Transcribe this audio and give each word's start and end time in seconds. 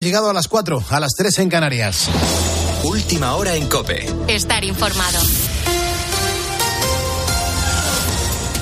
Llegado 0.00 0.30
a 0.30 0.32
las 0.32 0.46
4, 0.46 0.84
a 0.90 1.00
las 1.00 1.14
3 1.16 1.40
en 1.40 1.48
Canarias. 1.48 2.08
Última 2.84 3.34
hora 3.34 3.56
en 3.56 3.68
Cope. 3.68 4.06
Estar 4.28 4.62
informado. 4.62 5.18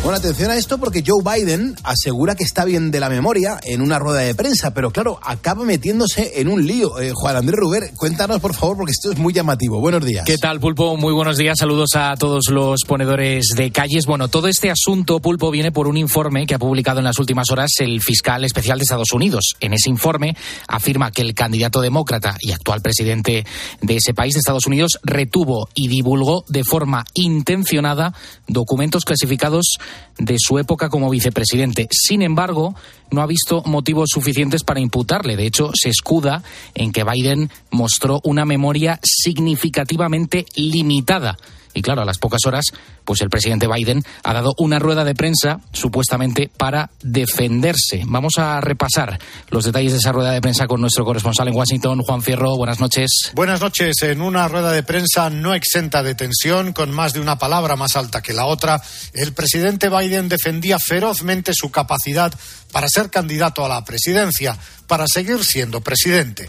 Bueno, 0.06 0.18
atención 0.18 0.52
a 0.52 0.56
esto 0.56 0.78
porque 0.78 1.02
Joe 1.04 1.20
Biden 1.20 1.74
asegura 1.82 2.36
que 2.36 2.44
está 2.44 2.64
bien 2.64 2.92
de 2.92 3.00
la 3.00 3.08
memoria 3.08 3.58
en 3.64 3.80
una 3.80 3.98
rueda 3.98 4.20
de 4.20 4.36
prensa, 4.36 4.72
pero 4.72 4.92
claro, 4.92 5.18
acaba 5.20 5.64
metiéndose 5.64 6.40
en 6.40 6.46
un 6.46 6.64
lío. 6.64 7.00
Eh, 7.00 7.10
Juan 7.12 7.34
Andrés 7.34 7.58
Ruber, 7.58 7.90
cuéntanos 7.96 8.40
por 8.40 8.54
favor 8.54 8.76
porque 8.76 8.92
esto 8.92 9.10
es 9.10 9.18
muy 9.18 9.32
llamativo. 9.32 9.80
Buenos 9.80 10.04
días. 10.04 10.24
¿Qué 10.24 10.38
tal, 10.38 10.60
Pulpo? 10.60 10.96
Muy 10.96 11.12
buenos 11.12 11.36
días. 11.36 11.58
Saludos 11.58 11.96
a 11.96 12.14
todos 12.16 12.50
los 12.50 12.84
ponedores 12.84 13.46
de 13.56 13.72
calles. 13.72 14.06
Bueno, 14.06 14.28
todo 14.28 14.46
este 14.46 14.70
asunto, 14.70 15.18
Pulpo, 15.18 15.50
viene 15.50 15.72
por 15.72 15.88
un 15.88 15.96
informe 15.96 16.46
que 16.46 16.54
ha 16.54 16.60
publicado 16.60 17.00
en 17.00 17.04
las 17.06 17.18
últimas 17.18 17.50
horas 17.50 17.72
el 17.80 18.00
fiscal 18.00 18.44
especial 18.44 18.78
de 18.78 18.84
Estados 18.84 19.12
Unidos. 19.12 19.56
En 19.58 19.72
ese 19.72 19.90
informe 19.90 20.36
afirma 20.68 21.10
que 21.10 21.22
el 21.22 21.34
candidato 21.34 21.80
demócrata 21.80 22.36
y 22.38 22.52
actual 22.52 22.80
presidente 22.80 23.44
de 23.82 23.96
ese 23.96 24.14
país, 24.14 24.34
de 24.34 24.38
Estados 24.38 24.68
Unidos, 24.68 25.00
retuvo 25.02 25.68
y 25.74 25.88
divulgó 25.88 26.44
de 26.46 26.62
forma 26.62 27.04
intencionada 27.14 28.14
documentos 28.46 29.04
clasificados 29.04 29.78
de 30.18 30.36
su 30.38 30.58
época 30.58 30.88
como 30.88 31.10
vicepresidente. 31.10 31.88
Sin 31.90 32.22
embargo, 32.22 32.74
no 33.10 33.22
ha 33.22 33.26
visto 33.26 33.62
motivos 33.66 34.10
suficientes 34.12 34.64
para 34.64 34.80
imputarle. 34.80 35.36
De 35.36 35.46
hecho, 35.46 35.70
se 35.74 35.90
escuda 35.90 36.42
en 36.74 36.92
que 36.92 37.04
Biden 37.04 37.50
mostró 37.70 38.20
una 38.24 38.44
memoria 38.44 38.98
significativamente 39.02 40.46
limitada 40.56 41.36
y 41.76 41.82
claro, 41.82 42.00
a 42.00 42.04
las 42.06 42.16
pocas 42.16 42.40
horas, 42.46 42.64
pues 43.04 43.20
el 43.20 43.28
presidente 43.28 43.68
Biden 43.68 44.02
ha 44.24 44.32
dado 44.32 44.54
una 44.56 44.78
rueda 44.78 45.04
de 45.04 45.14
prensa 45.14 45.60
supuestamente 45.72 46.50
para 46.56 46.88
defenderse. 47.02 48.02
Vamos 48.06 48.38
a 48.38 48.62
repasar 48.62 49.18
los 49.50 49.64
detalles 49.64 49.92
de 49.92 49.98
esa 49.98 50.10
rueda 50.10 50.32
de 50.32 50.40
prensa 50.40 50.66
con 50.66 50.80
nuestro 50.80 51.04
corresponsal 51.04 51.48
en 51.48 51.54
Washington, 51.54 52.00
Juan 52.00 52.22
Fierro. 52.22 52.56
Buenas 52.56 52.80
noches. 52.80 53.30
Buenas 53.34 53.60
noches. 53.60 53.94
En 54.00 54.22
una 54.22 54.48
rueda 54.48 54.72
de 54.72 54.82
prensa 54.82 55.28
no 55.28 55.52
exenta 55.52 56.02
de 56.02 56.14
tensión, 56.14 56.72
con 56.72 56.90
más 56.92 57.12
de 57.12 57.20
una 57.20 57.38
palabra 57.38 57.76
más 57.76 57.94
alta 57.94 58.22
que 58.22 58.32
la 58.32 58.46
otra, 58.46 58.80
el 59.12 59.34
presidente 59.34 59.90
Biden 59.90 60.30
defendía 60.30 60.78
ferozmente 60.78 61.52
su 61.54 61.70
capacidad 61.70 62.32
para 62.76 62.88
ser 62.90 63.08
candidato 63.08 63.64
a 63.64 63.70
la 63.70 63.82
presidencia, 63.86 64.54
para 64.86 65.06
seguir 65.08 65.42
siendo 65.42 65.80
presidente. 65.80 66.44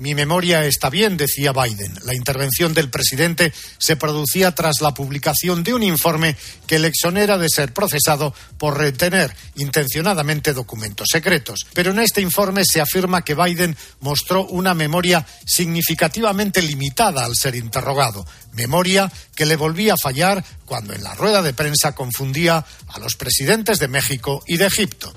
Mi 0.00 0.14
memoria 0.14 0.64
está 0.64 0.88
bien, 0.88 1.18
decía 1.18 1.52
Biden. 1.52 1.92
La 2.04 2.14
intervención 2.14 2.72
del 2.72 2.88
presidente 2.88 3.52
se 3.76 3.96
producía 3.96 4.52
tras 4.52 4.76
la 4.80 4.94
publicación 4.94 5.62
de 5.62 5.74
un 5.74 5.82
informe 5.82 6.36
que 6.66 6.78
le 6.78 6.88
exonera 6.88 7.36
de 7.36 7.50
ser 7.50 7.74
procesado 7.74 8.34
por 8.56 8.78
retener 8.78 9.36
intencionadamente 9.56 10.54
documentos 10.54 11.08
secretos. 11.12 11.66
Pero 11.74 11.90
en 11.90 11.98
este 11.98 12.22
informe 12.22 12.62
se 12.64 12.80
afirma 12.80 13.22
que 13.22 13.34
Biden 13.34 13.76
mostró 14.00 14.46
una 14.46 14.72
memoria 14.72 15.26
significativamente 15.44 16.62
limitada 16.62 17.26
al 17.26 17.36
ser 17.36 17.56
interrogado, 17.56 18.26
memoria 18.54 19.12
que 19.36 19.44
le 19.44 19.56
volvía 19.56 19.92
a 19.92 20.02
fallar 20.02 20.42
cuando 20.64 20.94
en 20.94 21.02
la 21.02 21.14
rueda 21.14 21.42
de 21.42 21.52
prensa 21.52 21.94
confundía 21.94 22.64
a 22.88 22.98
los 22.98 23.16
presidentes 23.16 23.78
de 23.78 23.88
México 23.88 24.13
y 24.46 24.56
de 24.56 24.66
Egipto. 24.66 25.12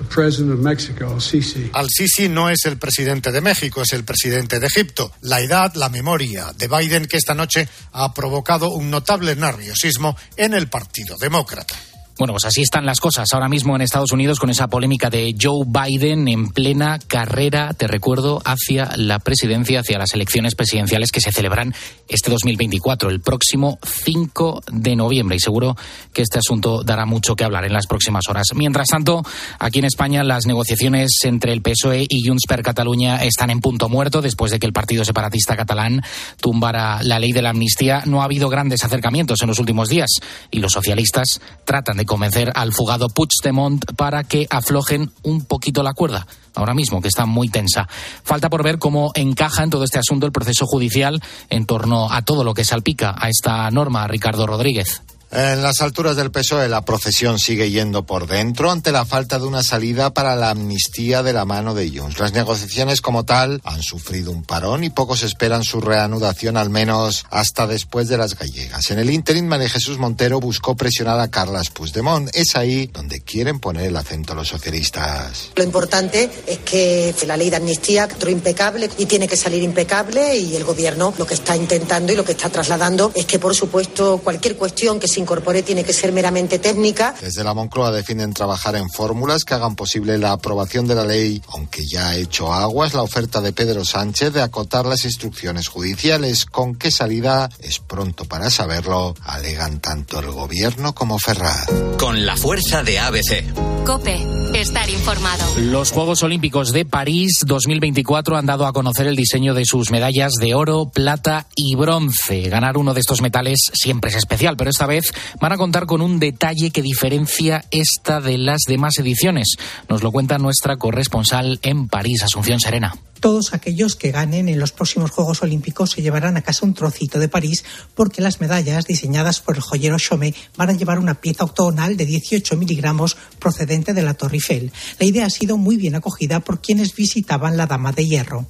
Al-Sisi 1.74 2.30
no 2.30 2.50
es 2.50 2.66
el 2.66 2.78
presidente 2.78 3.32
de 3.32 3.42
México, 3.42 3.82
es 3.82 3.94
el 3.94 4.04
presidente 4.04 4.60
de 4.60 4.68
Egipto. 4.68 5.12
La 5.22 5.40
edad, 5.40 5.74
la 5.76 5.90
memoria 5.90 6.54
de 6.58 6.68
Biden 6.68 7.06
que 7.06 7.18
esta 7.18 7.34
noche 7.34 7.68
ha 7.94 8.14
provocado 8.14 8.70
un 8.70 8.90
notable 8.90 9.36
nerviosismo 9.36 10.16
en 10.36 10.54
el 10.54 10.68
Partido 10.68 11.18
Demócrata. 11.18 11.76
Bueno, 12.18 12.34
pues 12.34 12.46
así 12.46 12.64
están 12.64 12.88
las 12.88 13.00
cosas 13.00 13.28
ahora 13.32 13.48
mismo 13.48 13.76
en 13.76 13.84
Estados 13.84 14.12
Unidos 14.12 14.40
con 14.40 14.50
esa 14.50 14.68
polémica 14.70 15.12
de 15.12 15.36
Joe 15.40 15.66
Biden 15.68 16.28
en 16.28 16.50
plena 16.50 16.98
carrera, 16.98 17.76
te 17.76 17.86
recuerdo, 17.86 18.42
hacia 18.44 18.90
la 18.98 19.20
presidencia, 19.20 19.82
hacia 19.82 20.00
las 20.00 20.16
elecciones 20.16 20.56
presidenciales 20.56 21.12
que 21.12 21.22
se 21.22 21.32
celebran 21.32 21.76
este 22.08 22.32
2024, 22.32 23.12
el 23.12 23.22
próximo 23.22 23.78
5 23.84 24.64
de 24.72 24.96
noviembre. 24.96 25.36
Y 25.36 25.40
seguro 25.40 25.78
que 26.12 26.24
este 26.24 26.40
asunto 26.40 26.82
dará 26.84 27.06
mucho 27.06 27.36
que 27.36 27.44
hablar 27.44 27.66
en 27.66 27.74
las 27.74 27.86
próximas 27.86 28.28
horas. 28.28 28.48
Mientras 28.56 28.88
tanto, 28.88 29.22
aquí 29.60 29.78
en 29.78 29.86
España 29.86 30.24
las 30.24 30.48
negociaciones 30.48 31.20
entre 31.24 31.54
el 31.54 31.62
PSOE 31.62 32.08
y 32.10 32.28
Junts 32.28 32.48
per 32.48 32.64
Cataluña 32.64 33.24
están 33.24 33.52
en 33.52 33.60
punto 33.60 33.90
muerto 33.90 34.24
después 34.24 34.52
de 34.52 34.58
que 34.58 34.66
el 34.66 34.74
Partido 34.74 35.06
Separatista 35.06 35.56
Catalán 35.56 36.02
tumbara 36.42 37.04
la 37.04 37.20
ley 37.20 37.32
de 37.32 37.44
la 37.44 37.52
amnistía. 37.52 38.02
No 38.08 38.24
ha 38.24 38.26
habido 38.26 38.50
grandes 38.50 38.84
acercamientos 38.84 39.40
en 39.44 39.50
los 39.50 39.60
últimos 39.60 39.88
días 39.88 40.10
y 40.50 40.62
los 40.62 40.72
socialistas 40.72 41.40
tratan 41.64 41.98
de 41.98 42.07
convencer 42.08 42.52
al 42.56 42.74
fugado 42.74 43.10
Puigdemont 43.10 43.86
para 43.96 44.24
que 44.24 44.48
aflojen 44.50 45.12
un 45.22 45.46
poquito 45.46 45.84
la 45.84 45.94
cuerda, 45.94 46.26
ahora 46.56 46.74
mismo 46.74 47.02
que 47.02 47.08
está 47.08 47.28
muy 47.28 47.50
tensa. 47.50 47.88
Falta 48.24 48.50
por 48.50 48.64
ver 48.64 48.80
cómo 48.80 49.12
encaja 49.14 49.64
en 49.64 49.70
todo 49.70 49.84
este 49.84 50.00
asunto 50.00 50.26
el 50.26 50.32
proceso 50.32 50.66
judicial 50.66 51.22
en 51.52 51.68
torno 51.68 52.12
a 52.12 52.24
todo 52.24 52.44
lo 52.44 52.56
que 52.56 52.66
salpica 52.66 53.14
a 53.16 53.30
esta 53.30 53.70
norma, 53.70 54.08
Ricardo 54.08 54.48
Rodríguez. 54.48 55.04
En 55.30 55.62
las 55.62 55.82
alturas 55.82 56.16
del 56.16 56.32
PSOE 56.32 56.70
la 56.70 56.86
procesión 56.86 57.38
sigue 57.38 57.70
yendo 57.70 58.06
por 58.06 58.28
dentro 58.28 58.72
ante 58.72 58.94
la 58.94 59.06
falta 59.06 59.40
de 59.40 59.46
una 59.46 59.62
salida 59.62 60.14
para 60.14 60.38
la 60.38 60.52
amnistía 60.52 61.22
de 61.22 61.34
la 61.34 61.44
mano 61.44 61.74
de 61.74 61.90
Junts. 61.90 62.20
Las 62.20 62.32
negociaciones 62.32 63.02
como 63.02 63.26
tal 63.26 63.60
han 63.66 63.84
sufrido 63.84 64.32
un 64.32 64.44
parón 64.44 64.86
y 64.86 64.90
pocos 64.90 65.24
esperan 65.24 65.66
su 65.66 65.82
reanudación 65.82 66.56
al 66.56 66.70
menos 66.70 67.26
hasta 67.30 67.68
después 67.68 68.08
de 68.08 68.18
las 68.18 68.38
gallegas. 68.38 68.90
En 68.90 69.00
el 69.00 69.10
ínterin 69.10 69.50
María 69.50 69.68
Jesús 69.68 69.98
Montero 69.98 70.40
buscó 70.40 70.76
presionar 70.76 71.20
a 71.20 71.28
Carles 71.28 71.72
Puigdemont. 71.72 72.30
Es 72.34 72.56
ahí 72.56 72.88
donde 72.88 73.20
quieren 73.20 73.60
poner 73.60 73.88
el 73.88 73.98
acento 73.98 74.34
los 74.34 74.48
socialistas. 74.48 75.50
Lo 75.56 75.64
importante 75.64 76.30
es 76.48 76.60
que 76.60 77.14
la 77.28 77.36
ley 77.36 77.50
de 77.50 77.58
amnistía 77.58 78.04
actuó 78.04 78.30
impecable 78.30 78.90
y 78.98 79.06
tiene 79.06 79.28
que 79.28 79.36
salir 79.36 79.62
impecable 79.62 80.38
y 80.38 80.56
el 80.56 80.64
gobierno 80.64 81.14
lo 81.18 81.28
que 81.28 81.34
está 81.34 81.58
intentando 81.58 82.14
y 82.14 82.16
lo 82.16 82.24
que 82.24 82.32
está 82.32 82.50
trasladando 82.50 83.12
es 83.14 83.26
que 83.26 83.40
por 83.40 83.54
supuesto 83.54 84.20
cualquier 84.24 84.56
cuestión 84.56 85.00
que 85.02 85.08
se 85.08 85.17
incorpore 85.20 85.64
tiene 85.64 85.84
que 85.84 85.94
ser 85.94 86.12
meramente 86.12 86.60
técnica. 86.60 87.14
Desde 87.22 87.44
la 87.44 87.54
Moncloa 87.54 87.92
definen 87.92 88.34
trabajar 88.34 88.76
en 88.76 88.90
fórmulas 88.90 89.46
que 89.46 89.54
hagan 89.54 89.76
posible 89.76 90.18
la 90.18 90.34
aprobación 90.34 90.88
de 90.88 90.96
la 90.96 91.06
ley, 91.06 91.42
aunque 91.50 91.86
ya 91.86 92.10
ha 92.10 92.16
hecho 92.16 92.54
aguas 92.54 92.94
la 92.94 93.02
oferta 93.02 93.42
de 93.42 93.54
Pedro 93.54 93.86
Sánchez 93.86 94.34
de 94.34 94.42
acotar 94.42 94.86
las 94.86 95.06
instrucciones 95.06 95.68
judiciales. 95.68 96.46
¿Con 96.46 96.76
qué 96.76 96.92
salida? 96.92 97.50
Es 97.60 97.80
pronto 97.80 98.26
para 98.26 98.50
saberlo, 98.50 99.16
alegan 99.24 99.80
tanto 99.80 100.20
el 100.20 100.32
gobierno 100.32 100.94
como 100.94 101.20
Ferraz. 101.20 101.68
Con 102.00 102.26
la 102.26 102.36
fuerza 102.36 102.84
de 102.84 103.00
ABC. 103.00 103.44
Cope, 103.86 104.20
estar 104.54 104.90
informado. 104.90 105.46
Los 105.60 105.92
Juegos 105.92 106.22
Olímpicos 106.22 106.74
de 106.74 106.84
París 106.84 107.40
2024 107.46 108.36
han 108.36 108.46
dado 108.46 108.66
a 108.66 108.74
conocer 108.74 109.08
el 109.08 109.16
diseño 109.16 109.54
de 109.54 109.64
sus 109.64 109.92
medallas 109.92 110.34
de 110.42 110.56
oro, 110.56 110.90
plata 110.90 111.48
y 111.56 111.76
bronce. 111.76 112.50
Ganar 112.50 112.78
uno 112.78 112.94
de 112.94 113.00
estos 113.00 113.22
metales 113.22 113.60
siempre 113.74 114.10
es 114.10 114.18
especial, 114.18 114.58
pero 114.58 114.70
esta 114.70 114.88
vez 114.88 115.07
Van 115.40 115.52
a 115.52 115.58
contar 115.58 115.86
con 115.86 116.02
un 116.02 116.20
detalle 116.20 116.72
que 116.72 116.82
diferencia 116.82 117.64
esta 117.72 118.22
de 118.22 118.38
las 118.38 118.62
demás 118.68 118.98
ediciones. 119.00 119.56
Nos 119.90 120.04
lo 120.04 120.12
cuenta 120.12 120.38
nuestra 120.38 120.78
corresponsal 120.78 121.60
en 121.62 121.88
París, 121.88 122.24
Asunción 122.24 122.60
Serena. 122.60 122.94
Todos 123.20 123.54
aquellos 123.54 123.96
que 123.96 124.12
ganen 124.12 124.50
en 124.50 124.60
los 124.60 124.72
próximos 124.72 125.12
Juegos 125.12 125.42
Olímpicos 125.42 125.92
se 125.92 126.02
llevarán 126.02 126.38
a 126.38 126.42
casa 126.42 126.66
un 126.66 126.74
trocito 126.74 127.20
de 127.20 127.30
París 127.30 127.64
porque 127.96 128.22
las 128.22 128.42
medallas 128.42 128.86
diseñadas 128.86 129.40
por 129.40 129.56
el 129.56 129.62
joyero 129.62 129.98
Chaumet 129.98 130.36
van 130.56 130.70
a 130.70 130.74
llevar 130.74 131.00
una 131.00 131.16
pieza 131.16 131.44
octogonal 131.44 131.98
de 131.98 132.06
18 132.06 132.56
miligramos 132.58 133.18
procedente 133.40 133.94
de 133.94 134.02
la 134.02 134.14
Torre 134.14 134.36
Eiffel. 134.36 134.72
La 135.00 135.06
idea 135.06 135.26
ha 135.26 135.30
sido 135.30 135.58
muy 135.58 135.78
bien 135.78 135.96
acogida 135.96 136.40
por 136.40 136.62
quienes 136.62 136.96
visitaban 136.96 137.58
la 137.58 137.68
Dama 137.68 137.92
de 137.92 138.08
Hierro. 138.08 138.46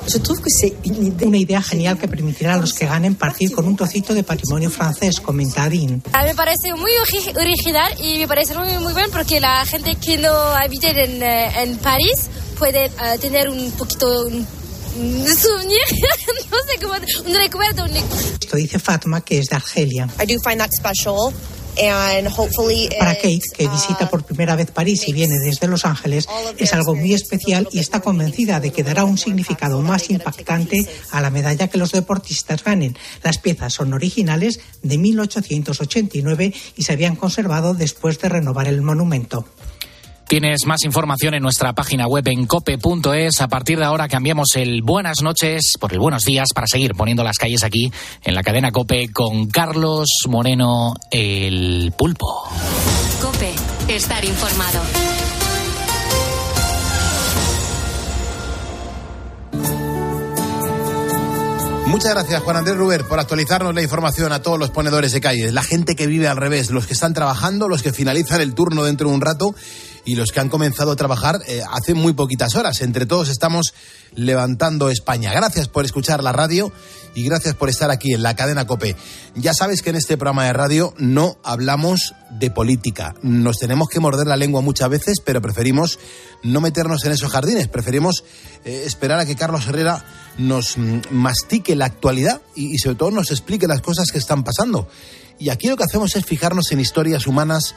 Una 1.22 1.38
idea 1.38 1.62
genial 1.62 1.98
que 1.98 2.08
permitirá 2.08 2.56
a 2.56 2.58
los 2.58 2.74
que 2.74 2.86
ganen 2.86 3.16
partir 3.16 3.52
con 3.52 3.68
un 3.68 3.76
trocito 3.76 4.14
de 4.14 4.24
patrimonio 4.24 4.70
francés, 4.70 5.20
comenta 5.20 5.64
Adin. 5.64 6.04
Ah, 6.14 6.24
me 6.24 6.36
parece 6.36 6.74
muy 6.74 6.92
original 7.36 7.94
y 8.02 8.20
me 8.20 8.28
parece 8.28 8.58
muy, 8.58 8.78
muy 8.80 8.94
bien 8.94 9.10
porque 9.12 9.40
la 9.40 9.66
gente 9.66 9.96
que 9.96 10.18
no 10.18 10.32
habita 10.32 10.90
en, 10.90 11.22
eh, 11.22 11.64
en 11.64 11.78
París 11.78 12.30
puede 12.58 12.88
uh, 12.88 13.18
tener 13.20 13.50
un 13.50 13.72
poquito 13.72 14.26
un, 14.28 14.34
un 14.34 15.24
no 15.24 15.30
sé 15.30 16.80
cómo, 16.82 16.94
un 17.26 17.36
recuerdo. 17.36 17.86
Esto 17.86 18.58
dice 18.58 18.80
Fatma, 18.80 19.22
que 19.22 19.40
es 19.40 19.48
de 19.48 19.56
Argelia. 19.56 20.08
I 20.20 20.26
do 20.26 20.40
find 20.40 20.60
that 20.60 20.72
special. 20.72 21.34
And 21.80 22.28
hopefully 22.28 22.90
Para 22.98 23.14
Kate, 23.14 23.44
que 23.56 23.68
visita 23.68 24.10
por 24.10 24.24
primera 24.24 24.56
vez 24.56 24.72
París 24.72 25.08
y 25.08 25.14
viene 25.14 25.36
desde 25.38 25.68
Los 25.68 25.86
Ángeles, 25.86 26.28
es 26.58 26.74
algo 26.74 26.96
muy 26.96 27.14
especial 27.14 27.70
y 27.72 27.78
está 27.78 28.02
convencida 28.02 28.60
de 28.60 28.72
que 28.72 28.82
dará 28.82 29.04
un 29.06 29.20
significado 29.20 29.80
más 29.84 30.10
impactante 30.10 30.88
a 31.12 31.22
la 31.22 31.30
medalla 31.30 31.68
que 31.68 31.78
los 31.78 31.92
deportistas 31.92 32.64
ganen. 32.64 32.98
Las 33.22 33.38
piezas 33.38 33.74
son 33.74 33.94
originales 33.94 34.60
de 34.82 34.98
1889 34.98 36.54
y 36.76 36.82
se 36.82 36.94
habían 36.94 37.16
conservado 37.16 37.76
después 37.76 38.18
de 38.18 38.30
renovar 38.30 38.68
el 38.68 38.82
monumento. 38.82 39.46
Tienes 40.28 40.66
más 40.66 40.84
información 40.84 41.36
en 41.36 41.42
nuestra 41.42 41.72
página 41.72 42.06
web 42.06 42.28
en 42.28 42.48
cope.es. 42.48 43.40
A 43.40 43.48
partir 43.48 43.80
de 43.80 43.86
ahora 43.86 44.10
cambiamos 44.10 44.50
el 44.56 44.82
buenas 44.82 45.22
noches 45.22 45.76
por 45.80 45.94
el 45.94 46.00
buenos 46.00 46.26
días 46.26 46.50
para 46.54 46.68
seguir 46.68 46.96
poniendo 46.96 47.24
las 47.24 47.38
calles 47.38 47.64
aquí 47.64 47.94
en 48.26 48.36
la 48.36 48.44
cadena 48.44 48.74
Cope 48.74 49.10
con 49.14 49.48
Carlos 49.48 50.10
Moreno, 50.28 50.96
el 51.12 51.94
pulpo. 51.98 52.44
Cope, 53.22 53.54
estar 53.88 54.26
informado. 54.26 54.82
Muchas 61.86 62.12
gracias, 62.12 62.44
Juan 62.44 62.58
Andrés 62.58 62.76
Ruber, 62.76 63.06
por 63.06 63.18
actualizarnos 63.18 63.74
la 63.74 63.82
información 63.82 64.34
a 64.34 64.42
todos 64.42 64.60
los 64.60 64.72
ponedores 64.72 65.14
de 65.14 65.22
calles, 65.22 65.54
la 65.54 65.64
gente 65.64 65.96
que 65.96 66.06
vive 66.06 66.28
al 66.28 66.36
revés, 66.36 66.70
los 66.70 66.86
que 66.86 66.92
están 66.92 67.14
trabajando, 67.14 67.70
los 67.70 67.82
que 67.82 67.94
finalizan 67.94 68.42
el 68.42 68.54
turno 68.54 68.84
dentro 68.84 69.08
de 69.08 69.16
un 69.16 69.22
rato 69.22 69.56
y 70.08 70.16
los 70.16 70.32
que 70.32 70.40
han 70.40 70.48
comenzado 70.48 70.92
a 70.92 70.96
trabajar 70.96 71.42
eh, 71.48 71.62
hace 71.70 71.94
muy 71.94 72.14
poquitas 72.14 72.56
horas. 72.56 72.80
Entre 72.80 73.06
todos 73.06 73.28
estamos 73.28 73.74
levantando 74.16 74.90
España. 74.90 75.34
Gracias 75.34 75.68
por 75.68 75.84
escuchar 75.84 76.24
la 76.24 76.32
radio 76.32 76.72
y 77.14 77.26
gracias 77.26 77.56
por 77.56 77.68
estar 77.68 77.92
aquí 77.92 78.14
en 78.14 78.24
la 78.24 78.34
cadena 78.34 78.66
Cope. 78.66 78.96
Ya 79.36 79.54
sabes 79.54 79.82
que 79.82 79.90
en 79.90 79.98
este 79.98 80.16
programa 80.16 80.46
de 80.46 80.54
radio 80.54 80.94
no 80.98 81.38
hablamos 81.44 82.16
de 82.30 82.50
política. 82.50 83.16
Nos 83.22 83.58
tenemos 83.58 83.90
que 83.90 84.00
morder 84.00 84.28
la 84.28 84.38
lengua 84.38 84.62
muchas 84.62 84.88
veces, 84.88 85.18
pero 85.20 85.42
preferimos 85.42 86.00
no 86.42 86.62
meternos 86.62 87.04
en 87.04 87.12
esos 87.12 87.30
jardines. 87.30 87.68
Preferimos 87.68 88.24
eh, 88.64 88.84
esperar 88.86 89.20
a 89.20 89.26
que 89.26 89.36
Carlos 89.36 89.68
Herrera 89.68 90.06
nos 90.38 90.78
mm, 90.78 91.02
mastique 91.12 91.76
la 91.76 91.84
actualidad 91.84 92.42
y, 92.56 92.74
y 92.74 92.78
sobre 92.78 92.96
todo 92.96 93.12
nos 93.12 93.30
explique 93.30 93.68
las 93.68 93.82
cosas 93.82 94.10
que 94.14 94.20
están 94.20 94.46
pasando. 94.46 94.88
Y 95.38 95.50
aquí 95.50 95.68
lo 95.68 95.76
que 95.76 95.84
hacemos 95.84 96.16
es 96.16 96.24
fijarnos 96.24 96.72
en 96.72 96.80
historias 96.80 97.28
humanas 97.28 97.76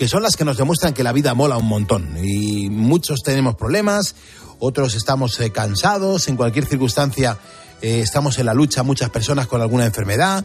que 0.00 0.08
son 0.08 0.22
las 0.22 0.34
que 0.34 0.46
nos 0.46 0.56
demuestran 0.56 0.94
que 0.94 1.04
la 1.04 1.12
vida 1.12 1.34
mola 1.34 1.58
un 1.58 1.66
montón. 1.66 2.16
Y 2.24 2.70
muchos 2.70 3.20
tenemos 3.22 3.54
problemas, 3.54 4.14
otros 4.58 4.94
estamos 4.94 5.38
eh, 5.40 5.50
cansados, 5.50 6.26
en 6.28 6.38
cualquier 6.38 6.64
circunstancia 6.64 7.36
eh, 7.82 8.00
estamos 8.00 8.38
en 8.38 8.46
la 8.46 8.54
lucha, 8.54 8.82
muchas 8.82 9.10
personas 9.10 9.46
con 9.46 9.60
alguna 9.60 9.84
enfermedad, 9.84 10.42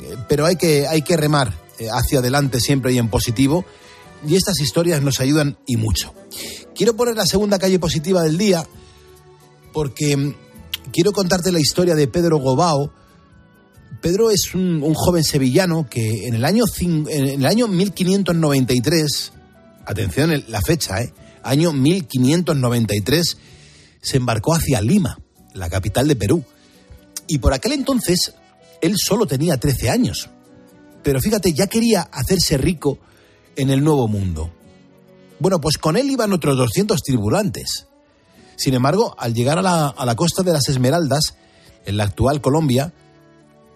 eh, 0.00 0.16
pero 0.28 0.46
hay 0.46 0.54
que, 0.54 0.86
hay 0.86 1.02
que 1.02 1.16
remar 1.16 1.52
hacia 1.90 2.20
adelante 2.20 2.60
siempre 2.60 2.92
y 2.92 2.98
en 2.98 3.08
positivo. 3.08 3.64
Y 4.28 4.36
estas 4.36 4.60
historias 4.60 5.02
nos 5.02 5.18
ayudan 5.18 5.58
y 5.66 5.76
mucho. 5.76 6.14
Quiero 6.76 6.94
poner 6.94 7.16
la 7.16 7.26
segunda 7.26 7.58
calle 7.58 7.80
positiva 7.80 8.22
del 8.22 8.38
día 8.38 8.64
porque 9.72 10.16
mm, 10.16 10.34
quiero 10.92 11.10
contarte 11.10 11.50
la 11.50 11.58
historia 11.58 11.96
de 11.96 12.06
Pedro 12.06 12.36
Gobao, 12.36 12.92
Pedro 14.04 14.30
es 14.30 14.54
un, 14.54 14.82
joven 14.92 15.24
sevillano 15.24 15.88
que 15.88 16.28
en 16.28 16.34
el 16.34 16.44
año, 16.44 16.64
en 16.78 17.08
el 17.08 17.46
año 17.46 17.68
1593, 17.68 19.32
atención 19.86 20.44
la 20.48 20.60
fecha, 20.60 21.00
¿eh? 21.00 21.14
año 21.42 21.72
1593, 21.72 23.38
se 24.02 24.16
embarcó 24.18 24.52
hacia 24.52 24.82
Lima, 24.82 25.18
la 25.54 25.70
capital 25.70 26.06
de 26.06 26.16
Perú. 26.16 26.44
Y 27.28 27.38
por 27.38 27.54
aquel 27.54 27.72
entonces 27.72 28.34
él 28.82 28.96
solo 28.98 29.24
tenía 29.24 29.56
13 29.56 29.88
años. 29.88 30.28
Pero 31.02 31.18
fíjate, 31.18 31.54
ya 31.54 31.66
quería 31.68 32.02
hacerse 32.02 32.58
rico 32.58 32.98
en 33.56 33.70
el 33.70 33.82
nuevo 33.82 34.06
mundo. 34.06 34.52
Bueno, 35.38 35.62
pues 35.62 35.78
con 35.78 35.96
él 35.96 36.10
iban 36.10 36.34
otros 36.34 36.58
200 36.58 37.00
tripulantes. 37.02 37.86
Sin 38.56 38.74
embargo, 38.74 39.14
al 39.18 39.32
llegar 39.32 39.58
a 39.58 39.62
la, 39.62 39.86
a 39.86 40.04
la 40.04 40.14
costa 40.14 40.42
de 40.42 40.52
las 40.52 40.68
Esmeraldas, 40.68 41.36
en 41.86 41.96
la 41.96 42.04
actual 42.04 42.42
Colombia, 42.42 42.92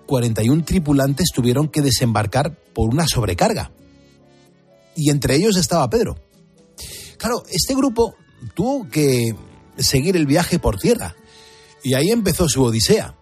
41 0.09 0.65
tripulantes 0.65 1.29
tuvieron 1.35 1.69
que 1.69 1.83
desembarcar 1.83 2.57
por 2.73 2.89
una 2.89 3.07
sobrecarga. 3.07 3.71
Y 4.97 5.11
entre 5.11 5.37
ellos 5.37 5.57
estaba 5.57 5.89
Pedro. 5.91 6.17
Claro, 7.19 7.43
este 7.51 7.75
grupo 7.75 8.15
tuvo 8.55 8.89
que 8.89 9.35
seguir 9.77 10.17
el 10.17 10.27
viaje 10.27 10.59
por 10.59 10.79
tierra. 10.79 11.15
Y 11.85 11.93
ahí 11.95 12.09
empezó 12.09 12.49
su 12.49 12.65
odisea. 12.65 13.15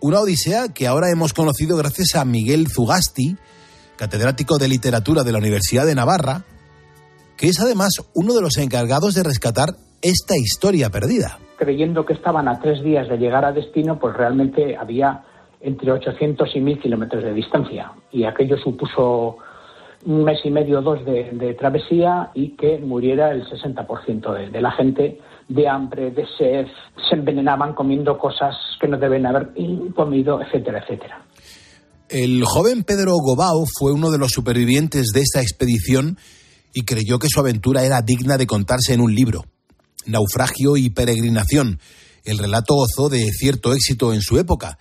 Una 0.00 0.20
odisea 0.20 0.68
que 0.74 0.88
ahora 0.88 1.08
hemos 1.10 1.32
conocido 1.32 1.76
gracias 1.76 2.16
a 2.16 2.24
Miguel 2.24 2.66
Zugasti, 2.68 3.36
catedrático 3.96 4.58
de 4.58 4.68
literatura 4.68 5.22
de 5.22 5.32
la 5.32 5.38
Universidad 5.38 5.86
de 5.86 5.94
Navarra, 5.94 6.44
que 7.36 7.48
es 7.48 7.60
además 7.60 7.92
uno 8.14 8.34
de 8.34 8.42
los 8.42 8.58
encargados 8.58 9.14
de 9.14 9.22
rescatar 9.22 9.68
esta 10.02 10.36
historia 10.36 10.90
perdida. 10.90 11.38
Creyendo 11.56 12.04
que 12.04 12.12
estaban 12.12 12.48
a 12.48 12.60
tres 12.60 12.82
días 12.82 13.08
de 13.08 13.18
llegar 13.18 13.44
a 13.44 13.52
destino, 13.52 14.00
pues 14.00 14.16
realmente 14.16 14.76
había 14.76 15.24
entre 15.60 15.92
800 15.92 16.48
y 16.54 16.60
1000 16.60 16.80
kilómetros 16.80 17.24
de 17.24 17.34
distancia. 17.34 17.92
Y 18.12 18.24
aquello 18.24 18.56
supuso 18.58 19.38
un 20.04 20.24
mes 20.24 20.38
y 20.44 20.50
medio 20.50 20.78
o 20.78 20.82
dos 20.82 21.04
de, 21.04 21.56
travesía 21.58 22.30
y 22.34 22.50
que 22.50 22.78
muriera 22.78 23.32
el 23.32 23.44
60% 23.44 24.32
de, 24.32 24.50
de, 24.50 24.60
la 24.60 24.70
gente 24.72 25.20
de 25.48 25.68
hambre, 25.68 26.10
de 26.12 26.24
sed, 26.36 26.66
se 27.08 27.16
envenenaban 27.16 27.74
comiendo 27.74 28.16
cosas 28.16 28.54
que 28.80 28.86
no 28.86 28.98
deben 28.98 29.26
haber 29.26 29.50
comido, 29.94 30.40
etcétera, 30.40 30.80
etcétera. 30.80 31.24
El 32.08 32.44
joven 32.44 32.84
Pedro 32.84 33.12
Gobao 33.16 33.64
fue 33.78 33.92
uno 33.92 34.10
de 34.10 34.18
los 34.18 34.30
supervivientes 34.30 35.08
de 35.12 35.20
esta 35.20 35.42
expedición 35.42 36.16
y 36.72 36.82
creyó 36.82 37.18
que 37.18 37.28
su 37.28 37.40
aventura 37.40 37.84
era 37.84 38.00
digna 38.02 38.38
de 38.38 38.46
contarse 38.46 38.94
en 38.94 39.00
un 39.00 39.14
libro. 39.14 39.44
Naufragio 40.06 40.76
y 40.76 40.90
peregrinación. 40.90 41.80
El 42.24 42.38
relato 42.38 42.74
gozó 42.74 43.08
de 43.08 43.26
cierto 43.32 43.72
éxito 43.72 44.14
en 44.14 44.22
su 44.22 44.38
época 44.38 44.78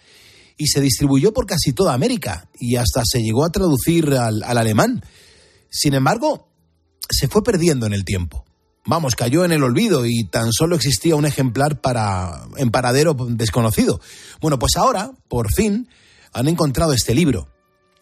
y 0.57 0.67
se 0.67 0.81
distribuyó 0.81 1.33
por 1.33 1.45
casi 1.45 1.71
toda 1.73 1.93
América 1.93 2.49
y 2.59 2.75
hasta 2.75 3.03
se 3.05 3.21
llegó 3.21 3.45
a 3.45 3.51
traducir 3.51 4.13
al, 4.13 4.41
al, 4.43 4.57
alemán. 4.57 5.03
Sin 5.69 5.93
embargo, 5.93 6.49
se 7.09 7.27
fue 7.27 7.43
perdiendo 7.43 7.85
en 7.85 7.93
el 7.93 8.03
tiempo. 8.03 8.43
Vamos, 8.85 9.15
cayó 9.15 9.43
en 9.43 9.51
el 9.51 9.63
olvido 9.63 10.05
y 10.05 10.23
tan 10.23 10.51
solo 10.51 10.75
existía 10.75 11.15
un 11.15 11.25
ejemplar 11.25 11.81
para 11.81 12.47
en 12.55 12.71
paradero 12.71 13.13
desconocido. 13.13 13.99
Bueno, 14.41 14.57
pues 14.59 14.77
ahora, 14.77 15.11
por 15.27 15.51
fin, 15.51 15.89
han 16.33 16.47
encontrado 16.47 16.93
este 16.93 17.13
libro. 17.13 17.49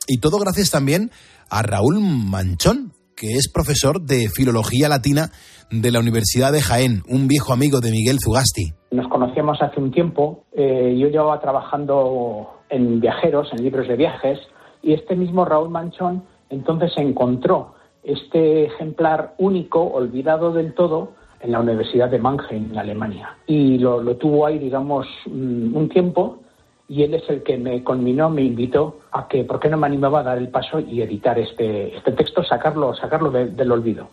Y 0.07 0.19
todo 0.19 0.38
gracias 0.38 0.69
también 0.69 1.12
a 1.50 1.63
Raúl 1.63 2.00
Manchón, 2.00 2.94
que 3.16 3.34
es 3.34 3.50
profesor 3.50 4.02
de 4.02 4.30
Filología 4.30 4.88
Latina 4.88 5.31
de 5.72 5.92
la 5.92 6.00
Universidad 6.00 6.52
de 6.52 6.62
Jaén, 6.62 7.04
un 7.08 7.28
viejo 7.28 7.54
amigo 7.54 7.80
de 7.80 7.92
Miguel 7.92 8.18
Zugasti. 8.24 8.74
Nos 8.92 9.08
conocíamos 9.08 9.62
hace 9.62 9.80
un 9.80 9.92
tiempo. 9.92 10.44
Eh, 10.54 10.96
yo 10.98 11.08
llevaba 11.08 11.40
trabajando 11.40 12.62
en 12.70 13.00
viajeros, 13.00 13.50
en 13.52 13.64
libros 13.64 13.88
de 13.88 13.96
viajes, 13.96 14.40
y 14.82 14.94
este 14.94 15.16
mismo 15.16 15.46
Raúl 15.46 15.70
Manchón 15.70 16.24
entonces 16.50 16.92
encontró 16.98 17.74
este 18.04 18.66
ejemplar 18.66 19.34
único, 19.38 19.82
olvidado 19.82 20.54
del 20.54 20.74
todo, 20.74 21.14
en 21.42 21.52
la 21.52 21.60
Universidad 21.60 22.10
de 22.10 22.20
Mannheim, 22.20 22.78
Alemania. 22.78 23.38
Y 23.46 23.78
lo, 23.78 24.16
tuvo 24.16 24.46
ahí, 24.46 24.58
digamos, 24.58 25.08
un 25.26 25.90
tiempo, 25.90 26.40
y 26.88 27.04
él 27.04 27.16
es 27.16 27.28
el 27.30 27.44
que 27.44 27.58
me 27.58 27.84
conminó, 27.84 28.30
me 28.30 28.44
invitó 28.44 29.00
a 29.12 29.28
que, 29.28 29.44
¿por 29.44 29.60
qué 29.60 29.70
no 29.70 29.78
me 29.78 29.88
animaba 29.88 30.20
a 30.20 30.24
dar 30.24 30.38
el 30.38 30.50
paso 30.50 30.80
y 30.80 31.02
editar 31.02 31.38
este, 31.40 31.96
este 31.96 32.12
texto, 32.12 32.44
sacarlo, 32.44 32.94
sacarlo 32.96 33.32
de, 33.32 33.48
del 33.48 33.72
olvido? 33.72 34.08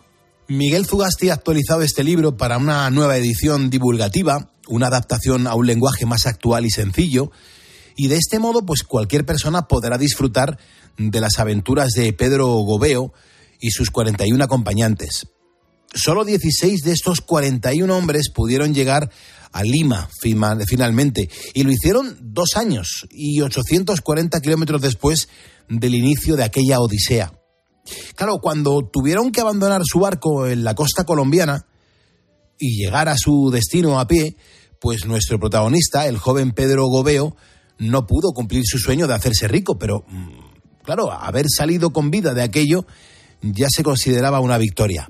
Miguel 0.49 0.87
Zugasti 0.87 1.31
ha 1.31 1.35
actualizado 1.35 1.83
este 1.83 2.05
libro 2.05 2.37
para 2.37 2.59
una 2.59 2.91
nueva 2.91 3.17
edición 3.17 3.71
divulgativa, 3.71 4.50
una 4.69 4.89
adaptación 4.89 5.47
a 5.47 5.55
un 5.55 5.67
lenguaje 5.67 6.05
más 6.05 6.27
actual 6.27 6.67
y 6.67 6.71
sencillo, 6.71 7.31
y 7.96 8.08
de 8.08 8.17
este 8.17 8.39
modo, 8.39 8.65
pues 8.65 8.82
cualquier 8.82 9.25
persona 9.25 9.63
podrá 9.69 9.99
disfrutar 9.99 10.58
de 10.96 11.20
las 11.20 11.39
aventuras 11.39 11.93
de 11.93 12.13
Pedro 12.13 12.46
Gobeo 12.49 13.13
y 13.61 13.70
sus 13.70 13.91
41 13.91 14.43
acompañantes. 14.43 15.27
Solo 15.94 16.25
16 16.25 16.82
de 16.82 16.93
estos 16.93 17.20
41 17.20 17.94
hombres 17.94 18.31
pudieron 18.31 18.75
llegar 18.75 19.11
a 19.53 19.63
Lima 19.63 20.08
finalmente, 20.20 21.29
y 21.55 21.63
lo 21.63 21.70
hicieron 21.70 22.17
dos 22.20 22.56
años 22.56 23.06
y 23.11 23.41
840 23.43 24.41
kilómetros 24.41 24.81
después 24.81 25.29
del 25.69 25.94
inicio 25.94 26.37
de 26.37 26.44
aquella 26.44 26.81
odisea. 26.81 27.42
Claro, 28.15 28.39
cuando 28.39 28.81
tuvieron 28.93 29.32
que 29.32 29.41
abandonar 29.41 29.82
su 29.84 30.01
barco 30.01 30.46
en 30.46 30.65
la 30.65 30.74
costa 30.74 31.05
colombiana 31.05 31.67
y 32.58 32.77
llegar 32.82 33.08
a 33.08 33.17
su 33.17 33.51
destino 33.51 33.98
a 33.98 34.06
pie, 34.06 34.36
pues 34.81 35.06
nuestro 35.06 35.39
protagonista, 35.39 36.06
el 36.06 36.19
joven 36.19 36.53
Pedro 36.53 36.86
Gobeo, 36.86 37.36
no 37.79 38.06
pudo 38.06 38.32
cumplir 38.32 38.62
su 38.65 38.79
sueño 38.79 39.06
de 39.06 39.15
hacerse 39.15 39.48
rico, 39.48 39.79
pero 39.79 40.05
claro, 40.84 41.10
haber 41.10 41.46
salido 41.48 41.91
con 41.91 42.10
vida 42.10 42.34
de 42.34 42.43
aquello 42.43 42.86
ya 43.43 43.69
se 43.69 43.82
consideraba 43.82 44.41
una 44.41 44.58
victoria. 44.58 45.08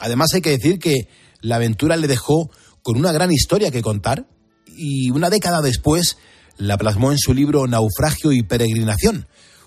Además 0.00 0.28
hay 0.34 0.40
que 0.40 0.50
decir 0.50 0.78
que 0.78 1.08
la 1.40 1.56
aventura 1.56 1.96
le 1.96 2.08
dejó 2.08 2.50
con 2.82 2.96
una 2.96 3.12
gran 3.12 3.30
historia 3.30 3.70
que 3.70 3.82
contar 3.82 4.26
y 4.66 5.10
una 5.10 5.30
década 5.30 5.60
después 5.60 6.16
la 6.56 6.78
plasmó 6.78 7.12
en 7.12 7.18
su 7.18 7.34
libro 7.34 7.66
Naufragio 7.66 8.32
y 8.32 8.42
Peregrinación, 8.42 9.26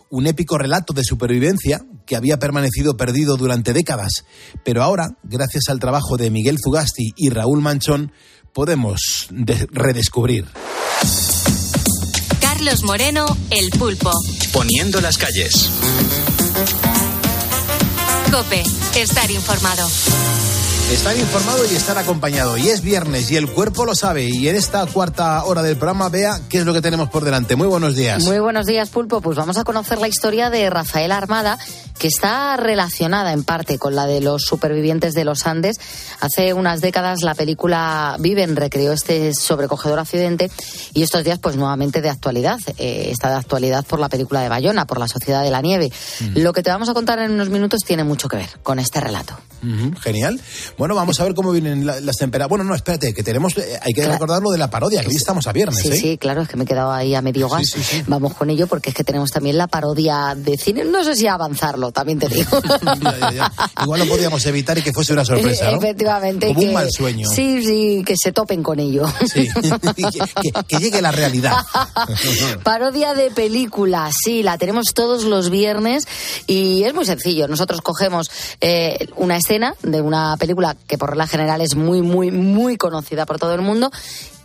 un 0.10 0.28
épico 0.28 0.58
relato 0.58 0.94
de 0.94 1.04
supervivencia 1.04 1.82
que 2.06 2.16
había 2.16 2.40
permanecido 2.40 2.96
perdido 2.98 3.38
durante 3.38 3.74
décadas, 3.74 4.26
pero 4.64 4.84
ahora, 4.84 5.18
gracias 5.24 5.66
al 5.70 5.80
trabajo 5.80 6.18
de 6.18 6.30
Miguel 6.30 6.58
Zugasti 6.64 7.14
y 7.16 7.30
Raúl 7.30 7.62
Manchón, 7.62 8.12
podemos 8.54 9.28
redescubrir. 9.30 10.46
Carlos 12.40 12.84
Moreno, 12.84 13.26
El 13.52 13.70
Pulpo. 13.72 14.12
Poniendo 14.52 15.00
las 15.02 15.18
calles. 15.18 15.70
Cope, 18.32 18.64
estar 18.96 19.30
informado. 19.32 19.88
Estar 20.92 21.18
informado 21.18 21.66
y 21.70 21.76
estar 21.76 21.98
acompañado. 21.98 22.58
Y 22.58 22.70
es 22.70 22.82
viernes 22.82 23.30
y 23.30 23.36
el 23.36 23.52
cuerpo 23.52 23.84
lo 23.84 23.94
sabe. 23.94 24.24
Y 24.24 24.48
en 24.48 24.56
esta 24.56 24.86
cuarta 24.86 25.44
hora 25.44 25.62
del 25.62 25.76
programa, 25.76 26.08
vea 26.08 26.40
qué 26.48 26.60
es 26.60 26.66
lo 26.66 26.74
que 26.74 26.82
tenemos 26.82 27.10
por 27.10 27.26
delante. 27.26 27.58
Muy 27.58 27.68
buenos 27.68 27.94
días. 27.94 28.24
Muy 28.24 28.40
buenos 28.40 28.66
días, 28.66 28.90
Pulpo. 28.90 29.20
Pues 29.20 29.36
vamos 29.36 29.58
a 29.58 29.66
conocer 29.66 29.98
la 29.98 30.08
historia 30.08 30.50
de 30.50 30.70
Rafael 30.70 31.12
Armada, 31.12 31.60
que 32.00 32.08
está 32.08 32.56
relacionada 32.56 33.34
en 33.34 33.44
parte 33.44 33.78
con 33.78 33.96
la 33.96 34.08
de 34.08 34.22
los 34.22 34.44
supervivientes 34.44 35.14
de 35.14 35.26
los 35.26 35.46
Andes. 35.46 35.78
Hace 36.22 36.54
unas 36.54 36.80
décadas 36.80 37.22
la 37.22 37.36
película 37.36 38.16
Viven 38.20 38.56
recreó 38.56 38.94
este 38.94 39.34
sobrecogedor 39.34 40.00
accidente 40.00 40.50
y 40.94 41.04
estos 41.04 41.26
días, 41.26 41.38
pues 41.38 41.58
nuevamente 41.58 42.02
de 42.02 42.10
actualidad. 42.10 42.60
Eh, 42.78 43.10
está 43.12 43.30
de 43.30 43.36
actualidad 43.36 43.86
por 43.86 44.00
la 44.00 44.08
película 44.08 44.42
de 44.42 44.48
Bayona, 44.48 44.88
por 44.88 45.00
la 45.00 45.10
Sociedad 45.10 45.44
de 45.44 45.52
la 45.52 45.62
Nieve. 45.62 45.92
Lo 46.34 46.54
que 46.54 46.64
te 46.64 46.70
vamos 46.70 46.88
a 46.88 46.94
contar 46.94 47.20
en 47.20 47.32
unos 47.32 47.50
minutos 47.50 47.82
tiene 47.86 48.06
mucho 48.06 48.30
que 48.30 48.38
ver 48.38 48.60
con 48.64 48.80
este 48.80 49.02
relato. 49.02 49.38
Genial. 50.02 50.40
Bueno, 50.78 50.94
vamos 50.94 51.20
a 51.20 51.24
ver 51.24 51.34
cómo 51.34 51.52
vienen 51.52 51.86
la- 51.88 52.00
las 52.02 52.18
temperaturas. 52.18 52.50
Bueno, 52.50 52.64
no, 52.64 52.76
espérate, 52.76 53.14
que 53.14 53.24
tenemos, 53.24 53.58
eh, 53.58 53.80
hay 53.82 53.94
que 53.94 54.02
Claro. 54.02 54.14
recordar 54.14 54.42
lo 54.44 54.52
de 54.52 54.60
la 54.60 54.70
parodia, 54.70 55.02
que 55.02 55.08
hoy 55.08 55.16
estamos 55.16 55.48
a 55.48 55.52
viernes, 55.52 55.80
Sí, 55.82 55.90
¿eh? 55.90 55.98
sí, 55.98 56.18
claro, 56.20 56.42
es 56.44 56.48
que 56.50 56.56
me 56.56 56.66
he 56.66 56.68
quedado 56.68 56.92
ahí 56.92 57.16
a 57.16 57.22
medio 57.24 57.50
gas. 57.50 57.74
Vamos 58.08 58.36
con 58.36 58.50
ello 58.52 58.68
porque 58.68 58.90
es 58.90 58.96
que 58.96 59.04
tenemos 59.04 59.32
también 59.32 59.58
la 59.58 59.66
parodia 59.68 60.36
de 60.38 60.56
cine. 60.58 60.86
No 60.86 61.04
sé 61.04 61.16
si 61.16 61.26
avanzarlo, 61.28 61.92
también 61.92 62.20
te 62.20 62.28
digo. 62.30 62.60
Ya, 63.02 63.18
ya, 63.20 63.32
ya. 63.32 63.52
Igual 63.84 64.02
lo 64.02 64.08
podíamos 64.08 64.46
evitar 64.46 64.78
y 64.78 64.82
que 64.82 64.94
fuese 64.94 65.14
una 65.14 65.26
sorpresa, 65.26 65.72
¿no? 65.72 65.78
Efectivamente. 65.78 66.48
Como 66.48 66.60
que, 66.60 66.68
un 66.68 66.74
mal 66.74 66.92
sueño. 66.92 67.28
Sí, 67.30 67.64
sí, 67.66 68.04
que 68.06 68.16
se 68.16 68.32
topen 68.32 68.62
con 68.64 68.80
ello. 68.80 69.06
Sí. 69.32 69.48
que, 69.96 70.04
que- 70.04 70.64
que 70.68 70.78
llegue 70.78 71.02
la 71.02 71.12
realidad. 71.12 71.58
Parodia 72.64 73.14
de 73.14 73.32
película, 73.32 74.10
sí, 74.24 74.44
la 74.44 74.58
tenemos 74.58 74.94
todos 74.94 75.24
los 75.24 75.50
viernes 75.50 76.08
y 76.46 76.84
es 76.84 76.94
muy 76.94 77.06
sencillo. 77.06 77.48
Nosotros 77.48 77.82
cogemos 77.82 78.30
eh, 78.62 79.08
una 79.16 79.38
escena 79.38 79.74
de 79.84 80.02
una 80.02 80.36
película 80.38 80.67
que 80.76 80.98
por 80.98 81.10
regla 81.10 81.28
general 81.28 81.62
es 81.62 81.76
muy, 81.76 82.02
muy, 82.02 82.32
muy 82.32 82.78
conocida 82.78 83.26
por 83.26 83.40
todo 83.40 83.54
el 83.54 83.62
mundo, 83.62 83.92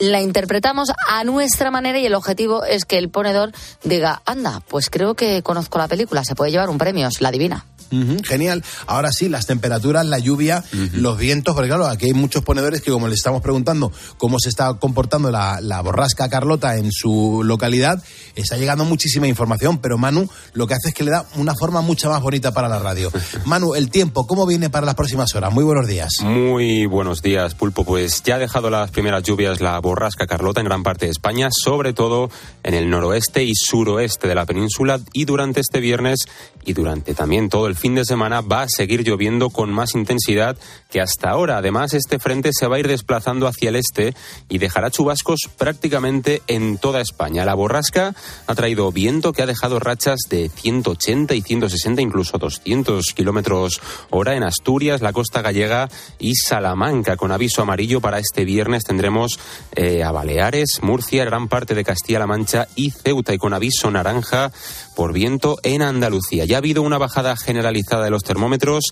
la 0.03 0.21
interpretamos 0.21 0.91
a 1.07 1.23
nuestra 1.23 1.71
manera 1.71 1.97
y 2.01 2.07
el 2.07 2.15
objetivo 2.15 2.65
es 2.65 2.85
que 2.85 2.99
el 2.99 3.09
ponedor 3.09 3.53
diga, 3.85 4.21
anda, 4.27 4.61
pues 4.69 4.91
creo 4.91 5.15
que 5.15 5.43
conozco 5.43 5.79
la 5.79 5.87
película, 5.87 6.25
se 6.25 6.35
puede 6.35 6.51
llevar 6.51 6.71
un 6.71 6.79
premio, 6.79 7.09
se 7.13 7.23
la 7.23 7.29
adivina. 7.29 7.67
Ujú, 7.93 8.23
genial. 8.25 8.65
Ahora 8.87 9.13
sí, 9.13 9.29
las 9.29 9.47
temperaturas, 9.47 10.07
la 10.07 10.19
lluvia, 10.19 10.65
los 10.95 11.19
vientos, 11.19 11.55
porque 11.55 11.69
claro, 11.69 11.87
aquí 11.87 12.07
hay 12.07 12.15
muchos 12.15 12.43
ponedores 12.43 12.81
que 12.81 12.91
como 12.91 13.07
les 13.07 13.19
estamos 13.19 13.43
preguntando 13.43 13.93
cómo 14.17 14.39
se 14.41 14.49
está 14.49 14.73
comportando 14.75 15.31
la, 15.31 15.61
la 15.61 15.83
borrasca 15.83 16.31
Carlota 16.31 16.79
en 16.79 16.91
su 16.91 17.43
localidad, 17.45 18.03
está 18.35 18.57
llegando 18.57 18.87
muchísima 18.87 19.29
información, 19.29 19.79
pero 19.79 19.99
Manu 19.99 20.27
lo 20.55 20.67
que 20.67 20.73
hace 20.73 20.89
es 20.89 20.95
que 20.95 21.05
le 21.05 21.11
da 21.11 21.27
una 21.37 21.55
forma 21.55 21.83
mucho 21.83 22.09
más 22.09 22.23
bonita 22.23 22.53
para 22.53 22.69
la 22.69 22.79
radio. 22.79 23.13
Manu, 23.45 23.75
el 23.75 23.91
tiempo, 23.91 24.27
¿cómo 24.27 24.47
viene 24.47 24.71
para 24.71 24.87
las 24.87 24.95
próximas 24.95 25.35
horas? 25.35 25.53
Muy 25.53 25.65
buenos 25.65 25.87
días. 25.87 26.13
Muy 26.23 26.87
buenos 26.87 27.21
días, 27.21 27.55
Pulpo. 27.55 27.85
Pues 27.85 28.23
ya 28.23 28.37
ha 28.37 28.39
dejado 28.39 28.71
las 28.71 28.91
primeras 28.91 29.23
lluvias 29.23 29.61
la 29.61 29.79
borrasca 29.81 29.92
Carlota 30.27 30.61
en 30.61 30.67
gran 30.67 30.83
parte 30.83 31.07
de 31.07 31.13
España, 31.13 31.49
sobre 31.51 31.93
todo 31.93 32.31
en 32.63 32.75
el 32.75 32.91
noroeste 32.91 33.45
y 33.45 33.53
suroeste 33.55 34.29
de 34.29 34.35
la 34.35 34.47
península. 34.47 35.01
Y 35.13 35.25
durante 35.25 35.61
este 35.61 35.81
viernes 35.81 36.21
y 36.65 36.73
durante 36.73 37.15
también 37.15 37.49
todo 37.49 37.67
el 37.67 37.75
fin 37.75 37.95
de 37.95 38.05
semana 38.05 38.41
va 38.41 38.63
a 38.63 38.69
seguir 38.69 39.03
lloviendo 39.03 39.51
con 39.51 39.73
más 39.73 39.95
intensidad 39.95 40.57
que 40.91 41.01
hasta 41.01 41.31
ahora. 41.31 41.59
Además, 41.59 41.95
este 41.95 42.19
frente 42.19 42.51
se 42.53 42.67
va 42.67 42.77
a 42.77 42.79
ir 42.79 42.89
desplazando 42.89 43.47
hacia 43.47 43.71
el 43.71 43.77
este 43.77 44.15
y 44.49 44.59
dejará 44.59 44.91
chubascos 44.91 45.51
prácticamente 45.57 46.43
en 46.47 46.79
toda 46.79 47.01
España. 47.01 47.45
La 47.45 47.55
borrasca 47.55 48.15
ha 48.47 48.55
traído 48.55 48.93
viento 48.93 49.33
que 49.33 49.43
ha 49.43 49.47
dejado 49.47 49.81
rachas 49.81 50.21
de 50.29 50.49
180 50.49 51.35
y 51.35 51.43
160, 51.43 52.03
incluso 52.03 52.39
200 52.39 53.13
kilómetros 53.15 53.81
hora 54.11 54.37
en 54.37 54.43
Asturias, 54.43 55.01
la 55.01 55.13
costa 55.13 55.43
gallega 55.43 55.89
y 56.19 56.35
Salamanca. 56.35 57.17
Con 57.17 57.33
aviso 57.33 57.63
amarillo 57.63 58.01
para 58.01 58.19
este 58.19 58.45
viernes 58.45 58.85
tendremos 58.85 59.39
a 59.83 60.13
Baleares, 60.13 60.79
Murcia, 60.81 61.25
gran 61.25 61.49
parte 61.49 61.75
de 61.75 61.83
Castilla-La 61.83 62.29
Mancha 62.29 62.69
y 62.77 62.91
Ceuta. 62.91 63.35
Y 63.35 63.39
con 63.39 63.53
aviso 63.53 63.91
naranja 63.91 64.53
por 64.95 65.13
viento 65.13 65.57
en 65.65 65.83
Andalucía. 65.83 66.45
Ya 66.45 66.57
ha 66.57 66.59
habido 66.59 66.83
una 66.83 66.99
bajada 66.99 67.37
generalizada 67.37 68.05
de 68.05 68.11
los 68.11 68.23
termómetros. 68.23 68.85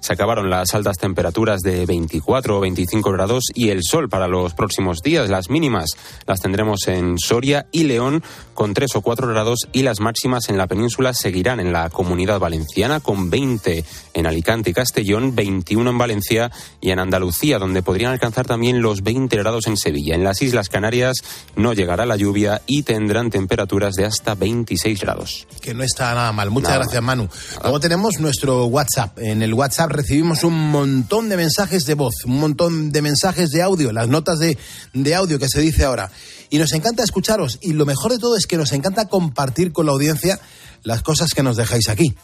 Se 0.00 0.12
acabaron 0.12 0.48
las 0.48 0.74
altas 0.74 0.96
temperaturas 0.96 1.60
de 1.60 1.84
24 1.84 2.56
o 2.56 2.60
25 2.60 3.12
grados 3.12 3.44
y 3.54 3.68
el 3.68 3.82
sol 3.82 4.08
para 4.08 4.26
los 4.26 4.54
próximos 4.54 5.00
días. 5.02 5.28
Las 5.28 5.50
mínimas 5.50 5.90
las 6.26 6.40
tendremos 6.40 6.88
en 6.88 7.18
Soria 7.18 7.66
y 7.70 7.84
León 7.84 8.22
con 8.54 8.72
3 8.72 8.96
o 8.96 9.02
4 9.02 9.28
grados 9.28 9.68
y 9.72 9.82
las 9.82 10.00
máximas 10.00 10.48
en 10.48 10.56
la 10.56 10.66
península 10.66 11.12
seguirán 11.12 11.60
en 11.60 11.72
la 11.72 11.90
comunidad 11.90 12.38
valenciana 12.38 13.00
con 13.00 13.28
20 13.28 13.84
en 14.14 14.26
Alicante 14.26 14.70
y 14.70 14.72
Castellón, 14.72 15.34
21 15.34 15.90
en 15.90 15.98
Valencia 15.98 16.50
y 16.80 16.90
en 16.90 16.98
Andalucía, 16.98 17.58
donde 17.58 17.82
podrían 17.82 18.12
alcanzar 18.12 18.46
también 18.46 18.82
los 18.82 19.02
20 19.02 19.36
grados 19.36 19.66
en 19.66 19.76
Sevilla. 19.76 20.14
Las 20.28 20.42
Islas 20.42 20.68
Canarias 20.68 21.16
no 21.56 21.72
llegará 21.72 22.04
la 22.04 22.14
lluvia 22.16 22.60
y 22.66 22.82
tendrán 22.82 23.30
temperaturas 23.30 23.94
de 23.94 24.04
hasta 24.04 24.34
26 24.34 25.00
grados. 25.00 25.46
Que 25.62 25.72
no 25.72 25.82
está 25.82 26.14
nada 26.14 26.32
mal. 26.32 26.50
Muchas 26.50 26.68
Nada 26.68 26.82
gracias, 26.82 27.02
Manu. 27.02 27.28
Luego 27.62 27.80
tenemos 27.80 28.20
nuestro 28.20 28.66
WhatsApp. 28.66 29.18
En 29.20 29.40
el 29.40 29.54
WhatsApp 29.54 29.90
recibimos 29.90 30.44
un 30.44 30.70
montón 30.70 31.30
de 31.30 31.38
mensajes 31.38 31.86
de 31.86 31.94
voz, 31.94 32.12
un 32.26 32.40
montón 32.40 32.92
de 32.92 33.00
mensajes 33.00 33.50
de 33.52 33.62
audio, 33.62 33.90
las 33.90 34.08
notas 34.08 34.38
de, 34.38 34.58
de 34.92 35.14
audio 35.14 35.38
que 35.38 35.48
se 35.48 35.62
dice 35.62 35.86
ahora. 35.86 36.10
Y 36.50 36.58
nos 36.58 36.74
encanta 36.74 37.02
escucharos. 37.02 37.58
Y 37.62 37.72
lo 37.72 37.86
mejor 37.86 38.12
de 38.12 38.18
todo 38.18 38.36
es 38.36 38.46
que 38.46 38.58
nos 38.58 38.72
encanta 38.72 39.08
compartir 39.08 39.72
con 39.72 39.86
la 39.86 39.92
audiencia 39.92 40.38
las 40.82 41.00
cosas 41.02 41.32
que 41.32 41.42
nos 41.42 41.56
dejáis 41.56 41.88
aquí. 41.88 42.14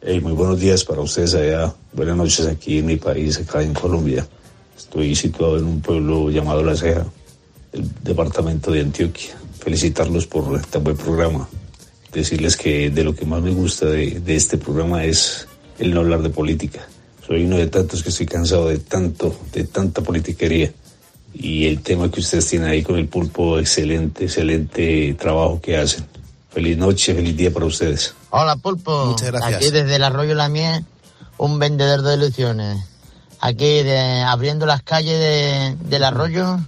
Hey, 0.00 0.20
muy 0.22 0.32
buenos 0.32 0.58
días 0.58 0.84
para 0.84 1.02
ustedes 1.02 1.34
allá. 1.34 1.74
Buenas 1.92 2.16
noches 2.16 2.46
aquí 2.46 2.78
en 2.78 2.86
mi 2.86 2.96
país, 2.96 3.36
acá 3.36 3.62
en 3.62 3.74
Colombia. 3.74 4.26
Estoy 4.80 5.14
situado 5.14 5.58
en 5.58 5.64
un 5.64 5.80
pueblo 5.82 6.30
llamado 6.30 6.64
La 6.64 6.74
Ceja, 6.74 7.04
el 7.72 7.88
departamento 8.02 8.72
de 8.72 8.80
Antioquia. 8.80 9.36
Felicitarlos 9.58 10.26
por 10.26 10.58
este 10.58 10.78
buen 10.78 10.96
programa. 10.96 11.48
Decirles 12.10 12.56
que 12.56 12.90
de 12.90 13.04
lo 13.04 13.14
que 13.14 13.26
más 13.26 13.42
me 13.42 13.50
gusta 13.50 13.86
de, 13.86 14.20
de 14.20 14.34
este 14.34 14.56
programa 14.56 15.04
es 15.04 15.46
el 15.78 15.92
no 15.92 16.00
hablar 16.00 16.22
de 16.22 16.30
política. 16.30 16.80
Soy 17.26 17.44
uno 17.44 17.58
de 17.58 17.66
tantos 17.66 18.02
que 18.02 18.08
estoy 18.08 18.24
cansado 18.24 18.68
de 18.68 18.78
tanto, 18.78 19.36
de 19.52 19.64
tanta 19.64 20.02
politiquería. 20.02 20.72
Y 21.34 21.66
el 21.66 21.82
tema 21.82 22.10
que 22.10 22.20
ustedes 22.20 22.46
tienen 22.46 22.68
ahí 22.68 22.82
con 22.82 22.96
el 22.96 23.06
pulpo, 23.06 23.58
excelente, 23.58 24.24
excelente 24.24 25.14
trabajo 25.20 25.60
que 25.60 25.76
hacen. 25.76 26.06
Feliz 26.48 26.78
noche, 26.78 27.14
feliz 27.14 27.36
día 27.36 27.52
para 27.52 27.66
ustedes. 27.66 28.14
Hola 28.30 28.56
Pulpo. 28.56 29.04
Muchas 29.04 29.30
gracias. 29.30 29.54
Aquí 29.56 29.70
desde 29.70 29.96
el 29.96 30.02
Arroyo 30.02 30.34
La 30.34 30.48
Miel, 30.48 30.84
un 31.36 31.58
vendedor 31.58 32.00
de 32.02 32.14
ilusiones. 32.14 32.89
Aquí 33.40 33.82
de- 33.82 34.22
abriendo 34.22 34.66
las 34.66 34.82
calles 34.82 35.18
de- 35.18 35.76
del 35.88 36.04
arroyo 36.04 36.58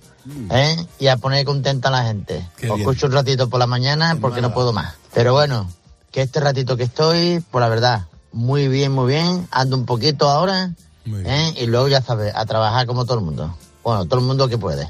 ¿eh? 0.50 0.86
y 0.98 1.08
a 1.08 1.16
poner 1.18 1.44
contenta 1.44 1.88
a 1.88 1.92
la 1.92 2.04
gente. 2.04 2.46
Qué 2.56 2.68
Os 2.70 2.76
bien. 2.76 2.80
escucho 2.88 3.06
un 3.06 3.12
ratito 3.12 3.48
por 3.50 3.58
la 3.60 3.66
mañana 3.66 4.16
porque 4.20 4.40
no 4.40 4.54
puedo 4.54 4.72
más. 4.72 4.94
Pero 5.12 5.32
bueno, 5.34 5.70
que 6.10 6.22
este 6.22 6.40
ratito 6.40 6.76
que 6.76 6.84
estoy, 6.84 7.40
por 7.50 7.60
la 7.60 7.68
verdad, 7.68 8.06
muy 8.32 8.68
bien, 8.68 8.92
muy 8.92 9.08
bien. 9.12 9.46
Ando 9.50 9.76
un 9.76 9.84
poquito 9.84 10.30
ahora 10.30 10.70
¿eh? 11.06 11.54
y 11.58 11.66
luego 11.66 11.88
ya 11.88 12.00
sabes, 12.00 12.32
a 12.34 12.46
trabajar 12.46 12.86
como 12.86 13.04
todo 13.04 13.18
el 13.18 13.24
mundo. 13.24 13.54
Bueno, 13.84 14.04
todo 14.06 14.20
el 14.20 14.26
mundo 14.26 14.48
que 14.48 14.56
puede. 14.58 14.88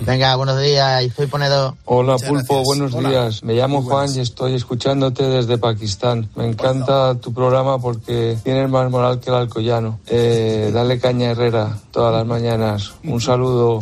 Venga, 0.00 0.36
buenos 0.36 0.60
días 0.60 1.04
y 1.04 1.10
soy 1.10 1.26
ponedor. 1.26 1.74
Hola 1.84 2.16
Pulpo, 2.16 2.62
buenos 2.64 2.96
días. 2.96 3.42
Me 3.42 3.54
llamo 3.54 3.82
Juan 3.82 4.08
y 4.14 4.20
estoy 4.20 4.54
escuchándote 4.54 5.24
desde 5.24 5.58
Pakistán. 5.58 6.28
Me 6.36 6.46
encanta 6.46 7.14
tu 7.16 7.32
programa 7.32 7.78
porque 7.78 8.36
tienes 8.42 8.68
más 8.68 8.90
moral 8.90 9.20
que 9.20 9.30
el 9.30 9.36
alcoyano. 9.36 10.00
Eh, 10.06 10.70
dale 10.72 10.98
caña 10.98 11.30
Herrera 11.30 11.78
todas 11.90 12.12
las 12.14 12.26
mañanas. 12.26 12.92
Un 13.04 13.20
saludo. 13.20 13.80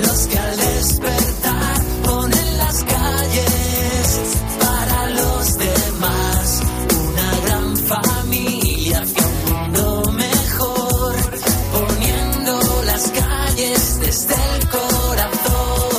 los 0.00 0.26
que 0.26 0.38
al 0.38 0.56
despertar 0.56 1.82
ponen 2.02 2.56
las 2.56 2.84
calles 2.84 4.20
para 4.58 5.10
los 5.10 5.58
demás. 5.58 6.62
Una 7.08 7.40
gran 7.44 7.76
familia 7.76 9.02
hacia 9.02 9.26
un 9.26 9.52
mundo 9.52 10.12
mejor, 10.12 11.14
poniendo 11.72 12.82
las 12.86 13.02
calles 13.10 14.00
desde 14.00 14.34
el 14.34 14.68
corazón. 14.70 15.94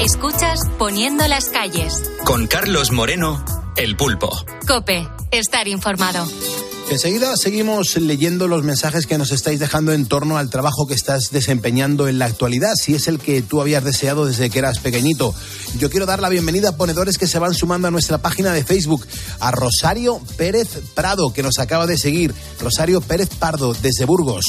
Escuchas 0.00 0.60
Poniendo 0.78 1.26
las 1.26 1.46
calles. 1.48 2.12
Con 2.24 2.46
Carlos 2.46 2.92
Moreno, 2.92 3.44
El 3.76 3.96
Pulpo. 3.96 4.30
Cope, 4.68 5.08
estar 5.32 5.66
informado. 5.66 6.26
Enseguida 6.88 7.32
seguimos 7.36 7.96
leyendo 7.96 8.46
los 8.46 8.62
mensajes 8.62 9.06
que 9.06 9.18
nos 9.18 9.32
estáis 9.32 9.58
dejando 9.58 9.92
en 9.92 10.06
torno 10.06 10.38
al 10.38 10.50
trabajo 10.50 10.86
que 10.86 10.94
estás 10.94 11.30
desempeñando 11.32 12.06
en 12.06 12.20
la 12.20 12.26
actualidad, 12.26 12.74
si 12.80 12.94
es 12.94 13.08
el 13.08 13.18
que 13.18 13.42
tú 13.42 13.60
habías 13.60 13.82
deseado 13.82 14.24
desde 14.24 14.50
que 14.50 14.60
eras 14.60 14.78
pequeñito. 14.78 15.34
Yo 15.78 15.90
quiero 15.90 16.06
dar 16.06 16.20
la 16.20 16.28
bienvenida 16.28 16.70
a 16.70 16.76
ponedores 16.76 17.18
que 17.18 17.26
se 17.26 17.40
van 17.40 17.54
sumando 17.54 17.88
a 17.88 17.90
nuestra 17.90 18.18
página 18.18 18.52
de 18.52 18.62
Facebook, 18.62 19.04
a 19.40 19.50
Rosario 19.50 20.20
Pérez 20.36 20.68
Prado, 20.94 21.32
que 21.32 21.42
nos 21.42 21.58
acaba 21.58 21.88
de 21.88 21.98
seguir. 21.98 22.32
Rosario 22.60 23.00
Pérez 23.00 23.30
Pardo, 23.30 23.74
desde 23.74 24.04
Burgos. 24.04 24.46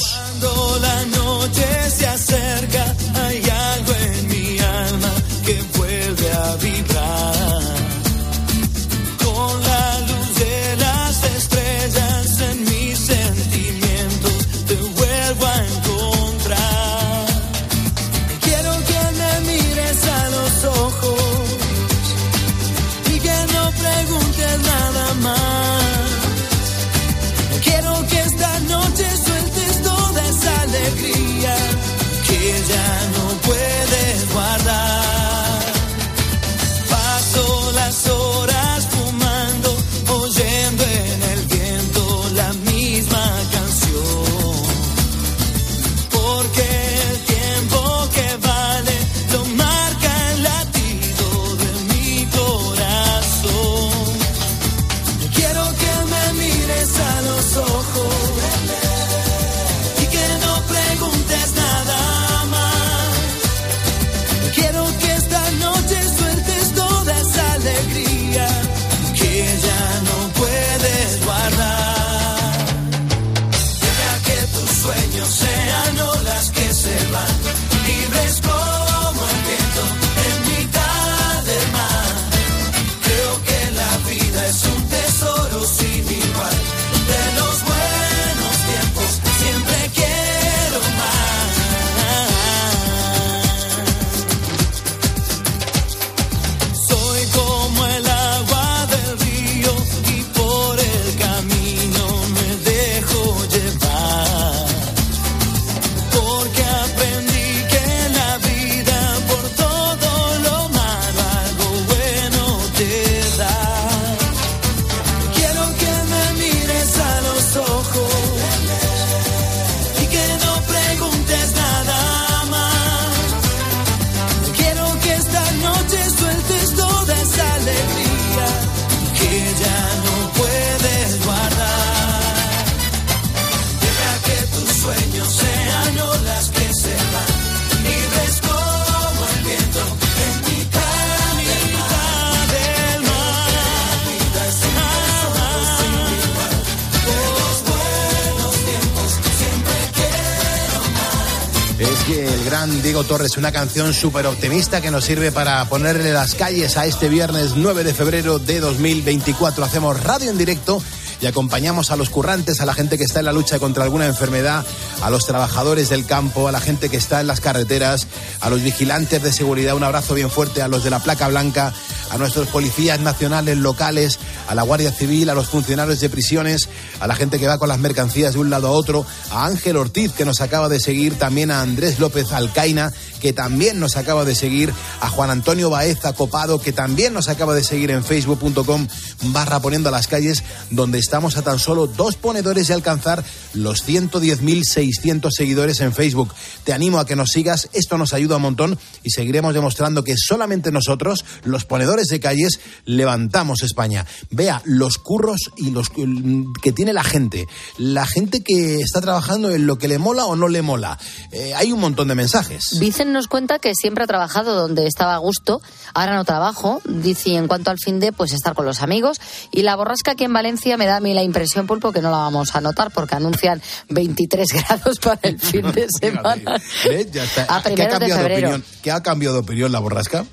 Torres, 153.08 153.38
una 153.38 153.52
canción 153.52 153.94
súper 153.94 154.26
optimista 154.26 154.82
que 154.82 154.90
nos 154.90 155.06
sirve 155.06 155.32
para 155.32 155.64
ponerle 155.64 156.12
las 156.12 156.34
calles 156.34 156.76
a 156.76 156.84
este 156.84 157.08
viernes 157.08 157.54
9 157.56 157.82
de 157.82 157.94
febrero 157.94 158.38
de 158.38 158.60
2024. 158.60 159.64
Hacemos 159.64 160.02
radio 160.02 160.30
en 160.30 160.36
directo 160.36 160.82
y 161.22 161.26
acompañamos 161.26 161.90
a 161.90 161.96
los 161.96 162.10
currantes, 162.10 162.60
a 162.60 162.66
la 162.66 162.74
gente 162.74 162.98
que 162.98 163.04
está 163.04 163.20
en 163.20 163.24
la 163.24 163.32
lucha 163.32 163.58
contra 163.58 163.84
alguna 163.84 164.04
enfermedad, 164.04 164.64
a 165.02 165.08
los 165.08 165.24
trabajadores 165.24 165.88
del 165.88 166.04
campo, 166.04 166.48
a 166.48 166.52
la 166.52 166.60
gente 166.60 166.90
que 166.90 166.98
está 166.98 167.22
en 167.22 167.26
las 167.26 167.40
carreteras, 167.40 168.06
a 168.40 168.50
los 168.50 168.62
vigilantes 168.62 169.22
de 169.22 169.32
seguridad. 169.32 169.74
Un 169.74 169.84
abrazo 169.84 170.14
bien 170.14 170.30
fuerte 170.30 170.60
a 170.60 170.68
los 170.68 170.84
de 170.84 170.90
la 170.90 171.00
placa 171.00 171.28
blanca, 171.28 171.72
a 172.10 172.18
nuestros 172.18 172.48
policías 172.48 173.00
nacionales, 173.00 173.56
locales, 173.56 174.18
a 174.48 174.54
la 174.54 174.62
Guardia 174.62 174.90
Civil, 174.90 175.28
a 175.28 175.34
los 175.34 175.48
funcionarios 175.48 176.00
de 176.00 176.08
prisiones, 176.08 176.68
a 177.00 177.06
la 177.06 177.14
gente 177.14 177.38
que 177.38 177.46
va 177.46 177.58
con 177.58 177.68
las 177.68 177.78
mercancías 177.78 178.32
de 178.32 178.40
un 178.40 178.50
lado 178.50 178.68
a 178.68 178.70
otro, 178.70 179.06
a 179.30 179.46
Ángel 179.46 179.76
Ortiz, 179.76 180.12
que 180.12 180.24
nos 180.24 180.40
acaba 180.40 180.68
de 180.68 180.80
seguir, 180.80 181.18
también 181.18 181.50
a 181.50 181.60
Andrés 181.60 181.98
López 181.98 182.32
Alcaina, 182.32 182.92
que 183.20 183.32
también 183.32 183.78
nos 183.78 183.96
acaba 183.96 184.24
de 184.24 184.34
seguir, 184.34 184.72
a 185.00 185.08
Juan 185.08 185.30
Antonio 185.30 185.70
Baeza 185.70 186.12
Copado, 186.12 186.60
que 186.60 186.72
también 186.72 187.14
nos 187.14 187.28
acaba 187.28 187.54
de 187.54 187.64
seguir 187.64 187.90
en 187.90 188.04
facebook.com 188.04 188.86
barra 189.32 189.60
poniendo 189.60 189.88
a 189.88 189.92
las 189.92 190.08
calles, 190.08 190.42
donde 190.70 190.98
estamos 190.98 191.36
a 191.36 191.42
tan 191.42 191.58
solo 191.58 191.86
dos 191.86 192.16
ponedores 192.16 192.68
de 192.68 192.74
alcanzar 192.74 193.24
los 193.54 193.86
110.600 193.86 195.30
seguidores 195.30 195.80
en 195.80 195.92
Facebook. 195.92 196.32
Te 196.64 196.72
animo 196.72 196.98
a 196.98 197.06
que 197.06 197.16
nos 197.16 197.30
sigas, 197.30 197.68
esto 197.72 197.98
nos 197.98 198.12
ayuda 198.12 198.36
un 198.36 198.42
montón 198.42 198.78
y 199.02 199.10
seguiremos 199.10 199.54
demostrando 199.54 200.04
que 200.04 200.14
solamente 200.16 200.72
nosotros, 200.72 201.24
los 201.44 201.64
ponedores 201.64 202.08
de 202.08 202.20
calles, 202.20 202.60
levantamos 202.84 203.62
España. 203.62 204.06
vea 204.30 204.62
los 204.64 204.98
curros 204.98 205.50
y 205.56 205.70
los 205.70 205.88
que 205.90 206.72
tiene 206.72 206.92
la 206.92 207.04
gente, 207.04 207.46
la 207.76 208.06
gente 208.06 208.42
que 208.42 208.80
está 208.80 209.00
trabajando 209.00 209.50
en 209.50 209.66
lo 209.66 209.78
que 209.78 209.88
le 209.88 209.98
mola 209.98 210.26
o 210.26 210.36
no 210.36 210.48
le 210.48 210.62
mola. 210.62 210.98
Eh, 211.32 211.54
hay 211.54 211.72
un 211.72 211.80
montón 211.80 212.08
de 212.08 212.14
mensajes. 212.14 212.78
Vicen 212.78 213.12
nos 213.12 213.28
cuenta 213.28 213.58
que 213.58 213.74
siempre 213.74 214.04
ha 214.04 214.06
trabajado 214.06 214.54
donde 214.54 214.87
estaba 214.88 215.14
a 215.14 215.18
gusto, 215.18 215.60
ahora 215.94 216.16
no 216.16 216.24
trabajo. 216.24 216.80
Dice, 216.84 217.34
en 217.34 217.46
cuanto 217.46 217.70
al 217.70 217.78
fin 217.78 218.00
de, 218.00 218.12
pues 218.12 218.32
estar 218.32 218.54
con 218.54 218.66
los 218.66 218.82
amigos. 218.82 219.20
Y 219.50 219.62
la 219.62 219.76
borrasca 219.76 220.12
aquí 220.12 220.24
en 220.24 220.32
Valencia 220.32 220.76
me 220.76 220.86
da 220.86 220.96
a 220.96 221.00
mí 221.00 221.14
la 221.14 221.22
impresión, 221.22 221.66
Pulpo, 221.66 221.92
que 221.92 222.02
no 222.02 222.10
la 222.10 222.18
vamos 222.18 222.54
a 222.54 222.60
notar 222.60 222.90
porque 222.90 223.14
anuncian 223.14 223.62
23 223.90 224.48
grados 224.68 224.98
para 224.98 225.20
el 225.22 225.38
fin 225.38 225.70
de 225.72 225.86
semana. 226.00 226.60
¿Ves? 226.84 227.10
Ya 227.12 227.24
está. 227.24 227.42
A 227.48 227.62
¿Qué 227.62 227.82
ha 227.82 227.86
de 227.86 227.88
cambiado 227.88 228.22
de, 228.22 228.34
opinión? 228.34 228.64
¿Qué 228.82 228.90
ha 228.90 229.02
cambiado 229.02 229.34
de 229.36 229.40
opinión 229.40 229.72
la 229.72 229.78
borrasca? 229.78 230.24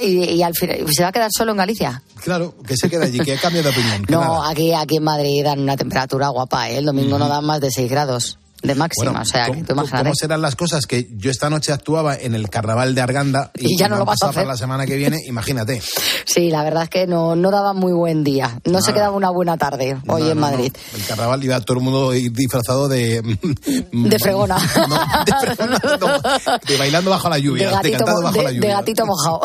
Y, 0.00 0.08
y 0.08 0.42
al 0.42 0.54
final, 0.54 0.84
¿se 0.92 1.02
va 1.02 1.08
a 1.08 1.12
quedar 1.12 1.30
solo 1.36 1.52
en 1.52 1.58
Galicia? 1.58 2.02
Claro, 2.22 2.54
que 2.66 2.76
se 2.76 2.88
queda 2.88 3.04
allí, 3.04 3.18
que 3.20 3.34
ha 3.34 3.40
cambiado 3.40 3.70
de 3.70 3.76
opinión. 3.76 4.06
No, 4.12 4.20
nada. 4.20 4.50
aquí, 4.50 4.72
aquí 4.74 4.96
en 4.96 5.04
Madrid 5.04 5.44
dan 5.44 5.60
una 5.60 5.76
temperatura 5.76 6.28
guapa, 6.28 6.68
¿eh? 6.68 6.78
El 6.78 6.84
domingo 6.84 7.18
no 7.18 7.28
dan 7.28 7.44
más 7.44 7.60
de 7.60 7.70
6 7.70 7.90
grados 7.90 8.38
de 8.62 8.74
máxima, 8.74 9.10
Bueno, 9.10 9.22
o 9.22 9.24
sea, 9.24 9.46
¿cómo, 9.46 9.58
que 9.60 9.64
tú 9.74 9.74
cómo 9.74 10.14
serán 10.14 10.40
las 10.42 10.54
cosas? 10.56 10.86
Que 10.86 11.08
yo 11.16 11.30
esta 11.30 11.50
noche 11.50 11.72
actuaba 11.72 12.14
en 12.14 12.34
el 12.34 12.48
carnaval 12.48 12.94
de 12.94 13.00
Arganda 13.00 13.50
y, 13.58 13.74
Y 13.74 13.76
ya 13.76 13.88
no 13.88 13.96
me 13.96 14.00
lo 14.00 14.04
vas 14.06 14.22
a 14.22 14.28
hacer. 14.28 14.46
la 14.46 14.56
semana 14.56 14.86
que 14.86 14.96
viene, 14.96 15.18
imagínate. 15.26 15.82
Sí, 16.24 16.50
la 16.50 16.62
verdad 16.62 16.84
es 16.84 16.88
que 16.90 17.06
no, 17.06 17.34
no 17.36 17.50
daba 17.50 17.72
muy 17.72 17.92
buen 17.92 18.22
día. 18.24 18.60
No 18.64 18.80
se 18.80 18.90
Nada. 18.90 18.94
quedaba 18.94 19.16
una 19.16 19.30
buena 19.30 19.56
tarde 19.56 19.96
hoy 20.06 20.22
No, 20.22 20.28
en 20.30 20.34
no, 20.36 20.40
Madrid. 20.40 20.72
El 20.94 21.04
carnaval 21.06 21.42
iba 21.44 21.60
todo 21.60 21.78
el 21.78 21.82
mundo 21.84 22.10
disfrazado 22.12 22.88
de... 22.88 23.20
De 23.92 24.18
fregona. 24.18 24.56
de, 25.26 25.54
fregona, 25.54 25.78
de 26.66 26.76
bailando 26.78 27.10
bajo 27.10 27.28
la 27.28 27.38
lluvia, 27.38 27.68
de, 27.68 27.74
gatito, 27.74 28.06
mo- 28.06 28.22
bajo 28.22 28.38
de- 28.38 28.42
la 28.44 28.50
de 28.50 28.56
lluvia. 28.56 28.74
gatito 28.76 29.06
mojado. 29.06 29.40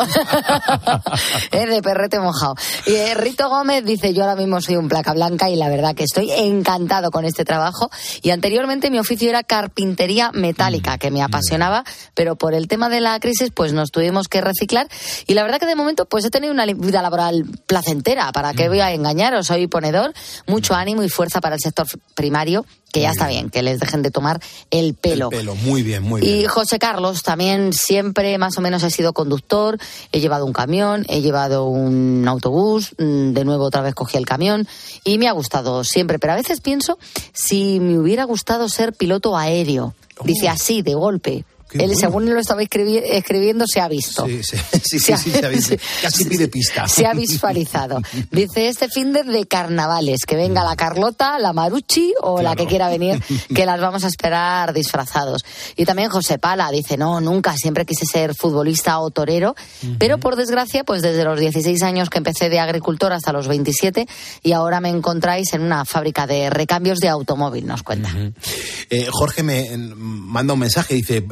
Eh, 1.52 1.66
de 1.66 1.82
perrete 1.82 2.20
mojado. 2.20 2.54
Y 2.86 2.94
eh, 2.94 3.14
Rito 3.14 3.48
Gómez 3.48 3.84
dice, 3.84 4.12
yo 4.14 4.22
ahora 4.22 4.36
mismo 4.36 4.60
soy 4.60 4.76
un 4.76 4.88
placa 4.88 5.12
blanca 5.12 5.48
y 5.50 5.56
la 5.56 5.68
verdad 5.68 5.94
que 5.94 6.04
estoy 6.04 6.30
encantado 6.30 7.10
con 7.10 7.24
este 7.24 7.44
trabajo. 7.44 7.90
Y 8.22 8.30
anteriormente 8.30 8.90
mi 8.90 8.98
oficio 9.08 9.28
era 9.30 9.42
carpintería 9.42 10.30
metálica, 10.32 10.96
Mm, 10.96 10.98
que 10.98 11.10
me 11.10 11.22
apasionaba, 11.22 11.84
pero 12.14 12.36
por 12.36 12.52
el 12.54 12.68
tema 12.68 12.88
de 12.88 13.00
la 13.00 13.18
crisis 13.20 13.50
pues 13.54 13.72
nos 13.72 13.90
tuvimos 13.90 14.28
que 14.28 14.40
reciclar. 14.40 14.86
Y 15.26 15.34
la 15.34 15.42
verdad 15.42 15.58
que 15.58 15.66
de 15.66 15.74
momento 15.74 16.04
pues 16.06 16.24
he 16.26 16.30
tenido 16.30 16.52
una 16.52 16.66
vida 16.66 17.00
laboral 17.02 17.44
placentera. 17.66 18.30
¿Para 18.32 18.52
Mm. 18.52 18.56
qué 18.56 18.68
voy 18.68 18.80
a 18.80 18.92
engañaros? 18.92 19.46
Soy 19.46 19.66
ponedor, 19.66 20.12
mucho 20.46 20.74
ánimo 20.74 21.02
y 21.02 21.08
fuerza 21.08 21.40
para 21.40 21.54
el 21.54 21.60
sector 21.60 21.86
primario, 22.14 22.66
que 22.92 23.00
ya 23.00 23.10
está 23.10 23.28
bien, 23.28 23.50
que 23.50 23.62
les 23.62 23.80
dejen 23.80 24.02
de 24.02 24.10
tomar 24.10 24.40
el 24.70 24.94
pelo. 24.94 25.30
Pelo, 25.30 25.54
muy 25.54 25.82
bien, 25.82 26.02
muy 26.02 26.20
bien. 26.20 26.40
Y 26.40 26.46
José 26.46 26.78
Carlos, 26.78 27.22
también 27.22 27.72
siempre 27.72 28.38
más 28.38 28.56
o 28.56 28.60
menos 28.60 28.82
he 28.82 28.90
sido 28.90 29.12
conductor, 29.12 29.78
he 30.12 30.20
llevado 30.20 30.46
un 30.46 30.52
camión, 30.52 31.04
he 31.08 31.20
llevado 31.20 31.66
un 31.66 32.26
autobús, 32.26 32.92
mm, 32.98 33.32
de 33.32 33.44
nuevo 33.44 33.64
otra 33.64 33.82
vez 33.82 33.94
cogí 33.94 34.16
el 34.16 34.26
camión 34.26 34.66
y 35.04 35.18
me 35.18 35.28
ha 35.28 35.32
gustado 35.32 35.84
siempre, 35.84 36.18
pero 36.18 36.32
a 36.32 36.36
veces 36.36 36.60
pienso 36.60 36.98
si 37.32 37.80
me 37.80 37.98
hubiera 37.98 38.24
gustado 38.24 38.68
ser 38.68 38.92
piloto 38.92 39.36
aéreo. 39.36 39.94
Dice 40.24 40.48
así, 40.48 40.82
de 40.82 40.94
golpe. 40.94 41.44
Qué 41.68 41.78
Él, 41.78 41.86
bueno. 41.86 42.00
según 42.00 42.30
lo 42.34 42.40
estaba 42.40 42.62
escribi- 42.62 43.02
escribiendo, 43.04 43.64
se 43.66 43.80
ha 43.80 43.88
visto. 43.88 44.26
Sí, 44.26 44.40
sí, 44.42 44.56
sí, 44.84 44.98
se 44.98 45.12
ha 45.44 45.48
visto. 45.48 45.76
casi 46.02 46.24
pide 46.24 46.48
pista. 46.48 46.88
Se 46.88 47.06
ha 47.06 47.12
visualizado. 47.14 48.00
Dice 48.30 48.68
este 48.68 48.88
fin 48.88 49.12
de, 49.12 49.46
carnavales, 49.46 50.24
que 50.26 50.36
venga 50.36 50.64
la 50.64 50.76
Carlota, 50.76 51.38
la 51.38 51.52
Maruchi 51.52 52.14
o 52.22 52.42
la 52.42 52.56
que 52.56 52.66
quiera 52.66 52.88
venir, 52.88 53.22
que 53.54 53.66
las 53.66 53.80
vamos 53.80 54.04
a 54.04 54.08
esperar 54.08 54.72
disfrazados. 54.72 55.42
Y 55.76 55.84
también 55.84 56.08
José 56.10 56.38
Pala 56.38 56.70
dice, 56.70 56.96
no, 56.96 57.20
nunca, 57.20 57.54
siempre 57.56 57.84
quise 57.86 58.06
ser 58.06 58.34
futbolista 58.34 58.98
o 59.00 59.10
torero, 59.10 59.54
pero 59.98 60.18
por 60.18 60.36
desgracia, 60.36 60.84
pues 60.84 61.02
desde 61.02 61.24
los 61.24 61.38
16 61.38 61.82
años 61.82 62.10
que 62.10 62.18
empecé 62.18 62.48
de 62.48 62.58
agricultor 62.60 63.12
hasta 63.12 63.32
los 63.32 63.48
27 63.48 64.06
y 64.42 64.52
ahora 64.52 64.80
me 64.80 64.88
encontráis 64.88 65.52
en 65.52 65.62
una 65.62 65.84
fábrica 65.84 66.26
de 66.26 66.50
recambios 66.50 66.98
de 66.98 67.08
automóvil, 67.08 67.66
nos 67.66 67.82
cuenta. 67.82 68.10
Eh, 68.90 69.06
Jorge 69.10 69.42
me 69.42 69.68
manda 69.76 70.54
un 70.54 70.60
mensaje, 70.60 70.94
dice, 70.94 71.22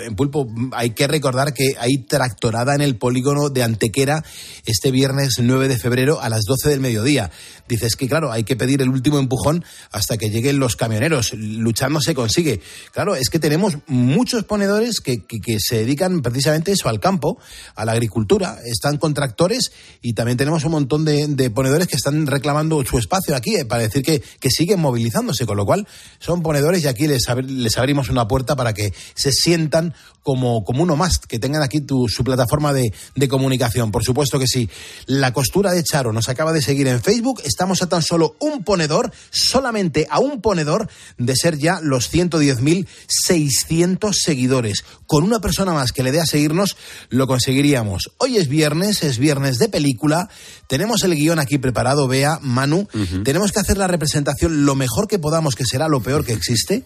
Hay 0.72 0.90
que 0.90 1.06
recordar 1.06 1.54
que 1.54 1.74
hay 1.78 1.98
tractorada 1.98 2.74
en 2.74 2.80
el 2.80 2.96
polígono 2.96 3.48
de 3.48 3.62
Antequera 3.62 4.24
este 4.64 4.90
viernes 4.90 5.34
9 5.40 5.68
de 5.68 5.78
febrero 5.78 6.20
a 6.20 6.28
las 6.28 6.42
12 6.46 6.68
del 6.68 6.80
mediodía. 6.80 7.30
Dices 7.68 7.96
que, 7.96 8.08
claro, 8.08 8.30
hay 8.32 8.44
que 8.44 8.56
pedir 8.56 8.82
el 8.82 8.88
último 8.88 9.18
empujón 9.18 9.64
hasta 9.90 10.16
que 10.16 10.30
lleguen 10.30 10.58
los 10.58 10.76
camioneros. 10.76 11.32
Luchando 11.34 12.00
se 12.00 12.14
consigue. 12.14 12.60
Claro, 12.92 13.16
es 13.16 13.28
que 13.28 13.38
tenemos 13.38 13.78
muchos 13.86 14.44
ponedores 14.44 15.00
que, 15.00 15.24
que- 15.24 15.56
se 15.58 15.78
dedican 15.78 16.22
precisamente 16.22 16.72
eso, 16.72 16.88
al 16.88 17.00
campo, 17.00 17.38
a 17.74 17.84
la 17.84 17.92
agricultura. 17.92 18.58
Están 18.64 18.98
con 18.98 19.14
tractores 19.14 19.72
y 20.02 20.12
también 20.12 20.36
tenemos 20.38 20.64
un 20.64 20.72
montón 20.72 21.04
de, 21.04 21.50
ponedores 21.50 21.88
que 21.88 21.96
están 21.96 22.26
reclamando 22.26 22.84
su 22.84 22.98
espacio 22.98 23.34
aquí 23.34 23.56
eh, 23.56 23.64
para 23.64 23.82
decir 23.82 24.02
que, 24.02 24.22
que 24.40 24.50
siguen 24.50 24.80
movilizándose, 24.80 25.46
con 25.46 25.56
lo 25.56 25.64
cual 25.64 25.86
son 26.18 26.42
ponedores 26.42 26.84
y 26.84 26.88
aquí 26.88 27.06
les, 27.06 27.24
les 27.46 27.78
abrimos 27.78 28.10
una 28.10 28.28
puerta 28.28 28.54
para 28.56 28.74
que 28.74 28.92
se 29.14 29.32
sientan 29.32 29.94
como, 30.26 30.64
como 30.64 30.82
uno 30.82 30.96
más, 30.96 31.20
que 31.20 31.38
tengan 31.38 31.62
aquí 31.62 31.80
tu- 31.80 32.08
su 32.08 32.24
plataforma 32.24 32.72
de, 32.72 32.92
de 33.14 33.28
comunicación. 33.28 33.92
Por 33.92 34.02
supuesto 34.02 34.40
que 34.40 34.48
sí. 34.48 34.68
La 35.06 35.32
costura 35.32 35.70
de 35.70 35.84
Charo 35.84 36.12
nos 36.12 36.28
acaba 36.28 36.52
de 36.52 36.60
seguir 36.62 36.88
en 36.88 37.00
Facebook. 37.00 37.40
Estamos 37.44 37.80
a 37.80 37.88
tan 37.88 38.02
solo 38.02 38.34
un 38.40 38.64
ponedor, 38.64 39.12
solamente 39.30 40.08
a 40.10 40.18
un 40.18 40.40
ponedor 40.40 40.88
de 41.16 41.36
ser 41.36 41.58
ya 41.58 41.78
los 41.80 42.12
110.600 42.12 44.14
seguidores. 44.14 44.82
Con 45.06 45.22
una 45.22 45.38
persona 45.38 45.72
más 45.72 45.92
que 45.92 46.02
le 46.02 46.10
dé 46.10 46.20
a 46.20 46.26
seguirnos, 46.26 46.76
lo 47.08 47.28
conseguiríamos. 47.28 48.10
Hoy 48.18 48.38
es 48.38 48.48
viernes, 48.48 49.04
es 49.04 49.18
viernes 49.18 49.58
de 49.58 49.68
película. 49.68 50.28
Tenemos 50.66 51.04
el 51.04 51.14
guion 51.14 51.38
aquí 51.38 51.58
preparado, 51.58 52.08
vea, 52.08 52.40
Manu. 52.42 52.88
Tenemos 53.22 53.52
que 53.52 53.60
hacer 53.60 53.78
la 53.78 53.86
representación 53.86 54.66
lo 54.66 54.74
mejor 54.74 55.06
que 55.06 55.20
podamos, 55.20 55.54
que 55.54 55.64
será 55.64 55.86
lo 55.86 56.00
peor 56.00 56.24
que 56.24 56.32
existe. 56.32 56.82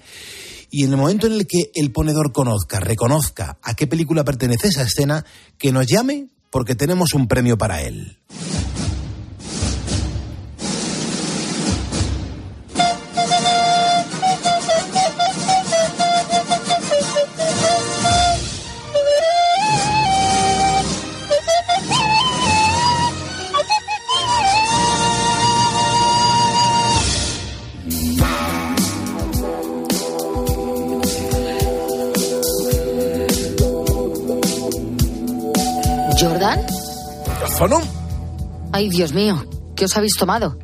Y 0.71 0.85
en 0.85 0.91
el 0.91 0.97
momento 0.97 1.27
en 1.27 1.35
el 1.35 1.47
que 1.47 1.71
el 1.75 1.91
ponedor 1.93 2.33
conozca, 2.33 2.81
reconozca 2.81 3.59
a 3.63 3.75
qué 3.75 3.87
película 3.87 4.25
pertenece 4.25 4.69
esa 4.69 4.83
escena, 4.83 5.25
que 5.59 5.73
nos 5.73 5.87
llame 5.87 6.29
porque 6.51 6.75
tenemos 6.75 7.15
un 7.15 7.29
premio 7.29 7.59
para 7.59 7.83
él. 7.83 8.17
¿Jordan? 36.21 36.61
¿Fono? 37.57 37.81
Ay, 38.73 38.89
Dios 38.89 39.13
mío, 39.13 39.45
¿qué 39.75 39.87
os 39.87 39.97
habéis 39.97 40.15
tomado? 40.17 40.59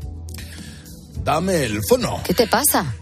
Dame 1.25 1.65
el 1.65 1.81
fono. 1.89 2.21
¿Qué 2.25 2.35
te 2.35 2.47
pasa? 2.47 2.95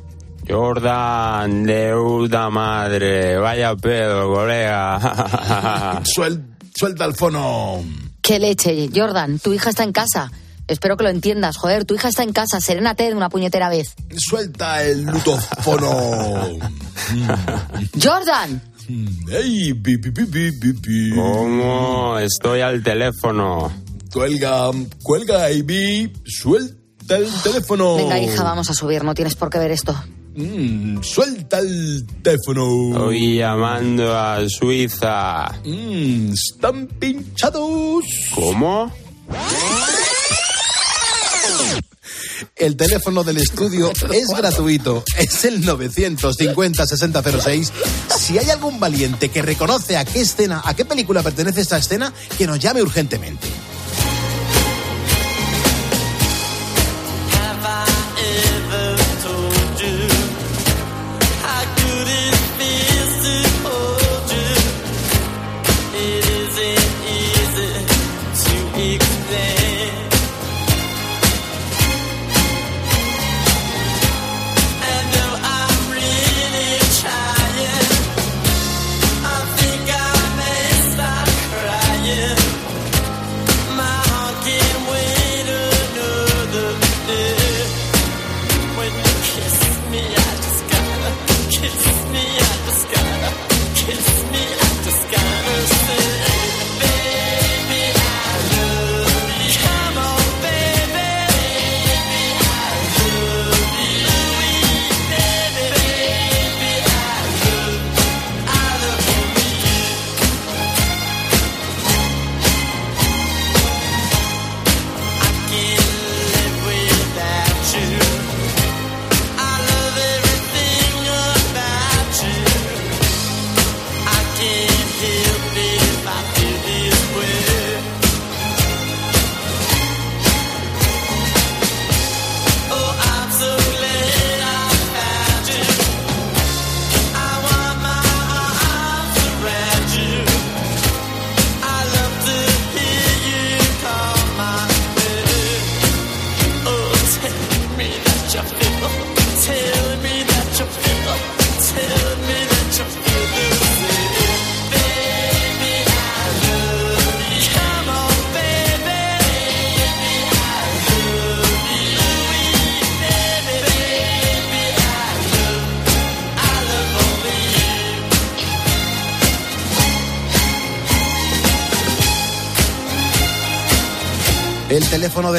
Jordan, 0.49 1.65
de 1.65 1.93
puta 1.95 2.51
madre, 2.51 3.37
vaya 3.39 3.75
pedo, 3.77 4.33
colega. 4.33 6.03
Suel- 6.05 6.57
suelta 6.75 7.05
el 7.07 7.15
fono. 7.15 7.83
¿Qué 8.23 8.39
leche, 8.39 8.89
Jordan? 8.95 9.39
Tu 9.39 9.53
hija 9.53 9.71
está 9.71 9.85
en 9.85 9.93
casa. 9.93 10.31
Espero 10.67 10.97
que 10.97 11.05
lo 11.05 11.11
entiendas. 11.11 11.57
Joder, 11.59 11.85
tu 11.85 11.95
hija 11.95 12.09
está 12.09 12.23
en 12.23 12.33
casa. 12.33 12.61
Serénate 12.61 13.05
de 13.05 13.15
una 13.15 13.29
puñetera 13.29 13.69
vez. 13.69 13.95
Suelta 14.17 14.83
el 14.83 15.03
lutofono. 15.05 15.91
¡Jordan! 18.03 18.63
¡Ey! 18.89 19.75
Pi, 19.75 19.99
pi, 19.99 20.11
pi, 20.11 20.25
pi, 20.25 20.51
pi, 20.61 20.73
pi. 20.73 21.11
¿Cómo? 21.15 22.19
Estoy 22.19 22.61
al 22.61 22.83
teléfono. 22.83 23.73
Cuelga, 24.13 24.71
cuelga, 25.03 25.47
Amy. 25.47 26.13
Suelta 26.25 27.17
el 27.17 27.29
teléfono. 27.43 27.97
Venga, 27.97 28.19
hija, 28.19 28.43
vamos 28.43 28.71
a 28.71 28.75
subir. 28.75 29.03
No 29.03 29.15
tienes 29.15 29.35
por 29.35 29.51
qué 29.51 29.59
ver 29.59 29.71
esto. 29.71 29.95
Mm, 30.37 31.03
suelta 31.03 31.59
el 31.61 32.07
teléfono. 32.23 32.91
Estoy 32.91 33.39
llamando 33.39 34.17
a 34.17 34.41
Suiza. 34.49 35.47
Mm, 35.65 36.33
están 36.33 36.87
pinchados. 36.99 38.05
¿Cómo? 38.35 38.93
El 42.57 42.77
teléfono 42.77 43.25
del 43.25 43.39
estudio 43.39 43.91
es 44.13 44.29
gratuito. 44.29 45.03
Es 45.19 45.45
el 45.45 45.65
950-6006. 45.65 47.71
Si 48.17 48.39
hay 48.39 48.51
algún 48.51 48.81
valiente 48.81 49.29
que 49.29 49.43
reconoce 49.43 49.97
a 49.97 50.05
qué 50.05 50.21
escena, 50.21 50.63
a 50.65 50.75
qué 50.75 50.85
película 50.85 51.23
pertenece 51.23 51.61
esta 51.61 51.79
escena, 51.79 52.13
que 52.37 52.47
nos 52.47 52.59
llame 52.59 52.83
urgentemente. 52.83 53.47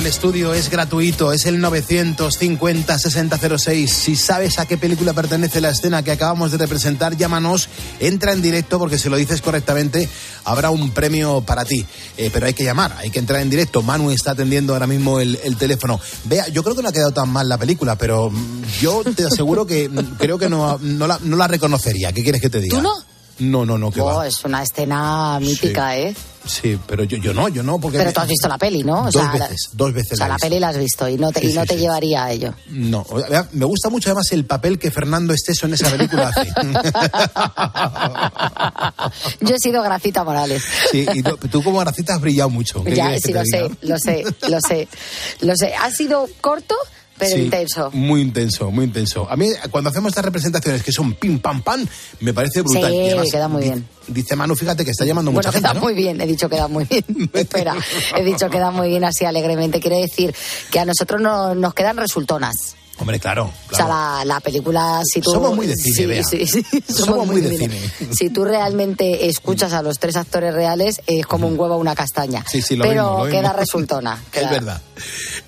Del 0.06 0.12
estudio 0.12 0.54
es 0.54 0.70
gratuito, 0.70 1.34
es 1.34 1.48
el 1.48 1.60
950-6006. 1.64 3.88
Si 3.88 4.16
sabes 4.16 4.60
a 4.60 4.68
qué 4.68 4.78
película 4.78 5.14
pertenece 5.14 5.62
la 5.62 5.72
escena 5.72 6.04
que 6.04 6.12
acabamos 6.12 6.52
de 6.52 6.60
representar, 6.60 7.18
llámanos, 7.18 7.70
entra 8.00 8.32
en 8.32 8.44
directo 8.44 8.78
porque 8.78 9.00
si 9.00 9.10
lo 9.10 9.18
dices 9.18 9.42
correctamente 9.42 10.08
habrá 10.44 10.70
un 10.70 10.92
premio 10.92 11.42
para 11.42 11.66
ti. 11.66 11.84
Eh, 12.18 12.30
pero 12.32 12.46
hay 12.46 12.54
que 12.54 12.64
llamar, 12.64 12.96
hay 13.00 13.10
que 13.10 13.18
entrar 13.18 13.42
en 13.42 13.50
directo. 13.50 13.82
Manu 13.82 14.12
está 14.12 14.30
atendiendo 14.32 14.74
ahora 14.74 14.86
mismo 14.86 15.20
el, 15.20 15.40
el 15.44 15.58
teléfono. 15.58 16.00
Vea, 16.26 16.50
yo 16.50 16.62
creo 16.62 16.76
que 16.76 16.84
no 16.84 16.90
ha 16.90 16.94
quedado 16.94 17.12
tan 17.12 17.30
mal 17.30 17.50
la 17.50 17.58
película, 17.58 17.98
pero 17.98 18.30
mm, 18.30 18.62
yo 18.80 19.04
te 19.16 19.26
aseguro 19.26 19.66
que 19.66 19.90
mm, 19.90 20.18
creo 20.20 20.38
que 20.38 20.50
no, 20.50 20.78
no, 20.84 21.08
la, 21.08 21.18
no 21.24 21.36
la 21.36 21.48
reconocería. 21.48 22.14
¿Qué 22.14 22.22
quieres 22.22 22.42
que 22.42 22.52
te 22.52 22.60
diga? 22.60 22.78
¿Tú 22.78 22.84
no? 22.84 22.94
No, 23.40 23.66
no, 23.66 23.78
no, 23.78 23.92
que 23.92 24.00
Oh, 24.02 24.06
va. 24.06 24.28
es 24.28 24.44
una 24.46 24.64
escena 24.64 25.38
mítica, 25.42 25.98
¿eh? 25.98 26.16
Sí, 26.48 26.80
pero 26.86 27.04
yo, 27.04 27.18
yo 27.18 27.34
no, 27.34 27.50
yo 27.50 27.64
no, 27.64 27.80
porque... 27.80 27.98
Pero 27.98 28.14
tú 28.14 28.20
has 28.22 28.28
visto 28.28 28.48
la 28.48 28.58
peli, 28.60 28.84
¿no? 28.84 29.02
O 29.02 29.04
Dos 29.06 29.14
sea, 29.14 29.32
veces, 29.32 29.70
dos 29.74 29.92
veces 29.94 30.14
O 30.14 30.16
sea, 30.16 30.28
la 30.28 30.38
peli 30.38 30.60
la 30.60 30.70
has 30.70 30.78
visto 30.78 31.10
y 31.10 31.18
no 31.18 31.32
te, 31.32 31.40
Sí, 31.42 31.48
y 31.50 31.54
no 31.54 31.62
sí, 31.64 31.68
te 31.70 31.74
sí. 31.74 31.80
llevaría 31.80 32.24
a 32.26 32.32
ello. 32.32 32.54
No, 32.70 33.04
me 33.54 33.66
gusta 33.66 33.90
mucho 33.90 34.10
además 34.10 34.32
el 34.32 34.46
papel 34.46 34.78
que 34.78 34.92
Fernando 34.92 35.34
Esteso 35.34 35.66
en 35.66 35.74
esa 35.74 35.90
película 35.90 36.28
hace. 36.30 36.48
Yo 39.42 39.56
he 39.56 39.60
sido 39.60 39.82
Gracita 39.82 40.24
Morales. 40.24 40.64
Sí, 40.92 41.06
y 41.14 41.24
tú, 41.24 41.36
tú 41.50 41.64
como 41.64 41.80
Gracita 41.80 42.14
has 42.16 42.22
brillado 42.22 42.50
mucho. 42.52 42.84
¿qué 42.84 42.96
Ya, 42.96 43.18
sí, 43.20 43.34
lo 43.34 43.42
sé, 43.44 43.70
lo 43.82 43.98
sé, 44.00 44.24
lo 44.48 44.60
sé, 44.62 44.88
lo 45.42 45.56
sé. 45.56 45.74
Ha 45.76 45.90
sido 45.92 46.28
corto, 46.42 46.76
pero 47.18 47.36
Sí, 47.36 47.44
intenso. 47.44 47.92
Muy 47.92 48.22
intenso, 48.22 48.72
muy 48.72 48.86
intenso. 48.86 49.30
A 49.30 49.36
mí, 49.38 49.50
cuando 49.72 49.90
hacemos 49.90 50.10
estas 50.10 50.26
representaciones 50.26 50.84
que 50.84 50.92
son 50.92 51.14
pim, 51.14 51.40
pam, 51.40 51.62
pam, 51.62 51.86
me 52.20 52.34
parece 52.34 52.62
brutal. 52.62 52.92
Sí, 52.92 52.98
Y 52.98 53.08
además, 53.08 53.32
queda 53.32 53.48
muy 53.48 53.64
bien. 53.64 53.88
Dice 54.08 54.36
Manu, 54.36 54.56
fíjate 54.56 54.84
que 54.84 54.92
está 54.92 55.06
llamando 55.06 55.32
Bueno, 55.32 55.48
mucha 55.48 55.52
gente, 55.52 55.68
queda 55.68 55.74
¿no? 55.74 55.82
muy 55.82 55.94
bien, 55.94 56.20
he 56.20 56.28
dicho 56.28 56.50
queda 56.50 56.68
muy 56.68 56.86
bien. 56.86 57.04
Espera, 57.34 57.76
he 58.18 58.24
dicho 58.24 58.50
queda 58.50 58.72
muy 58.72 58.90
bien 58.90 59.04
así 59.06 59.26
alegremente. 59.26 59.80
Quiere 59.80 60.00
decir 60.00 60.36
que 60.72 60.80
a 60.80 60.86
nosotros 60.86 61.22
no, 61.22 61.56
nos 61.56 61.74
quedan 61.74 61.98
resultonas. 61.98 62.76
Hombre, 62.98 63.20
claro. 63.20 63.52
O 63.72 63.76
sea, 63.76 63.88
la, 63.88 64.24
la 64.26 64.40
película, 64.40 65.02
si 65.04 65.20
tú... 65.20 65.32
Somos 65.32 65.54
muy 65.56 65.68
de 65.68 65.76
cine, 65.76 65.96
sí, 65.96 66.06
Bea. 66.06 66.24
sí, 66.24 66.46
sí, 66.48 66.64
Somos 66.88 67.28
muy 67.32 67.42
de 67.42 67.58
cine. 67.58 67.80
Si 68.12 68.30
tú 68.30 68.46
realmente 68.46 69.28
escuchas 69.28 69.74
a 69.74 69.82
los 69.82 70.00
tres 70.00 70.16
actores 70.16 70.54
reales, 70.54 71.02
es 71.06 71.26
como 71.26 71.48
un 71.48 71.60
huevo 71.60 71.74
a 71.74 71.78
una 71.78 71.94
castaña. 71.94 72.46
Sí, 72.50 72.62
sí, 72.62 72.76
lo 72.78 72.84
Pero 72.86 73.04
mismo, 73.04 73.26
lo 73.26 73.32
queda 73.32 73.42
mismo. 73.42 73.58
resultona. 73.58 74.24
Es 74.34 74.50
verdad, 74.50 74.82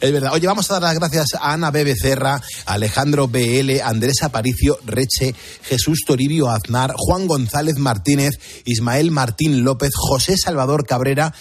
es 0.01 0.11
verdad. 0.11 0.33
Oye, 0.33 0.47
vamos 0.47 0.69
a 0.69 0.73
dar 0.75 0.83
las 0.83 0.95
gracias 0.95 1.27
a 1.39 1.53
Ana 1.53 1.71
B. 1.71 1.83
Becerra, 1.85 2.41
Alejandro 2.65 3.27
BL, 3.27 3.79
Andrés 3.83 4.23
Aparicio 4.23 4.77
Reche, 4.85 5.33
Jesús 5.63 5.99
Toribio 6.05 6.49
Aznar, 6.49 6.93
Juan 6.97 7.27
González 7.27 7.77
Martínez, 7.77 8.33
Ismael 8.65 9.11
Martín 9.11 9.63
López, 9.63 9.91
José 9.95 10.35
Salvador 10.37 10.85
Cabrera, 10.85 11.33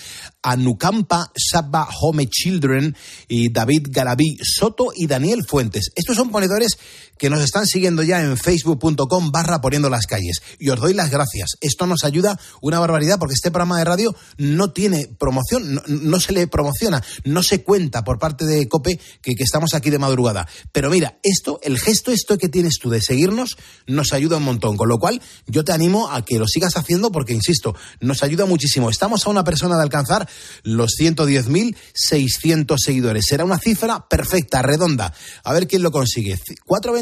Anucampa 0.42 1.31
Sabba 1.37 1.88
Home 2.01 2.29
Children 2.29 2.96
y 3.29 3.51
David 3.53 3.88
Garabí 3.90 4.38
Soto 4.42 4.92
y 4.94 5.07
Daniel 5.07 5.44
Fuentes. 5.46 5.90
Estos 5.94 6.16
son 6.16 6.31
ponedores 6.31 6.79
que 7.18 7.31
nos 7.31 7.42
están 7.42 7.66
siguiendo 7.66 8.02
ya 8.02 8.20
en 8.22 8.37
facebook.com 8.37 9.31
barra 9.31 9.61
poniendo 9.61 9.90
las 9.90 10.07
calles. 10.07 10.42
Y 10.59 10.68
os 10.70 10.81
doy 10.81 10.94
las 10.94 11.11
gracias. 11.11 11.50
Esto 11.61 11.87
nos 11.87 12.05
ayuda 12.05 12.38
una 12.61 12.79
barbaridad 12.79 13.18
porque 13.18 13.35
este 13.35 13.50
programa 13.50 13.79
de 13.79 13.85
radio 13.85 14.14
no 14.38 14.72
tiene 14.72 15.09
promoción, 15.18 15.83
no, 15.87 16.20
se 16.20 16.33
le 16.33 16.46
promociona, 16.46 17.02
no 17.24 17.42
se 17.42 17.62
cuenta 17.62 18.05
por 18.05 18.18
parte 18.18 18.44
de 18.44 18.68
COPE 18.68 19.00
que, 19.22 19.35
que 19.35 19.42
estamos 19.44 19.74
aquí 19.74 19.90
de 19.90 19.98
madrugada. 19.98 20.46
Pero 20.72 20.90
mira, 20.90 21.18
esto, 21.22 21.59
el 21.62 21.79
gesto 21.79 22.12
esto 22.12 22.38
que 22.38 22.48
tienes 22.48 22.79
tú 22.81 22.90
de 22.90 23.00
seguirnos, 23.00 23.57
nos 23.87 24.12
ayuda 24.12 24.38
un 24.38 24.44
montón. 24.44 24.76
Con 24.76 24.88
lo 24.88 24.98
cual, 24.98 25.20
yo 25.46 25.64
te 25.64 25.72
animo 25.72 26.11
a 26.11 26.24
que 26.24 26.38
lo 26.38 26.46
sigas 26.46 26.76
haciendo 26.76 27.11
porque, 27.11 27.33
insisto, 27.33 27.74
nos 28.00 28.22
ayuda 28.22 28.46
muchísimo. 28.46 28.90
Estamos 28.90 29.26
a 29.26 29.31
una 29.31 29.44
persona 29.44 29.76
de 29.76 29.83
alcanzar 29.83 30.29
los 30.62 30.92
110.600 30.98 32.76
seguidores. 32.79 33.26
Será 33.29 33.44
una 33.44 33.59
cifra 33.59 34.09
perfecta, 34.09 34.62
redonda. 34.62 35.12
A 35.44 35.52
ver 35.52 35.66
quién 35.66 35.83
lo 35.83 35.90
consigue. 35.90 36.38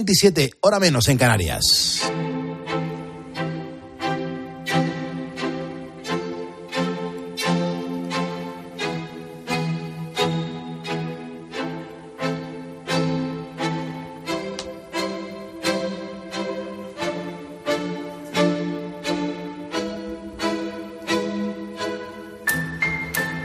4.27, 0.05 0.57
hora 0.61 0.81
menos 0.81 1.09
en 1.09 1.19
Canarias. 1.19 2.03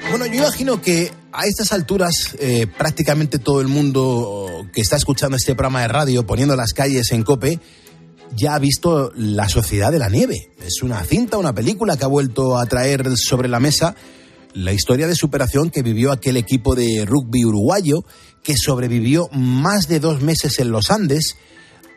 Bueno, 0.10 0.26
yo 0.26 0.34
imagino 0.41 0.82
que 0.82 1.12
a 1.32 1.45
estas 1.45 1.72
alturas 1.72 2.36
eh, 2.39 2.67
prácticamente 2.67 3.39
todo 3.39 3.62
el 3.62 3.67
mundo 3.67 4.59
que 4.71 4.82
está 4.82 4.95
escuchando 4.95 5.38
este 5.38 5.55
programa 5.55 5.82
de 5.82 5.88
radio, 5.88 6.25
poniendo 6.25 6.55
las 6.55 6.73
calles 6.73 7.12
en 7.12 7.23
cope, 7.23 7.60
ya 8.36 8.55
ha 8.55 8.60
visto 8.60 9.12
La 9.15 9.49
Sociedad 9.49 9.91
de 9.91 9.99
la 9.99 10.10
Nieve. 10.10 10.51
Es 10.65 10.82
una 10.84 11.03
cinta, 11.03 11.38
una 11.38 11.53
película 11.53 11.97
que 11.97 12.05
ha 12.05 12.10
vuelto 12.10 12.58
a 12.58 12.65
traer 12.65 13.17
sobre 13.17 13.47
la 13.47 13.60
mesa 13.60 13.95
la 14.53 14.73
historia 14.73 15.08
de 15.08 15.15
superación 15.15 15.69
que 15.69 15.84
vivió 15.84 16.12
aquel 16.12 16.38
equipo 16.38 16.75
de 16.75 17.05
rugby 17.05 17.45
uruguayo 17.45 18.03
que 18.43 18.55
sobrevivió 18.58 19.29
más 19.32 19.88
de 19.88 19.99
dos 19.99 20.21
meses 20.21 20.60
en 20.60 20.71
los 20.71 20.89
Andes 20.89 21.36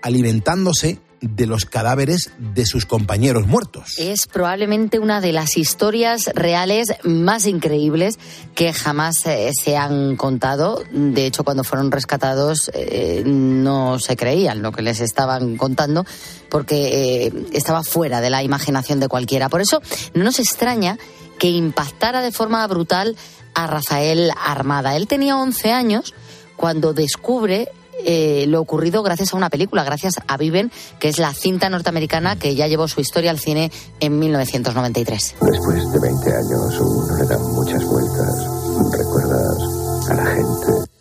alimentándose 0.02 0.98
de 1.22 1.46
los 1.46 1.64
cadáveres 1.64 2.32
de 2.38 2.66
sus 2.66 2.84
compañeros 2.84 3.46
muertos. 3.46 3.94
Es 3.98 4.26
probablemente 4.26 4.98
una 4.98 5.20
de 5.20 5.32
las 5.32 5.56
historias 5.56 6.30
reales 6.34 6.88
más 7.04 7.46
increíbles 7.46 8.18
que 8.54 8.72
jamás 8.72 9.24
eh, 9.26 9.52
se 9.58 9.76
han 9.76 10.16
contado. 10.16 10.82
De 10.90 11.24
hecho, 11.24 11.44
cuando 11.44 11.64
fueron 11.64 11.90
rescatados 11.90 12.70
eh, 12.74 13.22
no 13.24 13.98
se 13.98 14.16
creían 14.16 14.62
lo 14.62 14.72
que 14.72 14.82
les 14.82 15.00
estaban 15.00 15.56
contando 15.56 16.04
porque 16.50 17.26
eh, 17.26 17.32
estaba 17.52 17.82
fuera 17.82 18.20
de 18.20 18.30
la 18.30 18.42
imaginación 18.42 19.00
de 19.00 19.08
cualquiera. 19.08 19.48
Por 19.48 19.60
eso 19.60 19.80
no 20.14 20.24
nos 20.24 20.38
extraña 20.38 20.98
que 21.38 21.48
impactara 21.48 22.20
de 22.20 22.32
forma 22.32 22.66
brutal 22.66 23.16
a 23.54 23.66
Rafael 23.66 24.30
Armada. 24.44 24.96
Él 24.96 25.06
tenía 25.06 25.36
11 25.36 25.72
años 25.72 26.14
cuando 26.56 26.92
descubre 26.92 27.68
eh, 28.04 28.46
lo 28.48 28.60
ocurrido 28.60 29.02
gracias 29.02 29.32
a 29.32 29.36
una 29.36 29.50
película, 29.50 29.84
gracias 29.84 30.14
a 30.26 30.36
Viven, 30.36 30.70
que 30.98 31.08
es 31.08 31.18
la 31.18 31.34
cinta 31.34 31.68
norteamericana 31.68 32.36
que 32.36 32.54
ya 32.54 32.66
llevó 32.66 32.88
su 32.88 33.00
historia 33.00 33.30
al 33.30 33.38
cine 33.38 33.70
en 34.00 34.18
1993. 34.18 35.34
Después 35.40 35.92
de 35.92 36.00
20 36.00 36.30
años, 36.30 36.80
uno 36.80 37.16
le 37.16 37.26
da 37.26 37.38
muchas 37.38 37.84
vueltas. 37.84 38.62
Recuerdas 38.92 40.10
a 40.10 40.14
la 40.14 40.26
gente. 40.34 40.92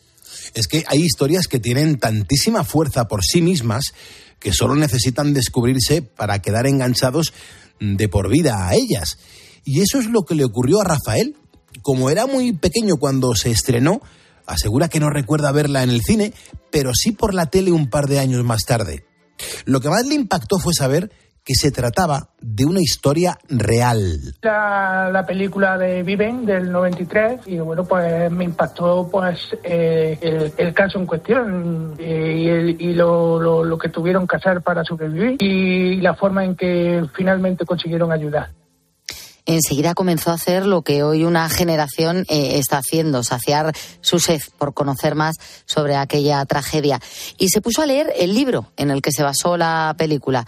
Es 0.53 0.67
que 0.67 0.83
hay 0.87 0.99
historias 0.99 1.47
que 1.47 1.59
tienen 1.59 1.97
tantísima 1.97 2.63
fuerza 2.63 3.07
por 3.07 3.23
sí 3.23 3.41
mismas 3.41 3.93
que 4.39 4.53
solo 4.53 4.75
necesitan 4.75 5.33
descubrirse 5.33 6.01
para 6.01 6.41
quedar 6.41 6.67
enganchados 6.67 7.33
de 7.79 8.09
por 8.09 8.27
vida 8.27 8.67
a 8.67 8.75
ellas. 8.75 9.17
Y 9.63 9.81
eso 9.81 9.99
es 9.99 10.07
lo 10.07 10.23
que 10.23 10.35
le 10.35 10.43
ocurrió 10.43 10.81
a 10.81 10.83
Rafael. 10.85 11.35
Como 11.83 12.09
era 12.09 12.25
muy 12.25 12.51
pequeño 12.51 12.97
cuando 12.97 13.33
se 13.33 13.51
estrenó, 13.51 14.01
asegura 14.47 14.87
que 14.89 14.99
no 14.99 15.09
recuerda 15.09 15.51
verla 15.51 15.83
en 15.83 15.89
el 15.89 16.01
cine, 16.01 16.33
pero 16.71 16.91
sí 16.93 17.11
por 17.11 17.33
la 17.33 17.47
tele 17.47 17.71
un 17.71 17.89
par 17.89 18.07
de 18.07 18.19
años 18.19 18.43
más 18.43 18.61
tarde. 18.65 19.05
Lo 19.65 19.79
que 19.79 19.89
más 19.89 20.05
le 20.05 20.15
impactó 20.15 20.59
fue 20.59 20.73
saber 20.73 21.11
que 21.43 21.55
se 21.55 21.71
trataba 21.71 22.29
de 22.39 22.65
una 22.65 22.81
historia 22.81 23.39
real. 23.49 24.19
La, 24.43 25.09
la 25.11 25.25
película 25.25 25.75
de 25.75 26.03
Viven 26.03 26.45
del 26.45 26.71
93 26.71 27.39
y 27.47 27.57
bueno 27.57 27.83
pues 27.83 28.31
me 28.31 28.43
impactó 28.43 29.09
pues 29.11 29.39
eh, 29.63 30.19
el, 30.21 30.53
el 30.55 30.73
caso 30.75 30.99
en 30.99 31.07
cuestión 31.07 31.95
eh, 31.97 32.35
y, 32.37 32.47
el- 32.47 32.79
y 32.81 32.93
lo, 32.93 33.41
lo- 33.41 33.63
lo 33.63 33.77
que 33.79 33.89
tuvieron 33.89 34.27
que 34.27 34.35
hacer 34.35 34.61
para 34.61 34.83
sobrevivir 34.83 35.37
y 35.41 35.99
la 35.99 36.13
forma 36.13 36.45
en 36.45 36.55
que 36.55 37.01
finalmente 37.15 37.65
consiguieron 37.65 38.11
ayudar. 38.11 38.49
Enseguida 39.45 39.93
comenzó 39.93 40.31
a 40.31 40.35
hacer 40.35 40.65
lo 40.65 40.81
que 40.81 41.03
hoy 41.03 41.23
una 41.23 41.49
generación 41.49 42.25
eh, 42.29 42.57
está 42.57 42.77
haciendo, 42.77 43.23
saciar 43.23 43.73
su 44.01 44.19
sed 44.19 44.41
por 44.57 44.73
conocer 44.73 45.15
más 45.15 45.35
sobre 45.65 45.95
aquella 45.95 46.45
tragedia. 46.45 46.99
Y 47.37 47.49
se 47.49 47.61
puso 47.61 47.81
a 47.81 47.85
leer 47.85 48.11
el 48.17 48.33
libro 48.33 48.71
en 48.77 48.91
el 48.91 49.01
que 49.01 49.11
se 49.11 49.23
basó 49.23 49.57
la 49.57 49.95
película. 49.97 50.45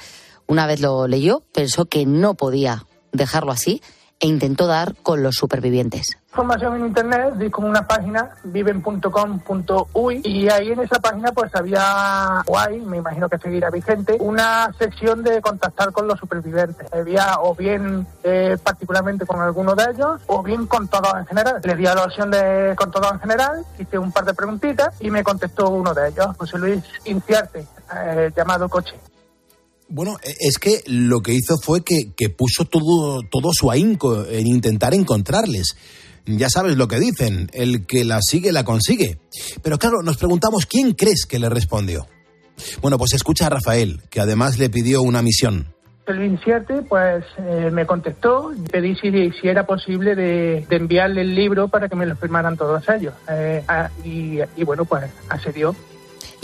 Una 0.47 0.67
vez 0.67 0.79
lo 0.81 1.07
leyó, 1.07 1.43
pensó 1.53 1.85
que 1.85 2.05
no 2.05 2.35
podía 2.35 2.85
dejarlo 3.11 3.51
así 3.51 3.81
e 4.23 4.27
intentó 4.27 4.67
dar 4.67 4.95
con 5.03 5.21
los 5.21 5.35
supervivientes. 5.35 6.17
Información 6.29 6.77
en 6.77 6.85
internet, 6.85 7.33
di 7.35 7.49
con 7.49 7.65
una 7.65 7.85
página, 7.85 8.29
viven.com.uy, 8.45 10.21
y 10.23 10.47
ahí 10.47 10.71
en 10.71 10.79
esa 10.79 10.97
página 10.99 11.33
pues 11.33 11.53
había, 11.53 12.41
guay, 12.45 12.79
me 12.79 12.97
imagino 12.97 13.27
que 13.27 13.37
seguirá 13.37 13.69
vigente, 13.69 14.15
una 14.21 14.71
sección 14.79 15.23
de 15.23 15.41
contactar 15.41 15.91
con 15.91 16.07
los 16.07 16.17
supervivientes. 16.17 16.87
Había 16.93 17.35
o 17.41 17.53
bien 17.53 18.07
eh, 18.23 18.57
particularmente 18.63 19.25
con 19.25 19.41
alguno 19.41 19.75
de 19.75 19.91
ellos, 19.93 20.21
o 20.27 20.41
bien 20.41 20.67
con 20.67 20.87
todos 20.87 21.13
en 21.15 21.25
general. 21.25 21.59
Le 21.61 21.75
di 21.75 21.85
a 21.85 21.93
la 21.93 22.03
opción 22.05 22.31
de 22.31 22.73
con 22.77 22.91
todos 22.91 23.11
en 23.11 23.19
general, 23.19 23.65
hice 23.77 23.99
un 23.99 24.13
par 24.13 24.23
de 24.23 24.33
preguntitas 24.33 24.95
y 25.01 25.11
me 25.11 25.21
contestó 25.21 25.69
uno 25.69 25.93
de 25.93 26.07
ellos, 26.07 26.27
José 26.37 26.57
Luis 26.59 26.81
Inciarte, 27.03 27.67
eh, 27.93 28.31
llamado 28.33 28.69
Coche. 28.69 28.95
Bueno, 29.93 30.17
e, 30.23 30.33
es 30.39 30.57
que 30.57 30.81
lo 30.87 31.21
que 31.21 31.33
hizo 31.33 31.55
fue 31.61 31.83
que, 31.83 32.13
que 32.17 32.29
puso 32.29 32.65
todo, 32.65 33.21
todo 33.21 33.51
su 33.53 33.69
ahínco 33.69 34.25
en 34.25 34.47
intentar 34.47 34.95
encontrarles. 34.95 35.75
Ya 36.25 36.49
sabes 36.49 36.77
lo 36.77 36.87
que 36.87 36.99
dicen, 36.99 37.51
el 37.53 37.85
que 37.85 38.03
la 38.03 38.19
sigue 38.21 38.51
la 38.51 38.63
consigue. 38.63 39.19
Pero 39.61 39.77
claro, 39.77 40.01
nos 40.01 40.17
preguntamos 40.17 40.65
quién 40.65 40.93
crees 40.93 41.25
que 41.27 41.37
le 41.37 41.47
respondió. 41.47 42.07
Bueno, 42.81 42.97
pues 42.97 43.13
escucha 43.13 43.45
a 43.45 43.49
Rafael, 43.51 44.01
que 44.09 44.19
además 44.19 44.57
le 44.57 44.71
pidió 44.71 45.03
una 45.03 45.21
misión. 45.21 45.67
El 46.07 46.23
Incierte, 46.23 46.81
pues 46.81 47.23
eh, 47.37 47.69
me 47.71 47.85
contestó, 47.85 48.51
pedí 48.71 48.95
si, 48.95 49.11
si 49.39 49.47
era 49.47 49.67
posible 49.67 50.15
de, 50.15 50.65
de 50.67 50.75
enviarle 50.75 51.21
el 51.21 51.35
libro 51.35 51.67
para 51.67 51.87
que 51.87 51.95
me 51.95 52.07
lo 52.07 52.15
firmaran 52.15 52.57
todos 52.57 52.83
ellos. 52.89 53.13
Eh, 53.29 53.63
ah, 53.67 53.91
y, 54.03 54.39
y 54.57 54.63
bueno, 54.63 54.85
pues 54.85 55.05
accedió. 55.29 55.75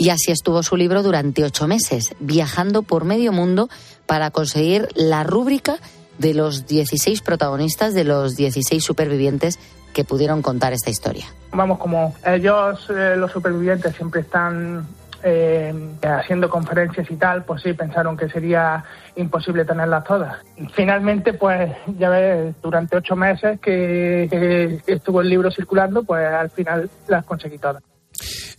Y 0.00 0.08
así 0.08 0.32
estuvo 0.32 0.62
su 0.62 0.78
libro 0.78 1.02
durante 1.02 1.44
ocho 1.44 1.68
meses, 1.68 2.14
viajando 2.20 2.80
por 2.80 3.04
medio 3.04 3.32
mundo 3.32 3.68
para 4.06 4.30
conseguir 4.30 4.88
la 4.94 5.24
rúbrica 5.24 5.76
de 6.16 6.32
los 6.32 6.66
16 6.66 7.20
protagonistas, 7.20 7.92
de 7.92 8.04
los 8.04 8.34
16 8.34 8.82
supervivientes 8.82 9.58
que 9.92 10.04
pudieron 10.04 10.40
contar 10.40 10.72
esta 10.72 10.88
historia. 10.88 11.26
Vamos, 11.52 11.78
como 11.78 12.14
ellos, 12.24 12.88
eh, 12.88 13.14
los 13.18 13.30
supervivientes, 13.30 13.94
siempre 13.94 14.22
están 14.22 14.88
eh, 15.22 15.74
haciendo 16.02 16.48
conferencias 16.48 17.10
y 17.10 17.16
tal, 17.16 17.44
pues 17.44 17.60
sí, 17.60 17.74
pensaron 17.74 18.16
que 18.16 18.30
sería 18.30 18.82
imposible 19.16 19.66
tenerlas 19.66 20.04
todas. 20.04 20.38
Finalmente, 20.72 21.34
pues 21.34 21.76
ya 21.98 22.08
ves, 22.08 22.54
durante 22.62 22.96
ocho 22.96 23.16
meses 23.16 23.60
que, 23.60 24.28
que 24.30 24.94
estuvo 24.94 25.20
el 25.20 25.28
libro 25.28 25.50
circulando, 25.50 26.04
pues 26.04 26.26
al 26.26 26.48
final 26.48 26.88
las 27.06 27.22
conseguí 27.26 27.58
todas. 27.58 27.82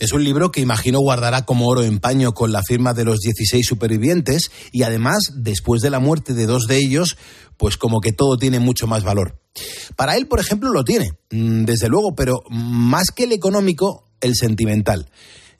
Es 0.02 0.14
un 0.14 0.24
libro 0.24 0.52
que 0.52 0.62
imagino 0.62 1.00
guardará 1.00 1.46
como 1.46 1.68
oro 1.68 1.84
en 1.84 2.00
paño 2.00 2.34
con 2.34 2.52
la 2.52 2.64
firma 2.64 2.96
de 2.96 3.06
los 3.06 3.20
16 3.20 3.64
supervivientes 3.64 4.50
y 4.72 4.82
además, 4.82 5.32
después 5.36 5.84
de 5.84 5.92
la 5.92 6.00
muerte 6.00 6.34
de 6.34 6.48
dos 6.48 6.66
de 6.66 6.78
ellos, 6.78 7.18
pues 7.56 7.78
como 7.78 8.02
que 8.02 8.12
todo 8.12 8.36
tiene 8.36 8.60
mucho 8.60 8.88
más 8.88 9.04
valor. 9.04 9.40
Para 9.96 10.18
él, 10.18 10.26
por 10.26 10.40
ejemplo, 10.40 10.72
lo 10.72 10.84
tiene, 10.84 11.12
mm, 11.30 11.66
desde 11.66 11.88
luego, 11.88 12.16
pero 12.16 12.42
más 12.50 13.12
que 13.12 13.26
el 13.26 13.32
económico, 13.32 14.06
el 14.22 14.34
sentimental. 14.36 15.08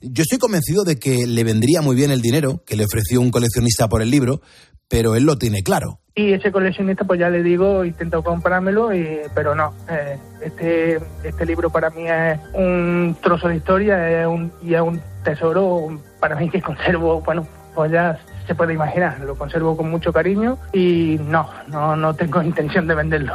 Yo 0.00 0.24
estoy 0.24 0.38
convencido 0.38 0.82
de 0.82 0.98
que 0.98 1.24
le 1.28 1.44
vendría 1.44 1.80
muy 1.80 1.94
bien 1.94 2.10
el 2.10 2.20
dinero 2.20 2.64
que 2.66 2.74
le 2.74 2.84
ofreció 2.84 3.20
un 3.20 3.30
coleccionista 3.30 3.88
por 3.88 4.02
el 4.02 4.10
libro, 4.10 4.42
pero 4.88 5.14
él 5.14 5.22
lo 5.22 5.38
tiene 5.38 5.62
claro. 5.62 6.00
Y 6.14 6.34
ese 6.34 6.52
coleccionista, 6.52 7.04
pues 7.04 7.18
ya 7.20 7.30
le 7.30 7.42
digo, 7.42 7.84
intento 7.84 8.22
comprármelo, 8.22 8.94
y, 8.94 9.20
pero 9.34 9.54
no. 9.54 9.72
Eh, 9.88 10.18
este, 10.42 11.00
este 11.24 11.46
libro 11.46 11.70
para 11.70 11.88
mí 11.90 12.06
es 12.06 12.38
un 12.52 13.16
trozo 13.22 13.48
de 13.48 13.56
historia 13.56 14.20
es 14.20 14.26
un, 14.26 14.52
y 14.62 14.74
es 14.74 14.80
un 14.80 15.00
tesoro 15.24 15.98
para 16.20 16.36
mí 16.36 16.50
que 16.50 16.60
conservo, 16.60 17.22
bueno, 17.22 17.46
pues 17.74 17.92
ya 17.92 18.18
se 18.46 18.54
puede 18.54 18.74
imaginar, 18.74 19.20
lo 19.20 19.36
conservo 19.36 19.76
con 19.76 19.90
mucho 19.90 20.12
cariño 20.12 20.58
y 20.72 21.18
no, 21.28 21.48
no, 21.68 21.96
no 21.96 22.14
tengo 22.14 22.42
intención 22.42 22.86
de 22.86 22.94
venderlo. 22.94 23.34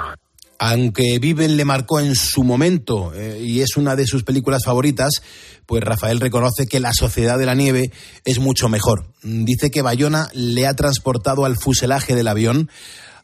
Aunque 0.60 1.20
Viven 1.20 1.56
le 1.56 1.66
marcó 1.66 2.00
en 2.00 2.16
su 2.16 2.44
momento 2.44 3.14
eh, 3.14 3.40
y 3.44 3.62
es 3.62 3.78
una 3.78 3.96
de 3.96 4.08
sus 4.08 4.24
películas 4.24 4.64
favoritas, 4.66 5.22
pues 5.68 5.84
Rafael 5.84 6.20
reconoce 6.20 6.66
que 6.66 6.80
La 6.80 6.94
Sociedad 6.94 7.38
de 7.38 7.46
la 7.46 7.54
Nieve 7.54 7.92
es 8.26 8.40
mucho 8.40 8.68
mejor. 8.68 9.06
Dice 9.22 9.70
que 9.70 9.82
Bayona 9.82 10.30
le 10.34 10.66
ha 10.66 10.76
transportado 10.76 11.46
al 11.46 11.58
fuselaje 11.58 12.16
del 12.16 12.28
avión. 12.28 12.70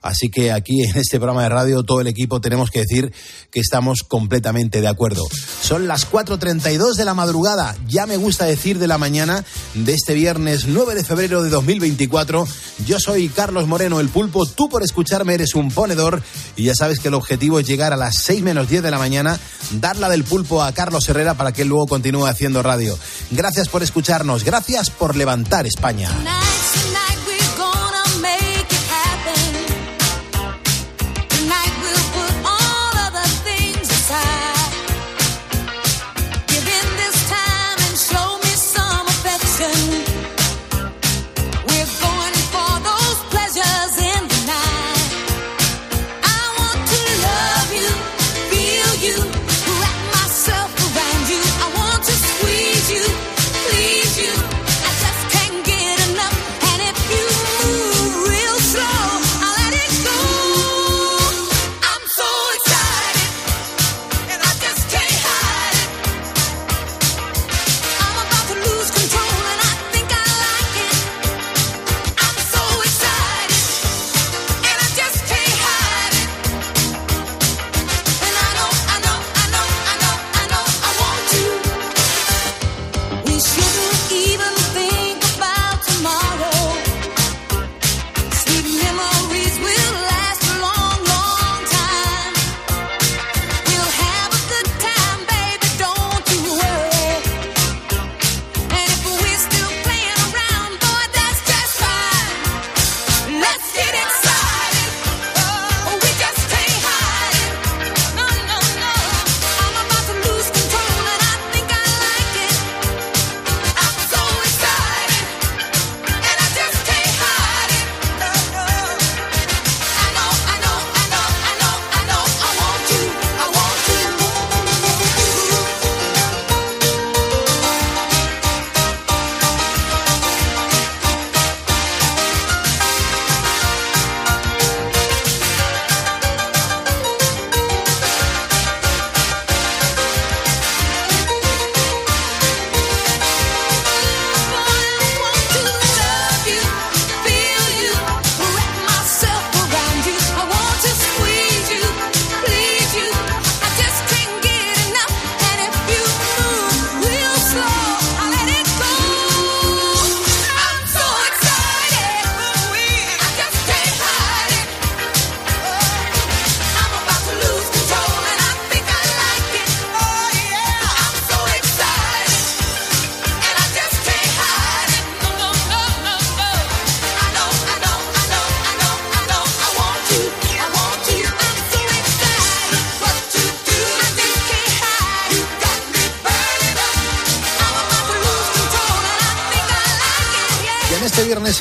Así 0.04 0.30
que 0.30 0.52
aquí 0.52 0.84
en 0.84 0.98
este 0.98 1.18
programa 1.18 1.44
de 1.44 1.50
radio 1.50 1.84
todo 1.84 2.02
el 2.02 2.08
equipo 2.08 2.42
tenemos 2.42 2.70
que 2.70 2.82
decir 2.82 3.14
que 3.50 3.62
estamos 3.62 4.04
completamente 4.04 4.82
de 4.82 4.88
acuerdo. 4.88 5.24
Son 5.62 5.88
las 5.88 6.12
4.32 6.12 6.96
de 6.96 7.06
la 7.06 7.14
madrugada, 7.14 7.76
ya 7.88 8.06
me 8.06 8.18
gusta 8.18 8.46
decir 8.46 8.80
de 8.80 8.88
la 8.88 8.98
mañana 8.98 9.46
de 9.74 9.94
este 9.94 10.14
viernes 10.14 10.66
9 10.68 10.94
de 10.94 11.04
febrero 11.06 11.42
de 11.42 11.50
2024. 11.50 12.46
Yo 12.86 13.00
soy 13.00 13.30
Carlos 13.30 13.68
Moreno, 13.68 14.02
el 14.02 14.10
pulpo, 14.10 14.46
tú 14.46 14.68
por 14.68 14.84
escucharme 14.84 15.36
eres 15.36 15.56
un 15.56 15.72
ponedor 15.72 16.22
y 16.58 16.66
ya 16.66 16.76
sabes 16.76 17.00
que 17.00 17.08
el 17.08 17.14
objetivo 17.14 17.60
es 17.60 17.68
llegar 17.68 17.94
a 17.94 17.98
las 17.98 18.18
6 18.24 18.44
menos 18.44 18.68
10 18.68 18.84
de 18.84 18.92
la 18.92 18.98
mañana, 18.98 19.40
darla 19.80 20.10
del 20.10 20.26
pulpo 20.26 20.62
a 20.62 20.74
Carlos 20.74 21.08
Herrera 21.08 21.36
para 21.36 21.54
que 21.54 21.62
él 21.62 21.70
luego 21.70 21.88
continúe 21.88 22.26
haciendo 22.26 22.62
radio. 22.62 23.00
Gracias 23.32 23.70
por 23.70 23.84
escucharnos, 23.84 24.44
gracias 24.44 24.90
por 24.90 25.16
levantar 25.16 25.66
España. 25.66 26.10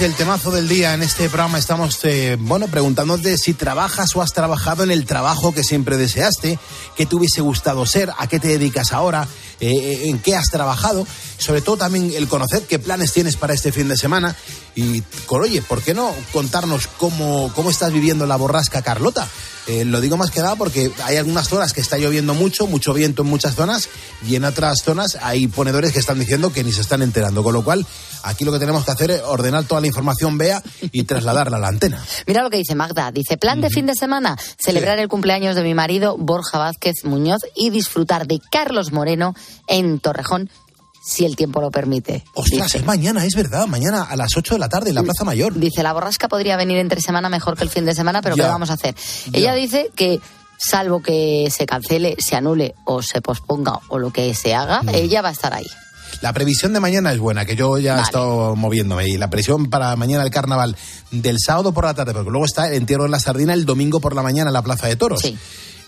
El 0.04 0.14
temazo 0.14 0.50
del 0.50 0.66
día. 0.66 0.94
En 0.94 1.02
este 1.02 1.28
programa 1.28 1.58
estamos, 1.58 2.00
eh, 2.04 2.36
bueno, 2.40 2.66
preguntándote 2.66 3.38
si 3.38 3.54
trabajas 3.54 4.16
o 4.16 4.22
has 4.22 4.32
trabajado 4.32 4.82
en 4.82 4.90
el 4.90 5.06
trabajo 5.06 5.54
que 5.54 5.62
siempre 5.62 5.96
deseaste, 5.96 6.58
qué 6.96 7.06
te 7.06 7.14
hubiese 7.14 7.40
gustado 7.40 7.86
ser, 7.86 8.10
a 8.18 8.26
qué 8.26 8.40
te 8.40 8.48
dedicas 8.48 8.92
ahora, 8.92 9.28
eh, 9.60 10.02
en 10.06 10.18
qué 10.18 10.34
has 10.34 10.46
trabajado. 10.46 11.06
Sobre 11.38 11.60
todo 11.60 11.76
también 11.76 12.12
el 12.16 12.26
conocer 12.26 12.62
qué 12.62 12.80
planes 12.80 13.12
tienes 13.12 13.36
para 13.36 13.54
este 13.54 13.70
fin 13.70 13.86
de 13.86 13.96
semana. 13.96 14.34
Y, 14.74 15.04
oye, 15.28 15.62
¿por 15.62 15.82
qué 15.82 15.94
no 15.94 16.12
contarnos 16.32 16.88
cómo, 16.98 17.52
cómo 17.54 17.70
estás 17.70 17.92
viviendo 17.92 18.26
la 18.26 18.36
borrasca 18.36 18.82
Carlota? 18.82 19.28
Eh, 19.68 19.84
lo 19.84 20.00
digo 20.00 20.16
más 20.16 20.30
que 20.30 20.40
nada 20.40 20.56
porque 20.56 20.90
hay 21.04 21.16
algunas 21.16 21.48
zonas 21.48 21.72
que 21.72 21.80
está 21.80 21.96
lloviendo 21.98 22.34
mucho, 22.34 22.66
mucho 22.66 22.92
viento 22.92 23.22
en 23.22 23.28
muchas 23.28 23.54
zonas, 23.54 23.88
y 24.26 24.34
en 24.34 24.44
otras 24.44 24.82
zonas 24.82 25.18
hay 25.22 25.46
ponedores 25.46 25.92
que 25.92 26.00
están 26.00 26.18
diciendo 26.18 26.52
que 26.52 26.64
ni 26.64 26.72
se 26.72 26.80
están 26.80 27.02
enterando. 27.02 27.42
Con 27.42 27.54
lo 27.54 27.62
cual, 27.62 27.86
aquí 28.24 28.44
lo 28.44 28.52
que 28.52 28.58
tenemos 28.58 28.84
que 28.84 28.90
hacer 28.90 29.10
es 29.10 29.22
ordenar 29.22 29.64
toda 29.64 29.80
la 29.80 29.86
información, 29.86 30.36
vea, 30.38 30.62
y 30.80 31.04
trasladarla 31.04 31.58
a 31.58 31.60
la 31.60 31.68
antena. 31.68 32.04
Mira 32.26 32.42
lo 32.42 32.50
que 32.50 32.56
dice 32.56 32.74
Magda. 32.74 33.12
Dice, 33.12 33.36
plan 33.36 33.60
de 33.60 33.70
fin 33.70 33.86
de 33.86 33.94
semana, 33.94 34.36
celebrar 34.58 34.98
el 34.98 35.08
cumpleaños 35.08 35.54
de 35.54 35.62
mi 35.62 35.74
marido 35.74 36.16
Borja 36.18 36.58
Vázquez 36.58 37.04
Muñoz 37.04 37.42
y 37.54 37.70
disfrutar 37.70 38.26
de 38.26 38.40
Carlos 38.50 38.92
Moreno 38.92 39.34
en 39.68 40.00
Torrejón 40.00 40.50
si 41.04 41.24
el 41.24 41.36
tiempo 41.36 41.60
lo 41.60 41.70
permite. 41.70 42.24
Ostras, 42.34 42.64
dice. 42.64 42.78
es 42.78 42.84
mañana, 42.84 43.24
es 43.24 43.34
verdad, 43.34 43.66
mañana 43.66 44.02
a 44.04 44.16
las 44.16 44.36
8 44.36 44.54
de 44.54 44.58
la 44.60 44.68
tarde 44.68 44.90
en 44.90 44.94
la 44.94 45.02
Plaza 45.02 45.24
Mayor. 45.24 45.54
Dice, 45.58 45.82
la 45.82 45.92
borrasca 45.92 46.28
podría 46.28 46.56
venir 46.56 46.78
entre 46.78 47.00
semana 47.00 47.28
mejor 47.28 47.56
que 47.56 47.64
el 47.64 47.70
fin 47.70 47.84
de 47.84 47.94
semana, 47.94 48.22
pero 48.22 48.36
Ya. 48.36 48.44
¿qué 48.44 48.48
vamos 48.50 48.70
a 48.70 48.74
hacer? 48.74 48.94
Ella 49.32 49.54
dice 49.54 49.90
que 49.96 50.20
salvo 50.58 51.02
que 51.02 51.48
se 51.50 51.66
cancele, 51.66 52.16
se 52.18 52.36
anule 52.36 52.74
o 52.84 53.02
se 53.02 53.20
posponga 53.20 53.80
o 53.88 53.98
lo 53.98 54.12
que 54.12 54.32
se 54.34 54.54
haga, 54.54 54.82
ella 54.92 55.20
va 55.22 55.30
a 55.30 55.32
estar 55.32 55.52
ahí. 55.52 55.66
La 56.20 56.32
previsión 56.32 56.72
de 56.72 56.78
mañana 56.78 57.12
es 57.12 57.18
buena, 57.18 57.44
que 57.44 57.56
yo 57.56 57.78
ya 57.78 57.98
he 57.98 58.02
estado 58.02 58.54
moviéndome. 58.54 59.08
Y 59.08 59.16
la 59.18 59.28
previsión 59.28 59.70
para 59.70 59.96
mañana 59.96 60.22
el 60.22 60.30
carnaval 60.30 60.76
del 61.10 61.38
sábado 61.44 61.72
por 61.72 61.84
la 61.84 61.94
tarde, 61.94 62.12
porque 62.12 62.30
luego 62.30 62.44
está 62.46 62.68
el 62.68 62.74
entierro 62.74 63.04
de 63.04 63.08
la 63.08 63.18
sardina 63.18 63.54
el 63.54 63.64
domingo 63.64 63.98
por 63.98 64.14
la 64.14 64.22
mañana 64.22 64.50
en 64.50 64.54
la 64.54 64.62
Plaza 64.62 64.86
de 64.86 64.94
Toros. 64.94 65.20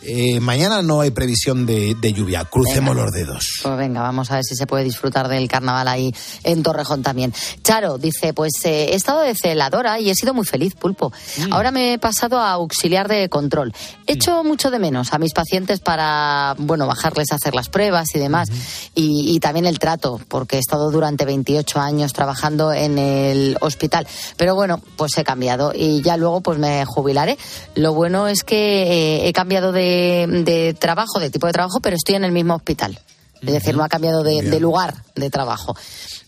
Eh, 0.06 0.40
mañana 0.40 0.82
no 0.82 1.00
hay 1.00 1.10
previsión 1.10 1.66
de, 1.66 1.94
de 1.94 2.12
lluvia. 2.12 2.44
Crucemos 2.44 2.94
los 2.94 3.10
dedos. 3.12 3.60
Pues 3.62 3.76
venga, 3.76 4.02
vamos 4.02 4.30
a 4.30 4.34
ver 4.36 4.44
si 4.44 4.54
se 4.54 4.66
puede 4.66 4.84
disfrutar 4.84 5.28
del 5.28 5.48
carnaval 5.48 5.88
ahí 5.88 6.14
en 6.42 6.62
Torrejón 6.62 7.02
también. 7.02 7.32
Charo 7.62 7.98
dice, 7.98 8.34
pues 8.34 8.52
eh, 8.64 8.90
he 8.92 8.94
estado 8.94 9.20
de 9.20 9.34
celadora 9.34 10.00
y 10.00 10.10
he 10.10 10.14
sido 10.14 10.34
muy 10.34 10.44
feliz, 10.44 10.74
pulpo. 10.74 11.12
Ahora 11.50 11.70
me 11.70 11.94
he 11.94 11.98
pasado 11.98 12.38
a 12.38 12.52
auxiliar 12.52 13.08
de 13.08 13.28
control. 13.28 13.72
He 14.06 14.14
hecho 14.14 14.44
mucho 14.44 14.70
de 14.70 14.78
menos 14.78 15.12
a 15.12 15.18
mis 15.18 15.32
pacientes 15.32 15.80
para, 15.80 16.54
bueno, 16.58 16.86
bajarles 16.86 17.32
a 17.32 17.36
hacer 17.36 17.54
las 17.54 17.68
pruebas 17.68 18.14
y 18.14 18.18
demás. 18.18 18.48
y, 18.94 19.34
y 19.34 19.40
también 19.40 19.66
el 19.66 19.78
trato, 19.78 20.20
porque 20.28 20.56
he 20.56 20.60
estado 20.60 20.90
durante 20.90 21.24
28 21.24 21.80
años 21.80 22.12
trabajando 22.12 22.72
en 22.72 22.98
el 22.98 23.56
hospital. 23.60 24.06
Pero 24.36 24.54
bueno, 24.54 24.80
pues 24.96 25.16
he 25.18 25.24
cambiado 25.24 25.72
y 25.74 26.02
ya 26.02 26.16
luego 26.16 26.40
pues 26.40 26.58
me 26.58 26.84
jubilaré. 26.84 27.38
Lo 27.74 27.94
bueno 27.94 28.28
es 28.28 28.42
que 28.42 28.82
eh, 28.82 29.28
he 29.28 29.32
cambiado 29.32 29.72
de, 29.72 29.93
de 29.94 30.76
trabajo, 30.78 31.20
de 31.20 31.30
tipo 31.30 31.46
de 31.46 31.52
trabajo, 31.52 31.80
pero 31.80 31.96
estoy 31.96 32.16
en 32.16 32.24
el 32.24 32.32
mismo 32.32 32.54
hospital. 32.54 32.98
Es 33.40 33.52
decir, 33.52 33.76
no 33.76 33.84
ha 33.84 33.88
cambiado 33.88 34.22
de, 34.22 34.42
de 34.42 34.60
lugar 34.60 34.94
de 35.14 35.28
trabajo. 35.28 35.76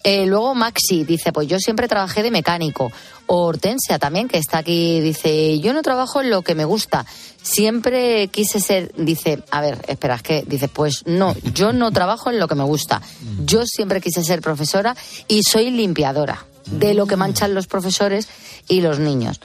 Eh, 0.04 0.26
luego 0.26 0.54
Maxi 0.54 1.04
dice, 1.04 1.32
pues 1.32 1.48
yo 1.48 1.58
siempre 1.58 1.88
trabajé 1.88 2.22
de 2.22 2.30
mecánico. 2.30 2.92
O 3.26 3.46
Hortensia 3.46 3.98
también, 3.98 4.28
que 4.28 4.38
está 4.38 4.58
aquí, 4.58 5.00
dice, 5.00 5.58
yo 5.58 5.72
no 5.72 5.82
trabajo 5.82 6.20
en 6.20 6.30
lo 6.30 6.42
que 6.42 6.54
me 6.54 6.64
gusta. 6.64 7.04
Siempre 7.42 8.28
quise 8.28 8.60
ser, 8.60 8.92
dice, 8.96 9.42
a 9.50 9.60
ver, 9.60 9.84
espera, 9.88 10.14
es 10.14 10.22
que, 10.22 10.44
dice, 10.46 10.68
pues 10.68 11.06
no, 11.06 11.34
yo 11.54 11.72
no 11.72 11.90
trabajo 11.90 12.30
en 12.30 12.38
lo 12.38 12.46
que 12.46 12.54
me 12.54 12.64
gusta. 12.64 13.02
Yo 13.44 13.66
siempre 13.66 14.00
quise 14.00 14.22
ser 14.22 14.42
profesora 14.42 14.94
y 15.26 15.42
soy 15.42 15.70
limpiadora 15.70 16.44
de 16.66 16.94
lo 16.94 17.06
que 17.06 17.16
manchan 17.16 17.54
los 17.54 17.66
profesores 17.66 18.28
y 18.68 18.82
los 18.82 18.98
niños. 19.00 19.40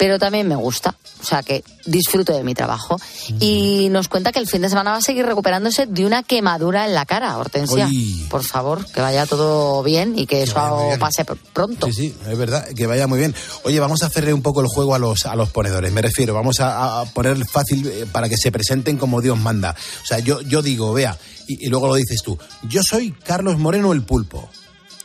Pero 0.00 0.18
también 0.18 0.48
me 0.48 0.56
gusta, 0.56 0.94
o 1.20 1.24
sea 1.26 1.42
que 1.42 1.62
disfruto 1.84 2.32
de 2.32 2.42
mi 2.42 2.54
trabajo. 2.54 2.98
Y 3.38 3.88
nos 3.90 4.08
cuenta 4.08 4.32
que 4.32 4.38
el 4.38 4.46
fin 4.48 4.62
de 4.62 4.70
semana 4.70 4.92
va 4.92 4.96
a 4.96 5.02
seguir 5.02 5.26
recuperándose 5.26 5.84
de 5.84 6.06
una 6.06 6.22
quemadura 6.22 6.86
en 6.86 6.94
la 6.94 7.04
cara, 7.04 7.36
Hortensia. 7.36 7.84
Uy. 7.86 8.26
Por 8.30 8.42
favor, 8.42 8.86
que 8.86 9.02
vaya 9.02 9.26
todo 9.26 9.82
bien 9.82 10.18
y 10.18 10.24
que, 10.26 10.44
eso 10.44 10.54
pase 10.98 11.26
pr- 11.26 11.36
pronto. 11.52 11.86
Sí, 11.88 11.92
sí, 11.92 12.14
es 12.30 12.38
verdad, 12.38 12.66
que 12.74 12.86
vaya 12.86 13.06
muy 13.06 13.18
bien. 13.18 13.34
Oye, 13.64 13.78
vamos 13.78 14.02
a 14.02 14.06
hacerle 14.06 14.32
un 14.32 14.40
poco 14.40 14.62
el 14.62 14.68
juego 14.68 14.94
a 14.94 14.98
los, 14.98 15.26
a 15.26 15.36
los 15.36 15.50
ponedores, 15.50 15.92
me 15.92 16.00
refiero, 16.00 16.32
vamos 16.32 16.60
a, 16.60 17.02
a 17.02 17.04
poner 17.04 17.36
fácil 17.46 17.86
eh, 17.86 18.06
para 18.10 18.30
que 18.30 18.38
se 18.38 18.50
presenten 18.50 18.96
como 18.96 19.20
Dios 19.20 19.38
manda. 19.38 19.76
O 20.02 20.06
sea, 20.06 20.18
yo, 20.20 20.40
yo 20.40 20.62
digo, 20.62 20.94
vea, 20.94 21.18
y, 21.46 21.66
y 21.66 21.68
luego 21.68 21.88
lo 21.88 21.94
dices 21.96 22.22
tú, 22.24 22.38
yo 22.62 22.80
soy 22.82 23.12
Carlos 23.12 23.58
Moreno 23.58 23.92
el 23.92 24.02
pulpo. 24.02 24.48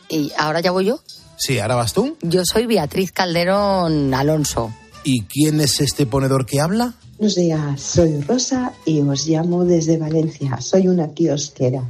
Y 0.08 0.32
ahora 0.38 0.60
ya 0.60 0.70
voy 0.70 0.86
yo. 0.86 1.00
Sí, 1.36 1.58
ahora 1.58 1.74
vas 1.74 1.92
tú. 1.92 2.16
Yo 2.22 2.40
soy 2.50 2.64
Beatriz 2.64 3.12
Calderón 3.12 4.14
Alonso. 4.14 4.72
¿Y 5.08 5.22
quién 5.22 5.60
es 5.60 5.80
este 5.80 6.04
ponedor 6.04 6.46
que 6.46 6.60
habla? 6.60 6.94
Buenos 7.16 7.36
días, 7.36 7.80
soy 7.80 8.20
Rosa 8.22 8.72
y 8.84 9.00
os 9.02 9.24
llamo 9.28 9.64
desde 9.64 9.98
Valencia. 9.98 10.60
Soy 10.60 10.88
una 10.88 11.14
kiosquera. 11.14 11.80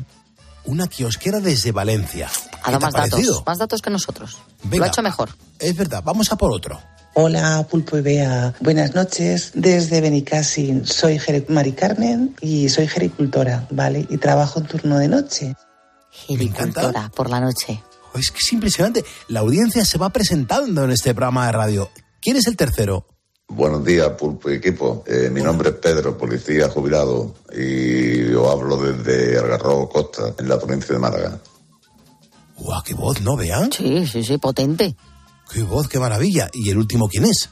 Una 0.66 0.86
kiosquera 0.86 1.40
desde 1.40 1.72
Valencia. 1.72 2.28
Ha 2.62 2.72
dado 2.72 2.86
¿Qué 2.88 2.92
te 2.92 2.98
ha 2.98 3.00
más 3.00 3.10
datos, 3.10 3.42
más 3.46 3.58
datos 3.58 3.80
que 3.80 3.88
nosotros. 3.88 4.36
Lo 4.64 4.68
Venga. 4.70 4.84
ha 4.84 4.88
hecho 4.88 5.00
mejor. 5.02 5.30
Es 5.58 5.74
verdad, 5.74 6.02
vamos 6.04 6.30
a 6.30 6.36
por 6.36 6.52
otro. 6.52 6.78
Hola, 7.14 7.66
Pulpo 7.70 7.96
y 7.96 8.02
Bea. 8.02 8.52
Buenas 8.60 8.94
noches. 8.94 9.52
Desde 9.54 10.02
Benicassin. 10.02 10.84
Soy 10.86 11.18
Jere- 11.18 11.46
Mari 11.48 11.72
Carmen 11.72 12.36
y 12.42 12.68
soy 12.68 12.86
gericultora, 12.86 13.66
¿vale? 13.70 14.06
Y 14.10 14.18
trabajo 14.18 14.60
en 14.60 14.66
turno 14.66 14.98
de 14.98 15.08
noche. 15.08 15.54
Gericultora 16.10 17.10
por 17.16 17.30
la 17.30 17.40
noche. 17.40 17.82
Es 18.14 18.30
que 18.30 18.38
es 18.38 18.52
impresionante. 18.52 19.02
La 19.28 19.40
audiencia 19.40 19.86
se 19.86 19.96
va 19.96 20.10
presentando 20.10 20.84
en 20.84 20.90
este 20.90 21.14
programa 21.14 21.46
de 21.46 21.52
radio. 21.52 21.90
¿Quién 22.26 22.38
es 22.38 22.48
el 22.48 22.56
tercero? 22.56 23.06
Buenos 23.46 23.84
días, 23.84 24.10
Pulpo 24.18 24.50
y 24.50 24.54
equipo. 24.54 25.04
Eh, 25.06 25.30
mi 25.30 25.42
nombre 25.42 25.68
es 25.68 25.76
Pedro, 25.76 26.18
policía 26.18 26.68
jubilado, 26.68 27.36
y 27.56 28.34
os 28.34 28.50
hablo 28.50 28.76
desde 28.78 29.38
Algarrobo 29.38 29.88
Costa, 29.88 30.34
en 30.36 30.48
la 30.48 30.58
provincia 30.58 30.92
de 30.92 30.98
Málaga. 30.98 31.38
¡Guau, 32.58 32.82
qué 32.82 32.94
voz, 32.94 33.20
¿no, 33.20 33.36
vean? 33.36 33.70
Sí, 33.70 34.08
sí, 34.08 34.24
sí, 34.24 34.38
potente. 34.38 34.96
¡Qué 35.52 35.62
voz, 35.62 35.86
qué 35.86 36.00
maravilla! 36.00 36.50
¿Y 36.52 36.68
el 36.68 36.78
último 36.78 37.06
quién 37.06 37.26
es? 37.26 37.48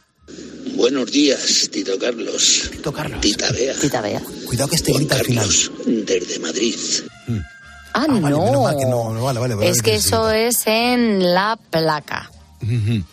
Buenos 0.75 1.13
días, 1.13 1.69
Tito 1.71 1.97
Carlos. 1.97 2.69
Tito 2.73 2.93
Carlos. 2.93 3.21
Tita 3.21 3.53
Bea. 3.53 3.75
Tita 3.79 4.01
Bea. 4.01 4.23
Cuidado 4.45 4.71
que 4.71 4.75
este 4.75 4.93
grita 4.93 5.15
al 5.15 5.25
final. 5.25 5.49
Desde 5.87 6.41
Madrid. 6.41 6.75
Ah, 7.93 8.07
vale, 8.09 8.29
no. 8.29 8.77
que 8.77 8.87
no, 8.87 9.13
no, 9.13 9.23
vale, 9.23 9.39
vale, 9.39 9.55
vale, 9.55 9.71
es 9.71 9.83
que 9.83 9.93
vale, 9.93 10.01
eso 10.01 10.31
es 10.33 10.67
en 10.67 11.33
la 11.33 11.57
placa. 11.71 12.33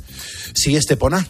Sí, 0.53 0.75
Estepona. 0.75 1.27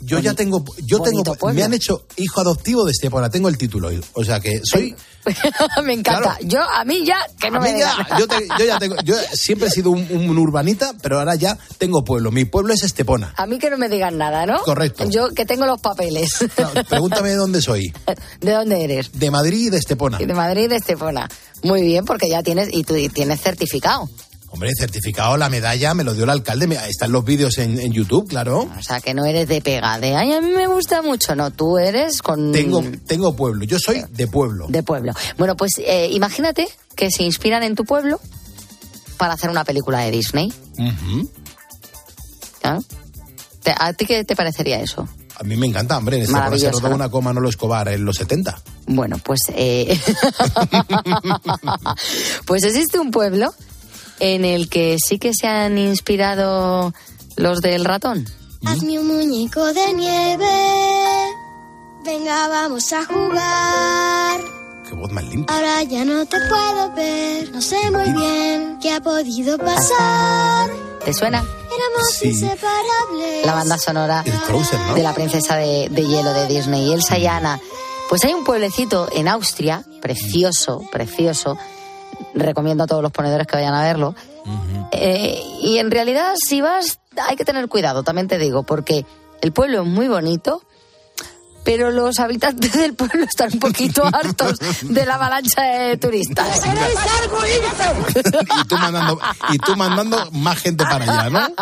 Yo 0.00 0.18
ya 0.18 0.34
tengo, 0.34 0.64
yo 0.84 1.00
tengo, 1.00 1.22
pueblo. 1.34 1.54
me 1.58 1.62
han 1.62 1.74
hecho 1.74 2.06
hijo 2.16 2.40
adoptivo 2.40 2.84
de 2.84 2.92
Estepona, 2.92 3.28
tengo 3.30 3.48
el 3.48 3.58
título, 3.58 3.90
o 4.14 4.24
sea 4.24 4.40
que 4.40 4.60
soy, 4.64 4.94
Me 5.84 5.92
encanta. 5.92 6.38
Yo, 6.42 6.60
a 6.62 6.82
mí 6.86 7.04
ya, 7.04 7.18
que 7.38 7.50
no 7.50 7.58
A 7.58 7.60
mí 7.60 7.72
me 7.72 7.78
ya, 7.80 7.94
yo, 8.18 8.26
te- 8.26 8.48
yo 8.58 8.64
ya 8.64 8.78
tengo, 8.78 8.96
yo 9.04 9.14
siempre 9.34 9.68
he 9.68 9.70
sido 9.70 9.90
un, 9.90 10.06
un 10.10 10.38
urbanita, 10.38 10.94
pero 11.02 11.18
ahora 11.18 11.34
ya 11.34 11.58
tengo 11.76 12.02
pueblo. 12.04 12.30
Mi 12.30 12.46
pueblo 12.46 12.72
es 12.72 12.82
Estepona. 12.82 13.34
A 13.36 13.44
mí 13.46 13.58
que 13.58 13.68
no 13.68 13.76
me 13.76 13.90
digan 13.90 14.16
nada, 14.16 14.46
¿no? 14.46 14.58
Correcto. 14.62 15.08
Yo 15.10 15.28
que 15.30 15.44
tengo 15.44 15.66
los 15.66 15.80
papeles. 15.80 16.38
Pregúntame 16.88 17.28
de 17.30 17.36
dónde 17.36 17.60
soy. 17.60 17.92
¿De 18.40 18.52
dónde 18.52 18.82
eres? 18.84 19.12
De 19.12 19.30
Madrid 19.30 19.66
y 19.66 19.70
de 19.70 19.76
Estepona. 19.78 20.16
De 20.18 20.32
Madrid, 20.32 20.68
de 20.70 20.76
Estepona. 20.76 21.28
Muy 21.62 21.82
bien, 21.82 22.06
porque 22.06 22.28
ya 22.30 22.42
tienes, 22.42 22.70
y 22.72 22.84
tú 22.84 22.94
tienes 23.12 23.40
certificado. 23.42 24.08
Hombre, 24.52 24.70
certificado, 24.76 25.36
la 25.36 25.48
medalla 25.48 25.94
me 25.94 26.02
lo 26.02 26.12
dio 26.12 26.24
el 26.24 26.30
alcalde. 26.30 26.66
Están 26.88 27.12
los 27.12 27.24
vídeos 27.24 27.56
en, 27.58 27.78
en 27.80 27.92
YouTube, 27.92 28.28
claro. 28.28 28.68
O 28.78 28.82
sea, 28.82 29.00
que 29.00 29.14
no 29.14 29.24
eres 29.24 29.46
de 29.48 29.60
pega, 29.62 29.98
de, 30.00 30.16
ay, 30.16 30.32
a 30.32 30.40
mí 30.40 30.50
me 30.50 30.66
gusta 30.66 31.02
mucho. 31.02 31.36
No, 31.36 31.52
tú 31.52 31.78
eres 31.78 32.20
con... 32.20 32.50
Tengo, 32.50 32.82
tengo 33.06 33.36
pueblo. 33.36 33.64
Yo 33.64 33.78
soy 33.78 34.02
de 34.10 34.26
pueblo. 34.26 34.66
De 34.68 34.82
pueblo. 34.82 35.12
Bueno, 35.38 35.56
pues 35.56 35.72
eh, 35.78 36.08
imagínate 36.12 36.66
que 36.96 37.10
se 37.12 37.22
inspiran 37.22 37.62
en 37.62 37.76
tu 37.76 37.84
pueblo 37.84 38.20
para 39.16 39.34
hacer 39.34 39.50
una 39.50 39.64
película 39.64 40.00
de 40.00 40.10
Disney. 40.10 40.52
¿claro? 42.60 42.80
Te- 43.62 43.74
¿A 43.78 43.92
ti 43.92 44.04
qué 44.06 44.24
te 44.24 44.34
parecería 44.34 44.80
eso? 44.80 45.08
A 45.36 45.44
mí 45.44 45.56
me 45.56 45.66
encanta, 45.66 45.96
hombre. 45.96 46.16
En 46.16 46.22
Estepona 46.24 46.58
se 46.58 46.70
rodó 46.72 46.88
¿no? 46.90 46.94
una 46.96 47.08
coma 47.08 47.32
Nolo 47.32 47.48
Escobar 47.48 47.88
en 47.88 48.04
los 48.04 48.16
70. 48.16 48.60
Bueno, 48.88 49.16
pues, 49.24 49.40
eh, 49.54 49.98
pues 52.46 52.64
existe 52.64 52.98
un 52.98 53.10
pueblo 53.10 53.54
en 54.20 54.44
el 54.44 54.68
que 54.68 54.96
sí 55.04 55.18
que 55.18 55.32
se 55.34 55.46
han 55.46 55.76
inspirado 55.78 56.92
los 57.36 57.60
del 57.60 57.84
ratón. 57.84 58.26
Hazme 58.64 58.98
un 58.98 59.06
muñeco 59.08 59.72
de 59.72 59.92
nieve. 59.94 60.46
Venga, 62.04 62.48
vamos 62.48 62.92
a 62.92 63.04
jugar. 63.04 64.40
Qué 64.88 64.94
voz 64.94 65.10
más 65.12 65.24
limpia. 65.24 65.54
Ahora 65.54 65.82
ya 65.84 66.04
no 66.04 66.24
te 66.26 66.36
puedo 66.48 66.92
ver. 66.94 67.50
No 67.52 67.60
sé 67.62 67.76
muy 67.90 68.10
bien 68.12 68.78
qué 68.82 68.92
ha 68.92 69.00
podido 69.00 69.56
pasar. 69.58 70.70
¿Te 71.04 71.12
suena? 71.14 71.38
Éramos 71.38 72.10
Sí. 72.18 72.28
inseparables. 72.28 73.46
La 73.46 73.54
banda 73.54 73.78
sonora 73.78 74.22
Es 74.26 74.34
Frozen, 74.42 74.86
¿no? 74.88 74.94
de 74.94 75.02
la 75.02 75.14
princesa 75.14 75.56
de, 75.56 75.88
de 75.90 76.02
hielo 76.06 76.32
de 76.32 76.46
Disney, 76.48 76.92
Elsa 76.92 77.18
y 77.18 77.26
Anna. 77.26 77.58
Pues 78.08 78.24
hay 78.24 78.34
un 78.34 78.44
pueblecito 78.44 79.08
en 79.12 79.28
Austria, 79.28 79.84
precioso, 80.02 80.82
precioso. 80.90 81.56
Recomiendo 82.34 82.84
a 82.84 82.86
todos 82.86 83.02
los 83.02 83.12
ponedores 83.12 83.46
que 83.46 83.56
vayan 83.56 83.74
a 83.74 83.82
verlo. 83.82 84.14
Eh, 84.92 85.42
y 85.62 85.78
en 85.78 85.90
realidad, 85.90 86.34
si 86.36 86.60
vas, 86.60 87.00
hay 87.28 87.36
que 87.36 87.44
tener 87.44 87.68
cuidado, 87.68 88.02
también 88.02 88.28
te 88.28 88.38
digo, 88.38 88.62
porque 88.62 89.04
el 89.40 89.52
pueblo 89.52 89.82
es 89.82 89.88
muy 89.88 90.08
bonito, 90.08 90.62
pero 91.64 91.90
los 91.90 92.18
habitantes 92.18 92.72
del 92.72 92.94
pueblo 92.94 93.24
están 93.24 93.50
un 93.52 93.60
poquito 93.60 94.02
hartos 94.12 94.58
de 94.82 95.06
la 95.06 95.14
avalancha 95.14 95.62
de 95.62 95.96
turistas. 95.96 96.60
Y 98.64 98.68
tú 98.68 98.76
mandando, 98.76 99.20
y 99.52 99.58
tú 99.58 99.76
mandando 99.76 100.30
más 100.32 100.58
gente 100.58 100.84
para 100.84 101.04
allá, 101.04 101.30
¿no? 101.30 101.40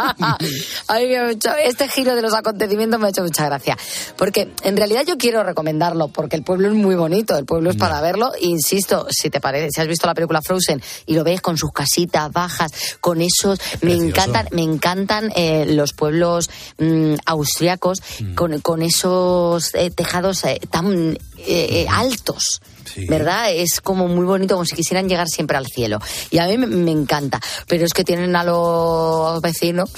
A 0.89 0.95
mí 0.99 1.07
me 1.07 1.19
ha 1.19 1.31
hecho- 1.31 1.55
este 1.63 1.89
giro 1.89 2.15
de 2.15 2.23
los 2.23 2.35
acontecimientos 2.35 2.99
me 3.01 3.07
ha 3.07 3.11
hecho 3.11 3.23
mucha 3.23 3.45
gracia. 3.47 3.77
Porque 4.17 4.53
en 4.63 4.77
realidad 4.77 5.03
yo 5.07 5.17
quiero 5.19 5.43
recomendarlo, 5.43 6.09
porque 6.09 6.37
el 6.37 6.43
pueblo 6.43 6.69
es 6.69 6.75
muy 6.75 6.95
bonito, 6.95 7.37
el 7.37 7.45
pueblo 7.45 7.71
es 7.71 7.77
para 7.77 8.01
verlo. 8.01 8.33
Insisto, 8.41 9.07
si 9.11 9.31
te 9.31 9.41
parece, 9.41 9.69
si 9.75 9.81
has 9.81 9.87
visto 9.89 10.07
la 10.07 10.15
película 10.15 10.43
Frozen 10.43 10.83
y 11.07 11.15
lo 11.15 11.25
ves 11.25 11.41
con 11.41 11.57
sus 11.57 11.73
casitas 11.73 12.31
bajas, 12.33 12.73
con 13.01 13.21
esos. 13.21 13.59
Me 13.83 13.95
encantan, 13.95 14.49
me 14.53 14.63
encantan 14.63 15.31
eh, 15.35 15.67
los 15.67 15.93
pueblos 15.93 16.51
mm, 16.79 17.15
austriacos 17.27 18.01
con, 18.35 18.61
con 18.61 18.83
esos 18.83 19.75
eh, 19.75 19.88
tejados 19.91 20.45
eh, 20.45 20.59
tan 20.70 21.12
eh, 21.12 21.16
eh, 21.47 21.86
altos. 21.91 22.61
¿Verdad? 23.09 23.53
Es 23.53 23.80
como 23.80 24.09
muy 24.09 24.24
bonito, 24.24 24.55
como 24.55 24.64
si 24.64 24.74
quisieran 24.74 25.09
llegar 25.09 25.28
siempre 25.28 25.57
al 25.57 25.66
cielo. 25.66 26.01
Y 26.30 26.39
a 26.39 26.47
mí 26.47 26.57
me, 26.59 26.66
me 26.66 26.91
encanta. 26.91 27.39
Pero 27.68 27.84
es 27.84 27.93
que 27.93 28.03
tienen 28.03 28.34
a 28.34 28.43
los 28.43 29.41
vecinos 29.41 29.91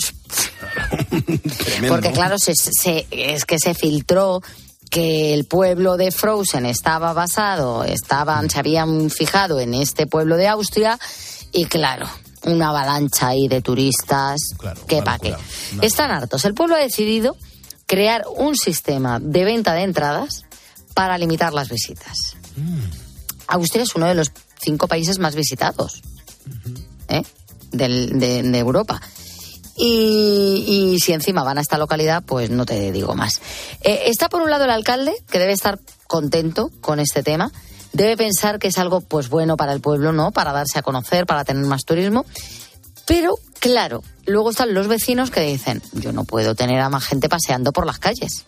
porque 1.89 2.11
claro, 2.13 2.37
se, 2.39 2.53
se- 2.55 3.07
es 3.11 3.45
que 3.45 3.59
se 3.59 3.75
filtró 3.75 4.43
que 4.91 5.33
el 5.35 5.45
pueblo 5.47 5.97
de 5.97 6.11
Frozen 6.11 6.67
estaba 6.67 7.13
basado, 7.13 7.85
estaban, 7.85 8.51
se 8.51 8.59
habían 8.59 9.09
fijado 9.11 9.61
en 9.61 9.73
este 9.75 10.07
pueblo 10.07 10.37
de 10.37 10.49
Austria 10.49 10.99
y 11.53 11.67
claro, 11.67 12.09
una 12.43 12.71
avalancha 12.71 13.29
ahí 13.29 13.47
de 13.49 13.63
turistas, 13.63 14.37
que 14.89 15.01
pa' 15.03 15.19
qué. 15.19 15.35
Están 15.81 16.11
hartos. 16.11 16.45
El 16.45 16.55
pueblo 16.55 16.75
ha 16.75 16.81
decidido 16.81 17.37
crear 17.91 18.23
un 18.37 18.55
sistema 18.55 19.19
de 19.19 19.45
venta 19.45 19.75
de 19.75 19.83
entradas 19.83 20.45
para 20.95 21.19
limitar 21.19 21.53
las 21.53 21.69
visitas. 21.69 22.37
Austria 23.49 23.83
es 23.83 23.97
uno 23.97 24.07
de 24.07 24.15
los 24.15 24.31
cinco 24.63 24.87
países 24.87 25.19
más 25.19 25.35
visitados 25.35 26.01
¿eh? 27.09 27.23
Del- 27.73 28.21
de, 28.21 28.45
de 28.45 28.59
Europa. 28.59 29.01
Y, 29.77 30.93
y 30.95 31.01
si 31.01 31.13
encima 31.15 31.43
van 31.43 31.59
a 31.59 31.63
esta 31.63 31.79
localidad, 31.79 32.23
pues 32.23 32.49
no 32.51 32.65
te 32.65 32.93
digo 32.93 33.15
más. 33.17 33.41
Eh, 33.81 34.03
está 34.07 34.29
por 34.29 34.41
un 34.43 34.51
lado 34.51 34.65
el 34.67 34.71
alcalde, 34.71 35.13
que 35.29 35.41
debe 35.41 35.53
estar 35.53 35.81
contento 36.07 36.71
con 36.81 37.01
este 37.01 37.25
tema. 37.25 37.51
Debe 37.93 38.17
pensar 38.17 38.61
que 38.61 38.69
es 38.69 38.79
algo 38.79 39.01
pues 39.01 39.29
bueno 39.31 39.57
para 39.57 39.73
el 39.73 39.81
pueblo, 39.81 40.13
¿no? 40.13 40.31
Para 40.31 40.53
darse 40.53 40.79
a 40.79 40.83
conocer, 40.83 41.27
para 41.27 41.45
tener 41.45 41.65
más 41.65 41.83
turismo. 41.85 42.25
Pero, 43.07 43.39
claro, 43.59 44.03
luego 44.27 44.51
están 44.51 44.75
los 44.75 44.87
vecinos 44.89 45.31
que 45.31 45.41
dicen, 45.41 45.83
yo 45.93 46.13
no 46.13 46.25
puedo 46.25 46.55
tener 46.55 46.81
a 46.81 46.89
más 46.89 47.05
gente 47.05 47.29
paseando 47.29 47.73
por 47.73 47.87
las 47.87 47.99
calles. 47.99 48.45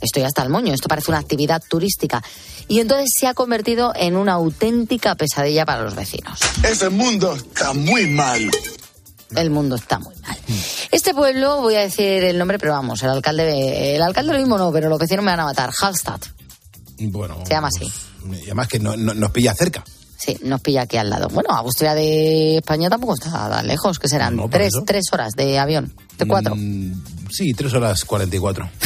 Estoy 0.00 0.24
hasta 0.24 0.42
el 0.42 0.50
moño, 0.50 0.74
esto 0.74 0.88
parece 0.88 1.10
una 1.10 1.20
actividad 1.20 1.62
turística. 1.66 2.22
Y 2.68 2.80
entonces 2.80 3.10
se 3.18 3.26
ha 3.26 3.34
convertido 3.34 3.92
en 3.96 4.16
una 4.16 4.32
auténtica 4.34 5.14
pesadilla 5.14 5.64
para 5.64 5.82
los 5.82 5.94
vecinos. 5.94 6.38
Ese 6.62 6.90
mundo 6.90 7.34
está 7.34 7.72
muy 7.72 8.06
mal. 8.06 8.50
El 9.34 9.50
mundo 9.50 9.76
está 9.76 9.98
muy 9.98 10.14
mal. 10.16 10.36
Este 10.92 11.14
pueblo, 11.14 11.60
voy 11.62 11.76
a 11.76 11.80
decir 11.80 12.22
el 12.24 12.38
nombre, 12.38 12.58
pero 12.58 12.72
vamos, 12.72 13.02
el 13.02 13.08
alcalde, 13.10 13.96
el 13.96 14.02
alcalde 14.02 14.32
lo 14.34 14.38
mismo 14.38 14.58
no, 14.58 14.70
pero 14.70 14.88
los 14.90 14.98
vecinos 14.98 15.24
me 15.24 15.30
van 15.30 15.40
a 15.40 15.44
matar. 15.44 15.70
Hallstatt, 15.80 16.26
Bueno, 16.98 17.38
se 17.44 17.50
llama 17.50 17.68
así. 17.68 17.90
y 18.30 18.44
además 18.44 18.68
que 18.68 18.78
no- 18.78 18.96
no- 18.96 19.14
nos 19.14 19.30
pilla 19.30 19.54
cerca. 19.54 19.82
Sí, 20.18 20.38
nos 20.42 20.60
pilla 20.60 20.82
aquí 20.82 20.96
al 20.96 21.10
lado. 21.10 21.28
Bueno, 21.28 21.50
Austria 21.50 21.94
de 21.94 22.56
España 22.56 22.88
tampoco 22.88 23.14
está 23.14 23.30
tan 23.30 23.66
lejos, 23.66 23.98
que 23.98 24.08
serán 24.08 24.36
No, 24.36 24.48
tres, 24.48 24.72
tres 24.84 25.04
horas 25.12 25.34
de 25.34 25.58
avión, 25.58 25.92
de 26.18 26.26
cuatro. 26.26 26.54
Mm, 26.56 26.92
sí, 27.30 27.52
tres 27.54 27.72
horas 27.74 28.04
cuarenta 28.04 28.36
y 28.36 28.38
cuatro. 28.38 28.68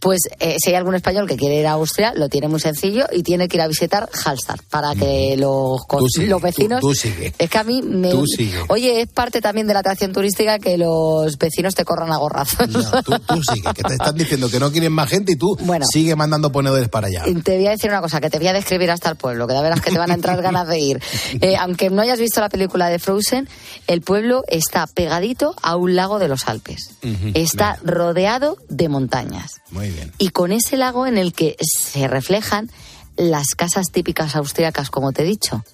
Pues 0.00 0.20
eh, 0.40 0.56
si 0.62 0.70
hay 0.70 0.76
algún 0.76 0.94
español 0.94 1.26
que 1.26 1.36
quiere 1.36 1.58
ir 1.60 1.66
a 1.66 1.72
Austria, 1.72 2.12
lo 2.14 2.28
tiene 2.28 2.48
muy 2.48 2.60
sencillo 2.60 3.06
y 3.12 3.22
tiene 3.22 3.48
que 3.48 3.56
ir 3.56 3.60
a 3.62 3.68
visitar 3.68 4.08
Hallstatt 4.24 4.60
para 4.68 4.94
que 4.94 5.36
los, 5.38 5.80
co- 5.86 5.98
Tú 5.98 6.08
sigue, 6.08 6.26
los 6.26 6.42
vecinos... 6.42 6.80
tú- 6.80 6.88
tú 6.88 6.94
sigue. 6.94 7.32
Es 7.38 7.48
que 7.48 7.58
a 7.58 7.64
mí 7.64 7.80
me... 7.82 8.10
Tú 8.10 8.26
sigue. 8.26 8.58
Oye, 8.68 9.00
es 9.02 9.08
parte 9.08 9.40
también 9.40 9.66
de 9.66 9.74
la 9.74 9.80
atracción 9.80 10.12
turística 10.12 10.58
que 10.58 10.76
los 10.76 11.38
vecinos 11.38 11.74
te 11.74 11.84
corran 11.84 12.12
a 12.12 12.16
gorrazos. 12.16 12.68
Tú, 13.04 13.12
tú 13.20 13.42
sigue, 13.42 13.72
que 13.74 13.82
te 13.82 13.94
están 13.94 14.14
diciendo 14.16 14.50
que 14.50 14.58
no 14.60 14.70
quieren 14.72 14.92
más 14.92 15.08
gente 15.08 15.32
y 15.32 15.36
tú 15.36 15.56
sigue 15.90 16.14
mandando 16.16 16.50
ponedores 16.52 16.88
para 16.88 17.06
allá. 17.06 17.24
Te 17.42 17.56
voy 17.56 17.66
a 17.66 17.70
decir 17.70 17.90
una 17.90 18.00
cosa, 18.00 18.20
que 18.20 18.28
te 18.30 18.38
voy 18.38 18.48
a 18.48 18.52
describir 18.52 18.90
hasta 18.90 19.08
el 19.08 19.16
pueblo, 19.16 19.46
que 19.46 19.54
de 19.54 19.62
veras 19.62 19.80
que 19.80 19.90
te 19.90 19.98
van 19.98 20.10
a 20.10 20.14
entrar 20.14 20.40
ganas 20.42 20.66
de 20.68 20.78
ir. 20.78 21.00
Eh, 21.40 21.56
aunque 21.56 21.88
no 21.90 22.02
hayas 22.02 22.18
visto 22.20 22.40
la 22.40 22.48
película 22.48 22.88
de 22.88 22.98
Frozen, 22.98 23.48
el 23.86 24.00
pueblo 24.02 24.42
está 24.48 24.81
pegadito 24.86 25.54
a 25.62 25.76
un 25.76 25.96
lago 25.96 26.18
de 26.18 26.28
los 26.28 26.48
Alpes. 26.48 26.96
Está 27.34 27.78
rodeado 27.82 28.56
de 28.68 28.88
montañas. 28.88 29.60
Muy 29.70 29.90
bien. 29.90 30.12
Y 30.18 30.30
con 30.30 30.52
ese 30.52 30.76
lago 30.76 31.06
en 31.06 31.18
el 31.18 31.32
que 31.32 31.56
se 31.60 32.08
reflejan 32.08 32.70
las 33.16 33.54
casas 33.54 33.86
típicas 33.92 34.36
austriacas, 34.36 34.90
como 34.90 35.12
te 35.12 35.22
he 35.22 35.26
dicho, 35.26 35.64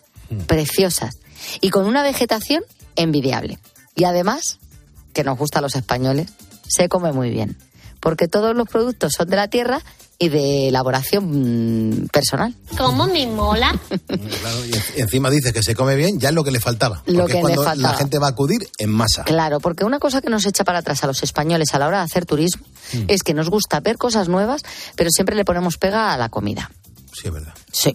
preciosas. 0.46 1.18
Y 1.60 1.70
con 1.70 1.86
una 1.86 2.02
vegetación 2.02 2.62
envidiable. 2.96 3.58
Y 3.94 4.04
además, 4.04 4.58
que 5.12 5.24
nos 5.24 5.38
gusta 5.38 5.60
a 5.60 5.62
los 5.62 5.76
españoles, 5.76 6.30
se 6.68 6.88
come 6.88 7.12
muy 7.12 7.30
bien. 7.30 7.56
Porque 8.00 8.28
todos 8.28 8.54
los 8.54 8.68
productos 8.68 9.12
son 9.16 9.28
de 9.28 9.36
la 9.36 9.48
tierra 9.48 9.82
y 10.20 10.28
de 10.30 10.68
elaboración 10.68 12.00
mm, 12.02 12.08
personal. 12.08 12.54
¿Cómo 12.76 13.06
me 13.06 13.26
mola? 13.28 13.78
Claro, 14.06 14.64
y 14.66 14.72
en- 14.72 15.02
encima 15.02 15.30
dices 15.30 15.52
que 15.52 15.62
se 15.62 15.74
come 15.76 15.94
bien, 15.94 16.18
ya 16.18 16.30
es 16.30 16.34
lo 16.34 16.42
que 16.42 16.50
le 16.50 16.58
faltaba. 16.60 17.02
Lo 17.06 17.20
porque 17.20 17.34
que 17.34 17.38
es 17.40 17.44
le 17.46 17.54
faltaba. 17.54 17.76
la 17.76 17.94
gente 17.94 18.18
va 18.18 18.26
a 18.26 18.30
acudir 18.30 18.68
en 18.78 18.90
masa. 18.90 19.22
Claro, 19.24 19.60
porque 19.60 19.84
una 19.84 19.98
cosa 20.00 20.20
que 20.20 20.28
nos 20.28 20.44
echa 20.46 20.64
para 20.64 20.78
atrás 20.80 21.04
a 21.04 21.06
los 21.06 21.22
españoles 21.22 21.72
a 21.72 21.78
la 21.78 21.86
hora 21.86 21.98
de 21.98 22.04
hacer 22.04 22.26
turismo 22.26 22.64
Mm. 22.92 23.04
es 23.08 23.22
que 23.22 23.34
nos 23.34 23.48
gusta 23.50 23.80
ver 23.80 23.96
cosas 23.98 24.28
nuevas, 24.28 24.62
pero 24.96 25.10
siempre 25.10 25.36
le 25.36 25.44
ponemos 25.44 25.76
pega 25.76 26.12
a 26.12 26.16
la 26.18 26.28
comida. 26.30 26.70
Sí, 27.12 27.26
es 27.28 27.32
verdad. 27.32 27.54
Sí. 27.70 27.94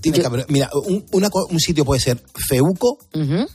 Tiene 0.00 0.18
que 0.18 0.26
haber- 0.26 0.46
mira, 0.48 0.70
un, 0.86 1.04
una 1.12 1.28
co- 1.28 1.46
un 1.50 1.60
sitio 1.60 1.84
puede 1.84 2.00
ser 2.00 2.22
feuco, 2.48 2.98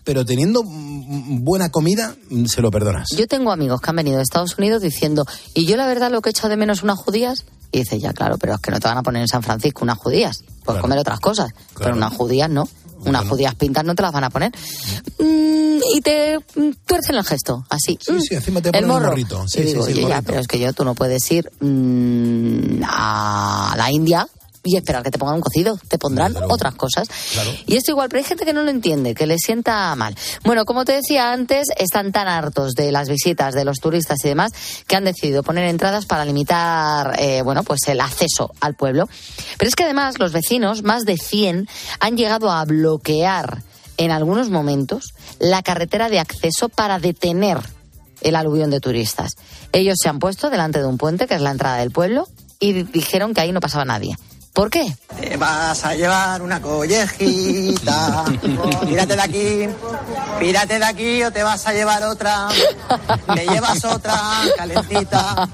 pero 0.04 0.24
teniendo 0.26 0.62
buena 0.64 1.70
comida, 1.70 2.16
mm, 2.30 2.45
se 2.45 2.62
lo 2.62 2.70
perdonas. 2.72 3.08
Yo 3.18 3.28
tengo 3.28 3.52
amigos 3.52 3.82
que 3.82 3.89
han 3.89 3.95
venido 3.95 4.18
de 4.18 4.24
Estados 4.24 4.58
Unidos 4.58 4.82
diciendo, 4.82 5.26
y 5.54 5.66
yo 5.66 5.76
la 5.76 5.88
verdad 5.88 6.12
lo 6.12 6.22
que 6.22 6.30
he 6.30 6.32
hecho 6.32 6.47
de 6.50 6.58
menos 6.58 6.84
unas 6.84 7.00
judías, 7.00 7.45
y 7.72 7.80
dice, 7.80 8.00
ya 8.00 8.14
claro, 8.14 8.38
pero 8.38 8.56
es 8.56 8.60
que 8.60 8.72
no 8.72 8.80
te 8.80 8.88
van 8.88 8.98
a 8.98 9.04
poner 9.04 9.22
en 9.22 9.28
San 9.28 9.44
Francisco 9.44 9.84
unas 9.84 9.98
judías, 9.98 10.44
puedes 10.64 10.82
comer 10.82 11.00
otras 11.00 11.20
cosas, 11.20 11.52
pero 11.78 11.96
unas 11.96 12.14
judías 12.14 12.50
no, 12.50 12.68
unas 13.06 13.28
judías 13.28 13.56
pintas 13.56 13.84
no 13.86 13.96
te 13.96 14.02
las 14.02 14.12
van 14.12 14.24
a 14.24 14.30
poner. 14.30 14.52
Mm, 15.20 15.80
y 15.96 16.02
te 16.02 16.38
mm, 16.38 16.72
tuercen 16.86 17.16
el 17.16 17.24
gesto, 17.24 17.66
así. 17.70 17.98
Sí, 18.02 18.20
sí, 18.22 18.36
encima 18.36 18.62
te 18.62 18.70
el 18.70 18.74
ponen 18.74 18.86
un 18.86 18.90
morro. 18.96 19.10
morrito. 19.10 19.48
Sí, 19.48 19.60
y 19.60 19.62
sí, 19.64 19.68
digo, 19.70 19.86
sí, 19.86 19.92
el 19.92 19.98
oye, 20.00 20.08
ya, 20.10 20.22
pero 20.22 20.40
es 20.40 20.48
que 20.48 20.60
yo, 20.60 20.74
tú 20.74 20.84
no 20.84 20.96
puedes 20.96 21.32
ir 21.32 21.50
mm, 21.60 22.82
a 22.86 23.76
la 23.78 23.92
India 23.92 24.28
y 24.64 24.76
esperar 24.76 25.03
que 25.03 25.12
te 25.12 25.18
pongan 25.18 25.36
un 25.36 25.41
cocido, 25.41 25.80
te 25.88 25.97
pondrán 25.97 26.36
otras 26.49 26.76
cosas. 26.76 27.07
Y 27.66 27.78
esto 27.78 27.91
igual, 27.91 28.10
pero 28.10 28.20
hay 28.20 28.26
gente 28.26 28.45
que 28.45 28.53
no 28.53 28.62
lo 28.64 28.70
entiende, 28.72 29.16
que 29.16 29.26
le 29.26 29.38
sienta 29.38 29.95
mal. 29.95 30.16
Bueno, 30.43 30.66
como 30.66 30.84
te 30.86 30.91
decía 30.93 31.32
antes, 31.32 31.68
están 31.78 32.12
tan 32.12 32.28
hartos 32.28 32.74
de 32.74 32.91
las 32.91 33.07
visitas 33.10 33.53
de 33.53 33.64
los 33.66 33.78
turistas 33.80 34.18
y 34.26 34.28
demás 34.28 34.51
que 34.88 34.95
han 34.95 35.05
decidido 35.05 35.43
poner 35.43 35.66
entradas 35.66 36.05
para 36.05 36.26
limitar, 36.26 37.16
eh, 37.20 37.41
bueno, 37.41 37.64
pues 37.64 37.80
el 37.88 38.01
acceso 38.01 38.51
al 38.60 38.76
pueblo. 38.76 39.07
Pero 39.57 39.70
es 39.70 39.76
que 39.76 39.84
además 39.86 40.20
los 40.20 40.32
vecinos, 40.34 40.84
más 40.84 41.05
de 41.05 41.18
100, 41.18 41.68
han 41.99 42.18
llegado 42.18 42.51
a 42.51 42.64
bloquear 42.66 43.64
en 43.97 44.12
algunos 44.12 44.49
momentos 44.49 45.14
la 45.39 45.62
carretera 45.64 46.10
de 46.10 46.20
acceso 46.20 46.70
para 46.70 46.99
detener 46.99 47.60
el 48.22 48.36
aluvión 48.36 48.70
de 48.70 48.80
turistas. 48.82 49.32
Ellos 49.72 49.95
se 50.01 50.10
han 50.10 50.20
puesto 50.20 50.49
delante 50.49 50.80
de 50.80 50.86
un 50.86 50.97
puente, 50.97 51.28
que 51.28 51.36
es 51.36 51.41
la 51.41 51.51
entrada 51.51 51.78
del 51.78 51.91
pueblo, 51.91 52.28
y 52.60 52.74
di- 52.74 52.84
dijeron 52.84 53.34
que 53.34 53.39
ahí 53.41 53.51
no 53.53 53.62
pasaba 53.62 53.86
nadie. 53.86 54.18
¿Por 54.60 54.70
qué? 54.70 54.93
Te 55.22 55.38
vas 55.38 55.86
a 55.86 55.95
llevar 55.95 56.41
una 56.41 56.62
collejita. 56.62 58.26
Pírate 58.86 59.16
de 59.16 59.22
aquí. 59.22 59.70
Pírate 60.38 60.80
de 60.80 60.86
aquí 60.86 61.24
o 61.24 61.32
te 61.32 61.43
vas 61.43 61.66
a 61.66 61.72
llevar 61.72 62.03
otra. 62.03 62.49
Te 63.36 63.47
llevas 63.47 63.86
otra 63.86 64.20
calentita. 64.57 65.47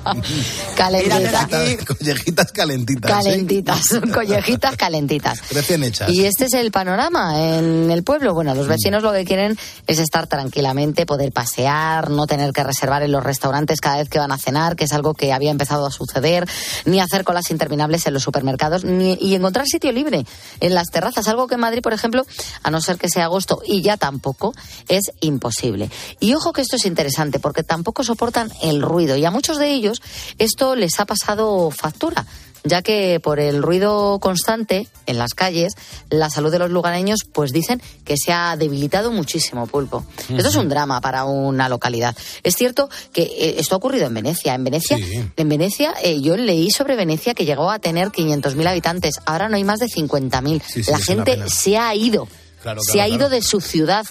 Calentita. 0.75 1.17
Pírate 1.19 1.55
de 1.55 1.75
aquí. 1.75 1.85
Collejitas 1.85 2.51
calentitas. 2.51 3.11
Calentitas, 3.11 3.81
son 3.85 4.09
collejitas 4.11 4.75
calentitas. 4.75 5.49
Recién 5.51 5.83
hechas. 5.83 6.09
Y 6.09 6.25
este 6.25 6.45
es 6.45 6.53
el 6.53 6.71
panorama 6.71 7.39
en 7.57 7.91
el 7.91 8.03
pueblo. 8.03 8.33
Bueno, 8.33 8.55
los 8.55 8.67
vecinos 8.67 9.03
lo 9.03 9.13
que 9.13 9.23
quieren 9.23 9.55
es 9.85 9.99
estar 9.99 10.25
tranquilamente, 10.25 11.05
poder 11.05 11.31
pasear, 11.31 12.09
no 12.09 12.25
tener 12.25 12.53
que 12.53 12.63
reservar 12.63 13.03
en 13.03 13.11
los 13.11 13.23
restaurantes 13.23 13.81
cada 13.81 13.97
vez 13.97 14.09
que 14.09 14.17
van 14.17 14.31
a 14.31 14.39
cenar, 14.39 14.75
que 14.75 14.85
es 14.85 14.93
algo 14.93 15.13
que 15.13 15.31
había 15.31 15.51
empezado 15.51 15.85
a 15.85 15.91
suceder, 15.91 16.49
ni 16.85 16.99
hacer 16.99 17.23
colas 17.23 17.51
interminables 17.51 18.07
en 18.07 18.13
los 18.13 18.23
supermercados, 18.23 18.83
ni, 18.97 19.17
y 19.21 19.35
encontrar 19.35 19.65
sitio 19.67 19.91
libre 19.91 20.25
en 20.59 20.73
las 20.73 20.87
terrazas. 20.87 21.27
Algo 21.27 21.47
que 21.47 21.55
en 21.55 21.61
Madrid, 21.61 21.81
por 21.81 21.93
ejemplo, 21.93 22.25
a 22.63 22.71
no 22.71 22.81
ser 22.81 22.97
que 22.97 23.09
sea 23.09 23.25
agosto 23.25 23.61
y 23.65 23.81
ya 23.81 23.97
tampoco, 23.97 24.53
es 24.87 25.11
imposible. 25.21 25.89
Y 26.19 26.33
ojo 26.33 26.53
que 26.53 26.61
esto 26.61 26.75
es 26.75 26.85
interesante, 26.85 27.39
porque 27.39 27.63
tampoco 27.63 28.03
soportan 28.03 28.51
el 28.61 28.81
ruido. 28.81 29.15
Y 29.15 29.25
a 29.25 29.31
muchos 29.31 29.57
de 29.57 29.71
ellos 29.71 30.01
esto 30.37 30.75
les 30.75 30.99
ha 30.99 31.05
pasado 31.05 31.71
factura 31.71 32.25
ya 32.65 32.81
que 32.81 33.19
por 33.19 33.39
el 33.39 33.61
ruido 33.61 34.19
constante 34.19 34.87
en 35.05 35.17
las 35.17 35.33
calles, 35.33 35.73
la 36.09 36.29
salud 36.29 36.51
de 36.51 36.59
los 36.59 36.71
lugareños, 36.71 37.21
pues 37.31 37.51
dicen 37.51 37.81
que 38.03 38.15
se 38.17 38.33
ha 38.33 38.57
debilitado 38.57 39.11
muchísimo, 39.11 39.67
Pulpo. 39.67 40.05
Esto 40.29 40.49
es 40.49 40.55
un 40.55 40.67
drama 40.67 40.99
para 41.01 41.25
una 41.25 41.69
localidad. 41.69 42.15
Es 42.43 42.55
cierto 42.55 42.89
que 43.13 43.23
eh, 43.23 43.55
esto 43.59 43.75
ha 43.75 43.77
ocurrido 43.77 44.07
en 44.07 44.13
Venecia. 44.13 44.53
En 44.55 44.63
Venecia, 44.63 44.97
en 45.35 45.49
Venecia 45.49 45.93
eh, 46.03 46.21
yo 46.21 46.35
leí 46.35 46.71
sobre 46.71 46.95
Venecia 46.95 47.33
que 47.33 47.45
llegó 47.45 47.69
a 47.71 47.79
tener 47.79 48.09
500.000 48.09 48.67
habitantes. 48.67 49.15
Ahora 49.25 49.47
no 49.47 49.55
hay 49.55 49.63
más 49.63 49.79
de 49.79 49.87
50.000. 49.87 50.61
Sí, 50.65 50.83
sí, 50.83 50.91
la 50.91 50.99
gente 50.99 51.49
se 51.49 51.77
ha 51.77 51.93
ido. 51.95 52.27
Claro, 52.61 52.81
se 52.81 52.99
ha 52.99 53.07
ido 53.07 53.17
claro. 53.17 53.35
de 53.35 53.41
su 53.41 53.61
ciudad. 53.61 54.05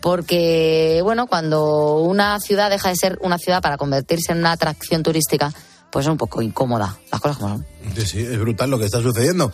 Porque, 0.00 1.00
bueno, 1.02 1.26
cuando 1.26 1.98
una 1.98 2.40
ciudad 2.40 2.70
deja 2.70 2.88
de 2.88 2.96
ser 2.96 3.18
una 3.20 3.36
ciudad 3.36 3.60
para 3.60 3.76
convertirse 3.76 4.32
en 4.32 4.38
una 4.38 4.52
atracción 4.52 5.02
turística, 5.02 5.52
pues 5.90 6.06
es 6.06 6.10
un 6.10 6.16
poco 6.16 6.42
incómoda. 6.42 6.96
Las 7.10 7.20
cosas 7.20 7.38
como 7.38 7.48
son. 7.56 7.66
Sí, 8.04 8.20
es 8.20 8.38
brutal 8.38 8.70
lo 8.70 8.78
que 8.78 8.84
está 8.84 9.00
sucediendo. 9.00 9.52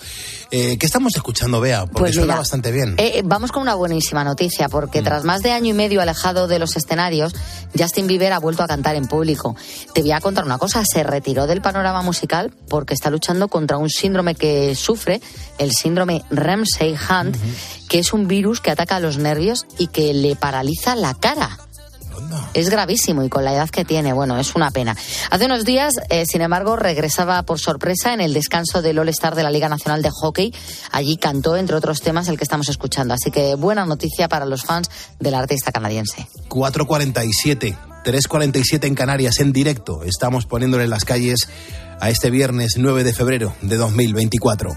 Eh, 0.51 0.77
¿Qué 0.79 0.87
estamos 0.87 1.15
escuchando, 1.15 1.61
Bea? 1.61 1.87
Porque 1.87 1.99
Pues 2.01 2.15
suena 2.15 2.27
mira, 2.27 2.39
bastante 2.39 2.73
bien. 2.73 2.95
Eh, 2.99 3.23
vamos 3.25 3.53
con 3.53 3.63
una 3.63 3.75
buenísima 3.75 4.25
noticia, 4.25 4.69
porque 4.69 5.01
tras 5.01 5.25
más 5.25 5.43
de 5.43 5.53
año 5.53 5.71
y 5.71 5.73
medio 5.73 6.01
alejado 6.01 6.49
de 6.49 6.59
los 6.59 6.77
escenarios, 6.77 7.35
Justin 7.79 8.07
Bieber 8.07 8.33
ha 8.33 8.39
vuelto 8.39 8.63
a 8.63 8.67
cantar 8.67 8.97
en 8.97 9.07
público. 9.07 9.57
Te 9.95 10.03
voy 10.03 10.13
a 10.13 10.21
contar 10.21 10.45
una 10.45 10.59
cosa, 10.59 10.83
se 10.85 11.03
retiró 11.05 11.47
del 11.47 11.63
panorama 11.63 12.03
musical 12.03 12.53
porque 12.69 12.95
está 12.95 13.11
luchando 13.11 13.49
contra 13.49 13.79
un 13.79 13.91
síndrome 13.91 14.35
que 14.35 14.75
sufre, 14.75 15.21
el 15.59 15.73
síndrome 15.73 16.23
Ramsay-Hunt, 16.31 17.37
que 17.89 18.01
es 18.01 18.13
un 18.13 18.29
virus 18.29 18.61
que 18.61 18.71
ataca 18.71 18.97
a 18.97 19.01
los 19.01 19.19
nervios 19.19 19.67
y 19.79 19.87
que 19.87 20.13
le 20.13 20.37
paraliza 20.37 20.97
la 20.97 21.15
cara. 21.15 21.59
Es 22.55 22.71
gravísimo 22.71 23.23
y 23.23 23.29
con 23.29 23.45
la 23.45 23.53
edad 23.53 23.69
que 23.69 23.85
tiene, 23.85 24.13
bueno, 24.13 24.39
es 24.39 24.55
una 24.55 24.71
pena. 24.71 24.97
Hace 25.31 25.47
unos 25.47 25.65
días, 25.65 25.95
eh, 26.11 26.25
sin 26.27 26.41
embargo, 26.41 26.77
regresaba 26.77 27.43
por 27.43 27.59
sorpresa 27.59 28.13
en 28.13 28.21
el 28.21 28.33
descanso 28.33 28.83
del 28.83 28.99
All-Star 28.99 29.35
de 29.35 29.43
la 29.43 29.51
Liga 29.51 29.69
Nacional 29.69 30.03
de 30.03 30.11
Hockey. 30.11 30.55
Allí 30.93 31.17
cantó, 31.17 31.57
entre 31.57 31.77
otros 31.77 32.01
temas, 32.01 32.29
el 32.29 32.37
que 32.39 32.45
estamos 32.45 32.69
escuchando. 32.69 33.15
Así 33.15 33.31
que 33.31 33.55
buena 33.55 33.85
noticia 33.87 34.29
para 34.29 34.47
los 34.47 34.65
fans 34.65 34.91
del 35.19 35.35
artista 35.35 35.73
canadiense. 35.73 36.29
4.47, 36.49 37.77
3.47 38.05 38.87
en 38.87 38.95
Canarias, 38.95 39.41
en 39.41 39.53
directo. 39.53 40.03
Estamos 40.05 40.47
poniéndole 40.47 40.85
en 40.85 40.91
las 40.91 41.05
calles 41.05 41.49
a 42.01 42.11
este 42.11 42.31
viernes 42.31 42.75
9 42.77 43.05
de 43.05 43.13
febrero 43.13 43.55
de 43.63 43.77
2024. 43.77 44.77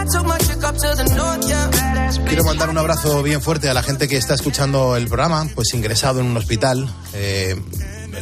Quiero 2.27 2.43
mandar 2.43 2.69
un 2.69 2.77
abrazo 2.77 3.23
bien 3.23 3.41
fuerte 3.41 3.69
a 3.69 3.73
la 3.73 3.83
gente 3.83 4.07
que 4.07 4.17
está 4.17 4.35
escuchando 4.35 4.95
el 4.95 5.07
programa, 5.07 5.49
pues 5.55 5.73
ingresado 5.73 6.19
en 6.19 6.27
un 6.27 6.37
hospital, 6.37 6.87
eh, 7.13 7.55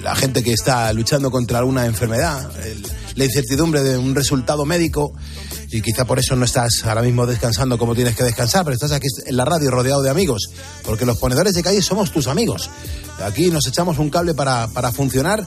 la 0.02 0.16
gente 0.16 0.42
que 0.44 0.54
está 0.54 0.92
luchando 0.94 1.32
contra 1.32 1.60
alguna 1.60 1.86
enfermedad, 1.86 2.50
la 3.16 3.26
incertidumbre 3.26 3.84
de 3.84 3.98
un 3.98 4.16
resultado 4.16 4.66
médico 4.66 5.14
y 5.72 5.82
quizá 5.82 6.06
por 6.06 6.18
eso 6.18 6.36
no 6.36 6.46
estás 6.46 6.70
ahora 6.86 7.02
mismo 7.02 7.26
descansando 7.26 7.78
como 7.78 7.94
tienes 7.94 8.16
que 8.16 8.24
descansar, 8.24 8.64
pero 8.64 8.74
estás 8.74 8.94
aquí 8.94 9.08
en 9.26 9.36
la 9.36 9.46
radio 9.46 9.70
rodeado 9.70 10.02
de 10.02 10.10
amigos, 10.10 10.50
porque 10.84 11.06
los 11.06 11.18
ponedores 11.18 11.54
de 11.54 11.62
calle 11.62 11.82
somos 11.82 12.12
tus 12.12 12.28
amigos. 12.28 12.70
Aquí 13.24 13.52
nos 13.52 13.68
echamos 13.68 14.00
un 14.00 14.10
cable 14.10 14.34
para, 14.34 14.68
para 14.70 14.92
funcionar 14.92 15.46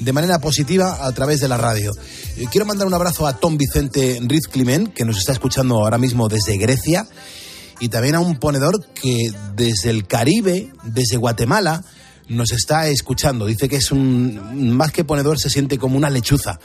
de 0.00 0.12
manera 0.12 0.38
positiva 0.38 1.06
a 1.06 1.12
través 1.12 1.40
de 1.40 1.48
la 1.48 1.56
radio. 1.56 1.92
Eh, 2.36 2.46
Quiero 2.50 2.66
mandar 2.66 2.86
un 2.86 2.94
abrazo 2.94 3.26
a 3.26 3.34
Tom 3.38 3.56
Vicente 3.56 4.18
Riz 4.22 4.48
Climent, 4.48 4.92
que 4.92 5.04
nos 5.04 5.18
está 5.18 5.32
escuchando 5.32 5.76
ahora 5.76 5.98
mismo 5.98 6.28
desde 6.28 6.56
Grecia, 6.56 7.06
y 7.80 7.88
también 7.88 8.14
a 8.14 8.20
un 8.20 8.38
ponedor 8.38 8.86
que 8.94 9.32
desde 9.54 9.90
el 9.90 10.06
Caribe, 10.06 10.72
desde 10.84 11.16
Guatemala, 11.16 11.84
nos 12.28 12.52
está 12.52 12.88
escuchando. 12.88 13.46
Dice 13.46 13.68
que 13.68 13.76
es 13.76 13.92
un, 13.92 14.70
más 14.70 14.92
que 14.92 15.04
ponedor, 15.04 15.38
se 15.38 15.50
siente 15.50 15.78
como 15.78 15.96
una 15.96 16.10
lechuza. 16.10 16.58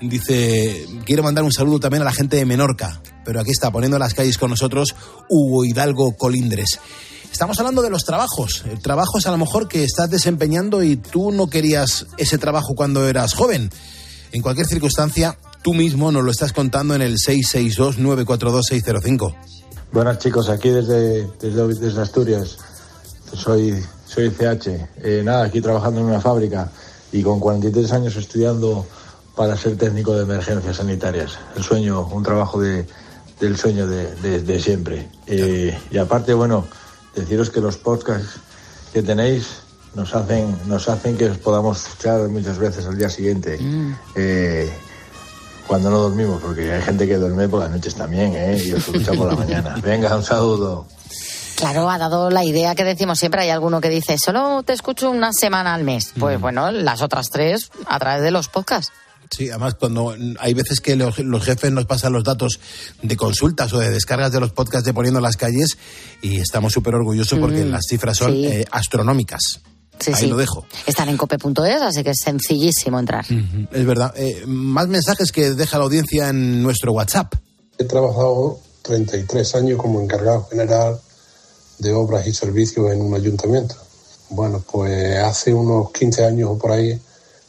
Dice, 0.00 0.86
quiero 1.04 1.22
mandar 1.22 1.44
un 1.44 1.52
saludo 1.52 1.80
también 1.80 2.02
a 2.02 2.06
la 2.06 2.12
gente 2.12 2.36
de 2.36 2.44
Menorca, 2.44 3.00
pero 3.24 3.40
aquí 3.40 3.50
está 3.50 3.70
poniendo 3.70 3.98
las 3.98 4.12
calles 4.12 4.36
con 4.36 4.50
nosotros 4.50 4.94
Hugo 5.28 5.64
Hidalgo 5.64 6.16
Colindres. 6.16 6.78
Estamos 7.32 7.58
hablando 7.58 7.82
de 7.82 7.90
los 7.90 8.04
trabajos, 8.04 8.64
trabajos 8.82 9.26
a 9.26 9.30
lo 9.30 9.38
mejor 9.38 9.68
que 9.68 9.84
estás 9.84 10.10
desempeñando 10.10 10.82
y 10.82 10.96
tú 10.96 11.30
no 11.32 11.48
querías 11.48 12.06
ese 12.16 12.38
trabajo 12.38 12.74
cuando 12.74 13.06
eras 13.08 13.34
joven. 13.34 13.70
En 14.32 14.42
cualquier 14.42 14.66
circunstancia, 14.66 15.38
tú 15.62 15.74
mismo 15.74 16.10
nos 16.12 16.24
lo 16.24 16.30
estás 16.30 16.52
contando 16.52 16.94
en 16.94 17.02
el 17.02 17.16
662-942-605. 17.18 19.34
Buenas 19.92 20.18
chicos, 20.18 20.48
aquí 20.48 20.70
desde, 20.70 21.26
desde, 21.40 21.66
desde 21.74 22.00
Asturias. 22.02 22.56
Soy, 23.34 23.82
soy 24.06 24.30
CH. 24.30 24.68
Eh, 25.02 25.22
nada, 25.24 25.44
aquí 25.44 25.60
trabajando 25.60 26.00
en 26.00 26.06
una 26.06 26.20
fábrica 26.20 26.70
y 27.12 27.22
con 27.22 27.38
43 27.38 27.92
años 27.92 28.16
estudiando 28.16 28.86
para 29.36 29.56
ser 29.56 29.76
técnico 29.76 30.14
de 30.14 30.22
emergencias 30.22 30.76
sanitarias. 30.76 31.38
El 31.54 31.62
sueño, 31.62 32.06
un 32.06 32.22
trabajo 32.22 32.60
de, 32.60 32.86
del 33.40 33.56
sueño 33.58 33.86
de, 33.86 34.14
de- 34.16 34.40
de 34.42 34.60
siempre. 34.60 35.08
Eh, 35.26 35.76
y 35.90 35.98
aparte, 35.98 36.32
bueno, 36.34 36.66
deciros 37.16 37.50
que 37.50 37.60
los 37.60 37.76
podcasts 37.76 38.38
que 38.92 39.02
tenéis 39.02 39.48
nos 39.94 40.14
hacen, 40.14 40.56
nos 40.66 40.88
hacen 40.88 41.16
que 41.16 41.30
os 41.30 41.38
podamos 41.38 41.82
escuchar 41.82 42.28
muchas 42.28 42.58
veces 42.58 42.86
al 42.86 42.96
día 42.96 43.08
siguiente. 43.10 43.58
Eh, 44.14 44.70
cuando 45.66 45.90
no 45.90 45.98
dormimos, 45.98 46.40
porque 46.40 46.72
hay 46.72 46.82
gente 46.82 47.08
que 47.08 47.16
duerme 47.16 47.48
por 47.48 47.60
las 47.60 47.70
noches 47.70 47.94
también, 47.94 48.34
¿eh? 48.36 48.62
Y 48.62 48.72
os 48.72 48.86
escucha 48.86 49.12
por 49.14 49.28
la 49.28 49.36
mañana. 49.44 49.74
Venga, 49.82 50.14
un 50.14 50.22
saludo. 50.22 50.86
Claro, 51.56 51.90
ha 51.90 51.96
dado 51.98 52.30
la 52.30 52.44
idea 52.44 52.74
que 52.74 52.84
decimos 52.84 53.18
siempre. 53.18 53.40
Hay 53.40 53.50
alguno 53.50 53.80
que 53.80 53.88
dice, 53.88 54.16
solo 54.22 54.62
te 54.62 54.74
escucho 54.74 55.10
una 55.10 55.32
semana 55.32 55.74
al 55.74 55.82
mes. 55.82 56.12
Pues 56.18 56.38
bueno, 56.38 56.70
las 56.70 57.00
otras 57.00 57.30
tres 57.32 57.70
a 57.86 57.98
través 57.98 58.22
de 58.22 58.30
los 58.30 58.48
podcasts. 58.48 58.92
Sí, 59.30 59.50
además 59.50 59.74
cuando 59.74 60.14
hay 60.38 60.54
veces 60.54 60.80
que 60.80 60.96
los, 60.96 61.18
los 61.18 61.44
jefes 61.44 61.72
nos 61.72 61.86
pasan 61.86 62.12
los 62.12 62.24
datos 62.24 62.60
de 63.02 63.16
consultas 63.16 63.72
o 63.72 63.78
de 63.78 63.90
descargas 63.90 64.32
de 64.32 64.40
los 64.40 64.52
podcasts 64.52 64.84
de 64.86 64.94
Poniendo 64.94 65.20
las 65.20 65.36
Calles 65.36 65.76
y 66.22 66.38
estamos 66.38 66.72
súper 66.72 66.94
orgullosos 66.94 67.38
porque 67.38 67.64
Mm, 67.64 67.70
las 67.70 67.84
cifras 67.88 68.16
son 68.18 68.32
sí. 68.32 68.46
eh, 68.46 68.64
astronómicas. 68.70 69.60
Sí, 69.98 70.12
Ahí 70.14 70.24
sí. 70.24 70.26
lo 70.26 70.36
dejo. 70.36 70.66
Están 70.86 71.08
en 71.08 71.16
cope.es, 71.16 71.80
así 71.82 72.04
que 72.04 72.10
es 72.10 72.18
sencillísimo 72.22 72.98
entrar. 73.00 73.24
Es 73.72 73.86
verdad. 73.86 74.12
Eh, 74.16 74.44
más 74.46 74.88
mensajes 74.88 75.32
que 75.32 75.52
deja 75.54 75.78
la 75.78 75.84
audiencia 75.84 76.28
en 76.28 76.62
nuestro 76.62 76.92
WhatsApp. 76.92 77.32
He 77.78 77.84
trabajado 77.84 78.60
33 78.82 79.54
años 79.54 79.78
como 79.80 80.00
encargado 80.02 80.46
general 80.50 81.00
de 81.78 81.92
obras 81.94 82.26
y 82.26 82.32
servicios 82.34 82.92
en 82.92 83.00
un 83.00 83.14
ayuntamiento. 83.14 83.74
Bueno, 84.28 84.62
pues 84.70 85.16
hace 85.18 85.54
unos 85.54 85.90
15 85.92 86.24
años 86.26 86.50
o 86.52 86.58
por 86.58 86.72
ahí 86.72 87.00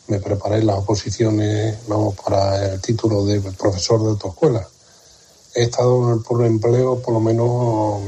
me 0.07 0.19
preparé 0.19 0.63
las 0.63 0.77
oposiciones, 0.77 1.77
vamos, 1.87 2.15
para 2.15 2.73
el 2.73 2.81
título 2.81 3.25
de 3.25 3.41
profesor 3.41 4.01
de 4.01 4.09
autoescuela. 4.09 4.67
He 5.53 5.63
estado 5.63 6.07
en 6.07 6.17
el 6.17 6.23
puro 6.23 6.45
empleo 6.45 7.01
por 7.01 7.13
lo 7.13 7.19
menos 7.19 8.01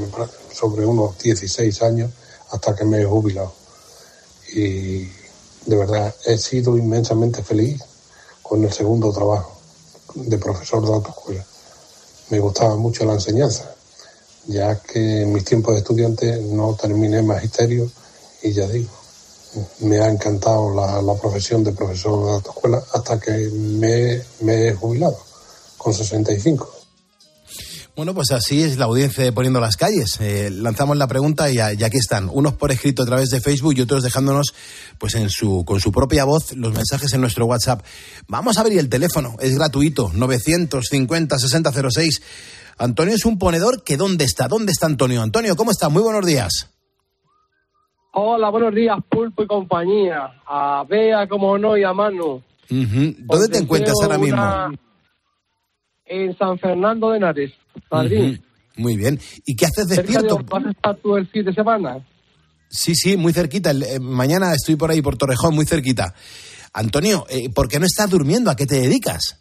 sobre 0.52 0.86
unos 0.86 1.18
16 1.18 1.82
años 1.82 2.10
hasta 2.50 2.74
que 2.74 2.84
me 2.84 3.02
he 3.02 3.04
jubilado. 3.04 3.52
Y 4.54 5.04
de 5.66 5.76
verdad 5.76 6.14
he 6.26 6.38
sido 6.38 6.76
inmensamente 6.76 7.42
feliz 7.42 7.82
con 8.42 8.64
el 8.64 8.72
segundo 8.72 9.12
trabajo 9.12 9.58
de 10.14 10.38
profesor 10.38 10.84
de 10.86 10.94
autoescuela. 10.94 11.44
Me 12.30 12.40
gustaba 12.40 12.76
mucho 12.76 13.04
la 13.04 13.14
enseñanza, 13.14 13.74
ya 14.46 14.80
que 14.80 15.22
en 15.22 15.32
mis 15.32 15.44
tiempos 15.44 15.74
de 15.74 15.80
estudiante 15.80 16.40
no 16.40 16.74
terminé 16.74 17.22
magisterio 17.22 17.90
y 18.42 18.52
ya 18.52 18.66
digo, 18.66 18.99
me 19.80 20.00
ha 20.00 20.08
encantado 20.08 20.74
la, 20.74 21.14
profesión 21.20 21.64
de 21.64 21.72
profesor 21.72 22.26
de 22.26 22.32
autoescuela 22.32 22.82
hasta 22.92 23.18
que 23.18 23.30
me, 23.30 24.22
he 24.46 24.74
jubilado 24.74 25.18
con 25.76 25.92
65. 25.92 26.76
Bueno, 27.96 28.14
pues 28.14 28.30
así 28.30 28.62
es 28.62 28.78
la 28.78 28.86
audiencia 28.86 29.24
de 29.24 29.32
Poniendo 29.32 29.60
las 29.60 29.76
Calles. 29.76 30.18
Eh, 30.20 30.48
lanzamos 30.50 30.96
la 30.96 31.06
pregunta 31.06 31.50
y, 31.50 31.56
y 31.56 31.60
aquí 31.60 31.98
están. 31.98 32.30
Unos 32.32 32.54
por 32.54 32.70
escrito 32.70 33.02
a 33.02 33.06
través 33.06 33.30
de 33.30 33.40
Facebook 33.40 33.74
y 33.76 33.82
otros 33.82 34.02
dejándonos 34.02 34.54
pues 34.98 35.14
en 35.16 35.28
su, 35.28 35.64
con 35.66 35.80
su 35.80 35.92
propia 35.92 36.24
voz 36.24 36.52
los 36.52 36.72
mensajes 36.72 37.12
en 37.12 37.20
nuestro 37.20 37.46
WhatsApp. 37.46 37.82
Vamos 38.28 38.56
a 38.56 38.62
abrir 38.62 38.78
el 38.78 38.88
teléfono. 38.88 39.36
Es 39.40 39.54
gratuito. 39.54 40.10
950-6006. 40.12 42.22
Antonio 42.78 43.14
es 43.14 43.26
un 43.26 43.38
ponedor 43.38 43.82
que 43.82 43.98
¿dónde 43.98 44.24
está? 44.24 44.48
¿Dónde 44.48 44.72
está 44.72 44.86
Antonio? 44.86 45.20
Antonio, 45.20 45.54
¿cómo 45.56 45.70
está? 45.70 45.90
Muy 45.90 46.02
buenos 46.02 46.24
días. 46.24 46.68
Hola, 48.12 48.48
buenos 48.50 48.74
días, 48.74 48.96
Pulpo 49.08 49.42
y 49.42 49.46
compañía. 49.46 50.32
A 50.46 50.84
Bea, 50.88 51.28
como 51.28 51.56
no, 51.58 51.76
y 51.76 51.84
a 51.84 51.92
Manu. 51.92 52.42
¿Dónde 52.68 53.48
te 53.48 53.58
encuentras 53.58 53.94
ahora 54.02 54.18
mismo? 54.18 54.36
una- 54.42 54.72
En 56.06 56.36
San 56.36 56.58
Fernando 56.58 57.10
de 57.10 57.18
Henares, 57.18 57.52
Madrid. 57.90 58.40
Muy 58.76 58.96
bien. 58.96 59.20
¿Y 59.46 59.54
qué 59.54 59.66
haces 59.66 59.86
de 59.88 59.96
despierto? 59.96 60.38
¿Vas 60.48 60.66
a 60.66 60.70
estar 60.70 60.96
tú 60.96 61.16
el 61.16 61.26
fin 61.28 61.44
de 61.44 61.52
semana? 61.54 62.04
Sí, 62.68 62.94
sí, 62.96 63.16
muy 63.16 63.32
cerquita. 63.32 63.70
El- 63.70 63.82
eh, 63.84 64.00
mañana 64.00 64.52
estoy 64.54 64.74
por 64.76 64.90
ahí, 64.90 65.02
por 65.02 65.16
Torrejón, 65.16 65.54
muy 65.54 65.66
cerquita. 65.66 66.14
Antonio, 66.72 67.26
eh, 67.28 67.48
¿por 67.54 67.68
qué 67.68 67.78
no 67.78 67.86
estás 67.86 68.10
durmiendo? 68.10 68.50
¿A 68.50 68.56
qué 68.56 68.66
te 68.66 68.76
dedicas? 68.80 69.40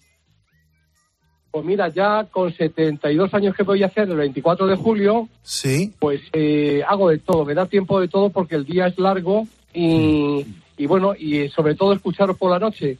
Pues 1.51 1.65
mira, 1.65 1.87
ya 1.89 2.25
con 2.31 2.53
72 2.53 3.33
años 3.33 3.55
que 3.55 3.63
voy 3.63 3.81
a 3.81 3.87
hacer 3.87 4.07
el 4.09 4.15
24 4.17 4.67
de 4.67 4.75
julio, 4.75 5.27
Sí. 5.41 5.93
pues 5.99 6.21
eh, 6.33 6.83
hago 6.87 7.09
de 7.09 7.17
todo. 7.17 7.43
Me 7.45 7.55
da 7.55 7.65
tiempo 7.65 7.99
de 7.99 8.07
todo 8.07 8.29
porque 8.29 8.55
el 8.55 8.65
día 8.65 8.85
es 8.87 8.99
largo 8.99 9.47
y, 9.73 10.45
y 10.77 10.85
bueno, 10.85 11.13
y 11.17 11.49
sobre 11.49 11.73
todo 11.75 11.93
escucharos 11.93 12.37
por 12.37 12.51
la 12.51 12.59
noche. 12.59 12.97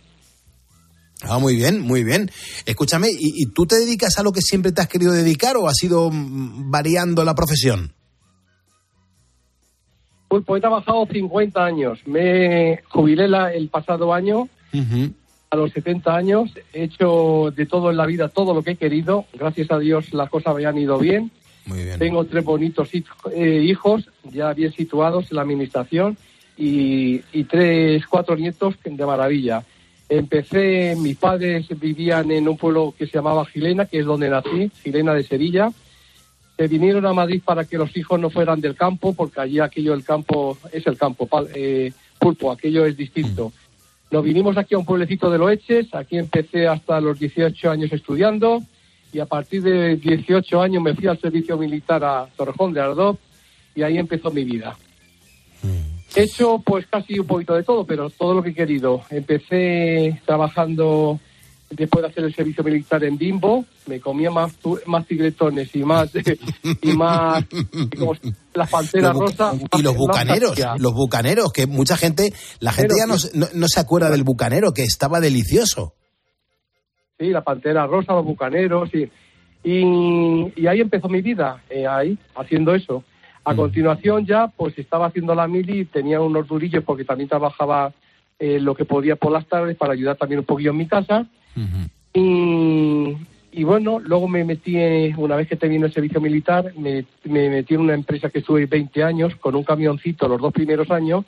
Ah, 1.22 1.38
muy 1.38 1.56
bien, 1.58 1.82
muy 1.82 2.04
bien. 2.04 2.32
Escúchame, 2.66 3.10
¿y, 3.12 3.44
y 3.44 3.46
tú 3.48 3.66
te 3.68 3.76
dedicas 3.76 4.18
a 4.18 4.24
lo 4.24 4.32
que 4.32 4.42
siempre 4.42 4.72
te 4.72 4.82
has 4.82 4.88
querido 4.88 5.12
dedicar 5.12 5.56
o 5.58 5.68
has 5.68 5.84
ido 5.84 6.10
mm, 6.10 6.72
variando 6.72 7.24
la 7.26 7.36
profesión? 7.36 7.94
Pues, 10.28 10.44
pues 10.46 10.60
he 10.60 10.62
trabajado 10.62 11.06
50 11.12 11.64
años. 11.66 12.00
Me 12.06 12.82
jubilé 12.90 13.28
la- 13.28 13.54
el 13.54 13.70
pasado 13.70 14.14
año 14.14 14.48
a 15.50 15.56
los 15.56 15.72
70 15.72 16.16
años. 16.16 16.52
He 16.74 16.84
hecho 16.84 17.52
de 17.56 17.66
todo 17.66 17.90
en 17.92 17.98
la 17.98 18.06
vida, 18.06 18.30
todo 18.30 18.54
lo 18.54 18.64
que 18.64 18.72
he 18.72 18.76
querido. 18.76 19.26
Gracias 19.34 19.72
a 19.72 19.80
Dios 19.80 20.14
las 20.14 20.30
cosas 20.30 20.56
me 20.56 20.66
han 20.66 20.78
ido 20.78 20.98
bien. 20.98 21.32
Muy 21.66 21.84
bien. 21.84 22.00
Tengo 22.00 22.26
tres 22.26 22.44
bonitos 22.44 22.90
eh, 22.94 23.62
hijos 23.64 24.10
ya 24.24 24.54
bien 24.54 24.72
situados 24.72 25.30
en 25.30 25.36
la 25.36 25.42
administración 25.44 26.18
y, 26.58 27.22
y 27.32 27.44
tres, 27.44 28.06
cuatro 28.08 28.36
nietos 28.36 28.76
de 28.84 29.06
maravilla. 29.06 29.64
Empecé, 30.08 30.96
mis 30.98 31.18
padres 31.18 31.68
vivían 31.80 32.32
en 32.32 32.48
un 32.48 32.58
pueblo 32.58 32.96
que 32.98 33.06
se 33.06 33.14
llamaba 33.14 33.46
Gilena, 33.46 33.86
que 33.86 34.00
es 34.00 34.06
donde 34.06 34.30
nací, 34.30 34.72
Gilena 34.82 35.14
de 35.14 35.24
Sevilla. 35.24 35.72
Se 36.58 36.68
vinieron 36.68 37.06
a 37.06 37.14
Madrid 37.14 37.42
para 37.46 37.66
que 37.66 37.78
los 37.78 37.96
hijos 37.96 38.20
no 38.20 38.32
fueran 38.32 38.60
del 38.60 38.76
campo, 38.76 39.14
porque 39.14 39.40
allí 39.40 39.60
aquello 39.60 39.94
el 39.94 40.04
campo 40.04 40.58
es 40.74 40.86
el 40.88 40.98
campo, 40.98 41.30
eh, 41.54 41.94
pulpo, 42.18 42.52
aquello 42.52 42.86
es 42.86 42.98
distinto. 42.98 43.54
Nos 44.12 44.24
vinimos 44.24 44.58
aquí 44.58 44.74
a 44.74 44.80
un 44.80 44.86
pueblecito 44.86 45.30
de 45.30 45.38
Loeches, 45.38 45.94
aquí 45.94 46.18
empecé 46.18 46.68
hasta 46.68 47.00
los 47.00 47.20
18 47.20 47.70
años 47.70 47.92
estudiando 47.94 48.64
y 49.14 49.20
a 49.20 49.26
partir 49.26 49.62
de 49.62 49.98
18 49.98 50.62
años 50.62 50.82
me 50.82 50.96
fui 50.96 51.08
al 51.08 51.20
servicio 51.20 51.58
militar 51.58 52.04
a 52.04 52.28
Torrejón 52.36 52.74
de 52.74 52.82
Ardoz 52.82 53.18
y 53.76 53.84
ahí 53.84 53.98
empezó 53.98 54.32
mi 54.32 54.44
vida. 54.44 54.76
He 56.16 56.24
hecho 56.24 56.60
pues 56.66 56.88
casi 56.88 57.20
un 57.20 57.28
poquito 57.28 57.54
de 57.54 57.64
todo, 57.64 57.86
pero 57.86 58.10
todo 58.10 58.34
lo 58.34 58.44
que 58.44 58.50
he 58.50 58.54
querido. 58.56 59.04
Empecé 59.12 60.20
trabajando 60.26 61.20
después 61.70 62.02
de 62.04 62.10
hacer 62.10 62.24
el 62.24 62.34
servicio 62.36 62.64
militar 62.64 63.04
en 63.04 63.18
Bimbo, 63.18 63.66
me 63.88 64.00
comía 64.00 64.32
más, 64.32 64.54
más 64.86 65.06
tigretones 65.06 65.76
y 65.76 65.84
más 65.84 66.10
y 66.82 66.94
más 66.94 67.46
como 67.98 68.16
las 68.54 68.70
panteras 68.70 69.14
rosas. 69.16 69.56
y 69.78 69.82
los 69.82 69.96
bucaneros, 69.96 70.54
los 70.80 70.94
bucaneros, 70.94 71.52
que 71.54 71.68
mucha 71.68 71.96
gente, 71.98 72.34
la 72.60 72.72
gente 72.72 72.96
ya 72.98 73.06
no, 73.06 73.18
se- 73.18 73.38
no, 73.38 73.48
no 73.54 73.68
se 73.68 73.80
acuerda 73.80 74.10
del 74.10 74.24
bucanero, 74.24 74.72
que 74.74 74.84
estaba 74.84 75.20
delicioso. 75.20 75.94
Sí, 77.18 77.28
la 77.32 77.42
Pantera 77.44 77.86
Rosa, 77.86 78.14
los 78.14 78.24
Bucaneros, 78.26 78.90
y, 78.96 79.10
y, 79.64 80.54
y 80.56 80.68
ahí 80.68 80.80
empezó 80.80 81.10
mi 81.10 81.22
vida, 81.22 81.62
eh, 81.70 81.86
ahí, 81.86 82.18
haciendo 82.36 82.74
eso. 82.74 83.04
A 83.44 83.56
continuación 83.56 84.26
ya, 84.26 84.48
pues 84.48 84.78
estaba 84.78 85.08
haciendo 85.08 85.34
la 85.36 85.48
mili, 85.48 85.86
tenía 85.86 86.22
unos 86.22 86.48
durillos 86.48 86.84
porque 86.84 87.04
también 87.04 87.28
trabajaba 87.30 87.94
eh, 88.38 88.60
lo 88.60 88.76
que 88.76 88.86
podía 88.86 89.16
por 89.16 89.32
las 89.32 89.46
tardes 89.48 89.76
para 89.76 89.94
ayudar 89.94 90.18
también 90.18 90.40
un 90.40 90.46
poquillo 90.46 90.72
en 90.72 90.78
mi 90.78 90.88
casa. 90.88 91.26
Y, 92.14 93.18
y 93.52 93.64
bueno, 93.64 94.00
luego 94.00 94.28
me 94.28 94.44
metí, 94.44 94.78
eh, 94.78 95.14
una 95.18 95.36
vez 95.36 95.48
que 95.48 95.56
terminé 95.56 95.86
el 95.86 95.94
servicio 95.94 96.22
militar, 96.22 96.74
me, 96.78 97.06
me 97.24 97.50
metí 97.50 97.76
en 97.76 97.82
una 97.82 97.94
empresa 97.94 98.30
que 98.30 98.40
estuve 98.40 98.66
20 98.66 99.04
años 99.04 99.36
con 99.36 99.56
un 99.56 99.64
camioncito 99.64 100.28
los 100.28 100.42
dos 100.42 100.54
primeros 100.54 100.90
años. 100.92 101.26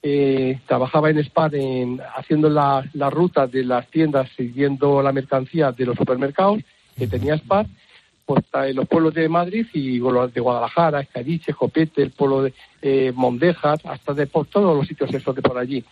Eh, 0.00 0.60
trabajaba 0.66 1.10
en 1.10 1.22
SPAR 1.24 1.54
en, 1.56 2.00
haciendo 2.16 2.48
la, 2.48 2.88
la 2.92 3.10
ruta 3.10 3.48
de 3.48 3.64
las 3.64 3.88
tiendas 3.88 4.30
siguiendo 4.36 5.02
la 5.02 5.12
mercancía 5.12 5.72
de 5.72 5.86
los 5.86 5.96
supermercados 5.96 6.60
que 6.96 7.08
tenía 7.08 7.36
SPAR 7.36 7.66
pues, 8.28 8.44
en 8.52 8.76
los 8.76 8.86
pueblos 8.86 9.14
de 9.14 9.26
Madrid 9.26 9.66
y 9.72 10.00
los 10.00 10.34
de 10.34 10.42
Guadalajara, 10.42 11.00
Escadiche, 11.00 11.54
Jopete, 11.54 12.02
el 12.02 12.10
pueblo 12.10 12.42
de 12.42 12.52
eh, 12.82 13.10
Mondejas, 13.14 13.80
hasta 13.86 14.12
de 14.12 14.26
por 14.26 14.44
todos 14.44 14.76
los 14.76 14.86
sitios 14.86 15.14
esos 15.14 15.34
de 15.34 15.40
por 15.40 15.56
allí. 15.56 15.82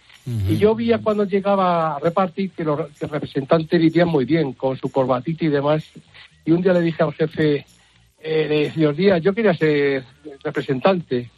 Y 0.47 0.59
yo 0.59 0.75
veía 0.75 0.99
cuando 0.99 1.25
llegaba 1.25 1.97
a 1.97 1.99
repartir 1.99 2.51
que 2.51 2.63
los 2.63 2.91
que 2.91 3.07
el 3.07 3.11
representante 3.11 3.79
vivían 3.79 4.09
muy 4.09 4.27
bien, 4.27 4.53
con 4.53 4.77
su 4.77 4.91
corbatita 4.91 5.47
y 5.47 5.49
demás. 5.49 5.83
Y 6.45 6.51
un 6.51 6.61
día 6.61 6.75
le 6.75 6.83
dije 6.83 7.03
al 7.03 7.15
jefe, 7.15 7.65
eh, 8.21 8.71
señor 8.75 8.95
Díaz, 8.95 9.23
yo 9.23 9.33
quería 9.33 9.55
ser 9.55 10.05
representante. 10.45 11.31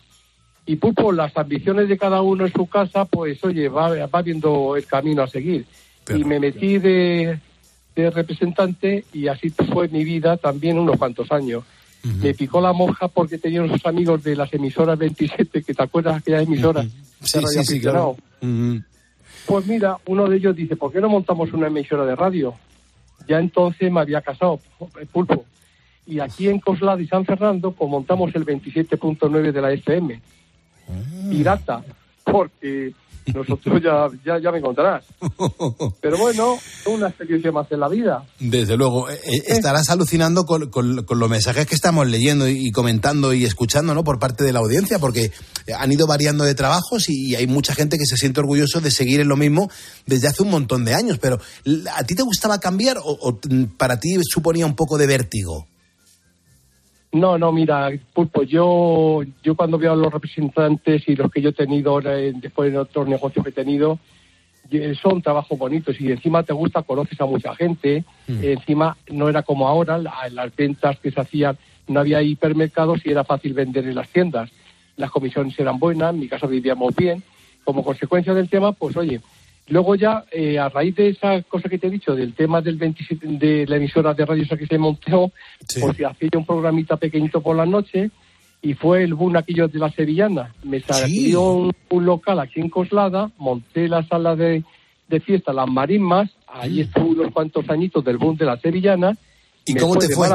Y 0.67 0.77
Pulpo, 0.77 1.13
las 1.13 1.37
ambiciones 1.37 1.89
de 1.89 1.97
cada 1.97 2.23
uno 2.23 2.45
en 2.45 2.53
su 2.53 2.67
casa, 2.67 3.05
pues 3.05 3.45
oye, 3.45 3.69
va, 3.69 4.05
va 4.07 4.23
viendo 4.23 4.75
el 4.75 4.85
camino 4.85 5.23
a 5.23 5.29
seguir. 5.29 5.65
Y 6.13 6.25
me 6.25 6.41
metí 6.41 6.79
de, 6.79 7.39
de 8.03 8.11
representante 8.11 9.05
y 9.13 9.29
así 9.29 9.51
fue 9.51 9.89
mi 9.89 10.05
vida 10.05 10.37
también 10.37 10.79
unos 10.79 10.97
cuantos 10.97 11.31
años. 11.33 11.65
Me 12.03 12.33
picó 12.33 12.61
la 12.61 12.73
moja 12.73 13.09
porque 13.09 13.39
tenía 13.39 13.63
unos 13.63 13.85
amigos 13.85 14.23
de 14.23 14.37
las 14.37 14.53
emisoras 14.55 14.99
27, 14.99 15.63
que 15.63 15.75
te 15.75 15.83
acuerdas 15.83 16.15
de 16.15 16.19
aquellas 16.19 16.43
emisoras. 16.45 16.87
Sí, 17.21 17.41
sí, 17.65 17.81
claro. 17.81 18.17
Pues 19.47 19.67
mira, 19.67 19.97
uno 20.07 20.29
de 20.29 20.37
ellos 20.37 20.55
dice, 20.55 20.77
¿por 20.77 20.93
qué 20.93 21.01
no 21.01 21.09
montamos 21.09 21.53
una 21.53 21.67
emisora 21.67 22.05
de 22.05 22.15
radio? 22.15 22.55
Ya 23.27 23.39
entonces 23.39 23.91
me 23.91 24.01
había 24.01 24.21
casado, 24.21 24.61
Pulpo. 25.13 25.45
Y 26.07 26.21
aquí 26.21 26.49
en 26.49 26.61
Coslada 26.61 27.03
y 27.03 27.07
San 27.07 27.25
Fernando, 27.27 27.73
pues 27.73 27.91
montamos 27.91 28.35
el 28.35 28.47
27.9 28.47 29.53
de 29.53 29.61
la 29.61 29.73
FM. 29.73 30.21
Pirata, 31.31 31.85
porque 32.25 32.95
nosotros 33.35 33.83
ya, 33.83 34.07
ya, 34.25 34.39
ya 34.41 34.51
me 34.53 34.59
encontrarás. 34.59 35.05
Pero 36.01 36.19
bueno, 36.19 36.57
una 36.87 37.09
experiencia 37.09 37.53
más 37.53 37.71
en 37.71 37.81
la 37.81 37.89
vida. 37.89 38.25
Desde 38.39 38.77
luego, 38.77 39.09
eh, 39.11 39.19
eh, 39.25 39.43
estarás 39.49 39.89
alucinando 39.91 40.45
con, 40.45 40.71
con- 40.71 41.05
con 41.05 41.19
los 41.19 41.29
mensajes 41.31 41.67
que 41.67 41.75
estamos 41.75 42.07
leyendo 42.07 42.49
y 42.49 42.71
comentando 42.71 43.33
y 43.35 43.45
escuchando 43.45 43.95
¿no? 43.95 44.05
por 44.05 44.19
parte 44.19 44.45
de 44.45 44.53
la 44.53 44.61
audiencia, 44.61 44.99
porque 44.99 45.25
eh, 45.67 45.73
han 45.79 45.93
ido 45.93 46.07
variando 46.07 46.45
de 46.45 46.55
trabajos 46.55 47.09
y 47.09 47.35
hay 47.35 47.47
mucha 47.47 47.75
gente 47.75 47.99
que 47.99 48.07
se 48.07 48.17
siente 48.17 48.41
orgulloso 48.41 48.81
de 48.81 48.91
seguir 48.91 49.21
en 49.21 49.29
lo 49.29 49.37
mismo 49.37 49.71
desde 50.07 50.29
hace 50.29 50.43
un 50.43 50.51
montón 50.51 50.85
de 50.85 50.95
años. 50.95 51.19
Pero, 51.21 51.39
¿a 51.95 52.05
ti 52.05 52.15
te 52.15 52.23
gustaba 52.23 52.59
cambiar 52.61 52.99
o, 52.99 53.03
o, 53.21 53.39
mm, 53.49 53.77
para 53.77 53.99
ti 54.01 54.17
suponía 54.23 54.67
un 54.67 54.75
poco 54.77 54.99
de 54.99 55.07
vértigo? 55.07 55.67
No, 57.13 57.39
no, 57.39 57.53
mira, 57.53 57.91
Pulpo, 58.13 58.43
yo, 58.43 59.23
yo 59.43 59.55
cuando 59.55 59.79
veo 59.79 59.93
a 59.93 59.97
los 59.97 60.13
representantes 60.13 61.09
y 61.09 61.17
los 61.17 61.31
que 61.31 61.41
yo 61.41 61.51
he 61.51 61.53
tenido 61.55 61.93
ahora, 61.93 62.19
en- 62.21 62.41
después 62.41 62.71
de 62.71 62.79
otros 62.79 63.09
negocios 63.09 63.43
que 63.43 63.51
he 63.51 63.53
tenido, 63.55 63.99
y- 64.71 64.95
son 64.95 65.23
trabajos 65.23 65.59
bonitos 65.59 65.99
y 66.01 66.13
encima 66.13 66.43
te 66.43 66.53
gusta, 66.53 66.83
conoces 66.83 67.19
a 67.21 67.25
mucha 67.25 67.55
gente, 67.57 68.05
encima 68.43 68.97
no 69.11 69.29
era 69.31 69.43
como 69.43 69.67
ahora, 69.67 69.97
la- 69.97 70.29
las 70.31 70.55
ventas 70.55 70.99
que 71.01 71.11
se 71.11 71.19
hacían, 71.21 71.57
no 71.87 72.01
había 72.01 72.21
hipermercados 72.21 73.01
y 73.07 73.11
era 73.11 73.25
fácil 73.25 73.55
vender 73.55 73.87
en 73.87 73.95
las 73.95 74.09
tiendas. 74.11 74.51
Las 74.99 75.11
comisiones 75.11 75.59
eran 75.59 75.79
buenas, 75.79 76.13
en 76.13 76.21
mi 76.21 76.29
casa 76.29 76.47
vivíamos 76.47 76.95
bien. 76.95 77.23
Como 77.65 77.83
consecuencia 77.83 78.35
del 78.35 78.51
tema, 78.51 78.73
pues 78.73 78.95
oye, 78.99 79.21
luego 79.69 79.95
ya, 79.95 80.25
eh, 80.33 80.59
a 80.59 80.69
raíz 80.69 80.95
de 80.97 81.09
esa 81.09 81.43
cosa 81.43 81.69
que 81.69 81.79
te 81.79 81.87
he 81.87 81.91
dicho, 81.91 82.15
del 82.15 82.35
tema 82.35 82.61
del 82.61 82.77
27, 82.77 83.27
de 83.27 83.67
la 83.67 83.77
emisora 83.77 84.15
de 84.15 84.25
radio 84.25 84.43
esa 84.43 84.57
que 84.57 84.67
se 84.67 84.79
montó, 84.79 85.33
pues 85.81 85.97
hacía 86.05 86.31
un 86.37 86.47
programita 86.47 86.97
pequeñito 86.97 87.41
por 87.41 87.57
la 87.57 87.67
noche 87.67 88.11
y 88.61 88.75
fue 88.75 89.05
el 89.05 89.15
boom 89.15 89.37
aquello 89.37 89.69
de 89.69 89.79
la 89.79 89.91
sevillana. 89.91 90.55
Me 90.65 90.81
salió 90.81 91.53
un, 91.53 91.73
un 91.91 92.05
local 92.05 92.41
aquí 92.41 92.61
en 92.61 92.71
Coslada, 92.71 93.31
monté 93.39 93.89
la 93.89 94.07
sala 94.07 94.35
de, 94.37 94.65
de 95.09 95.21
fiesta, 95.21 95.53
las 95.53 95.69
marismas, 95.69 96.31
ahí 96.47 96.81
estuve 96.81 97.21
unos 97.21 97.33
cuantos 97.33 97.69
añitos 97.71 98.05
del 98.05 98.19
boom 98.19 98.37
de 98.37 98.47
la 98.47 98.59
sevillana. 98.59 99.17
¿Y 99.65 99.75
cómo 99.75 99.97
te 99.97 100.09
fue? 100.09 100.29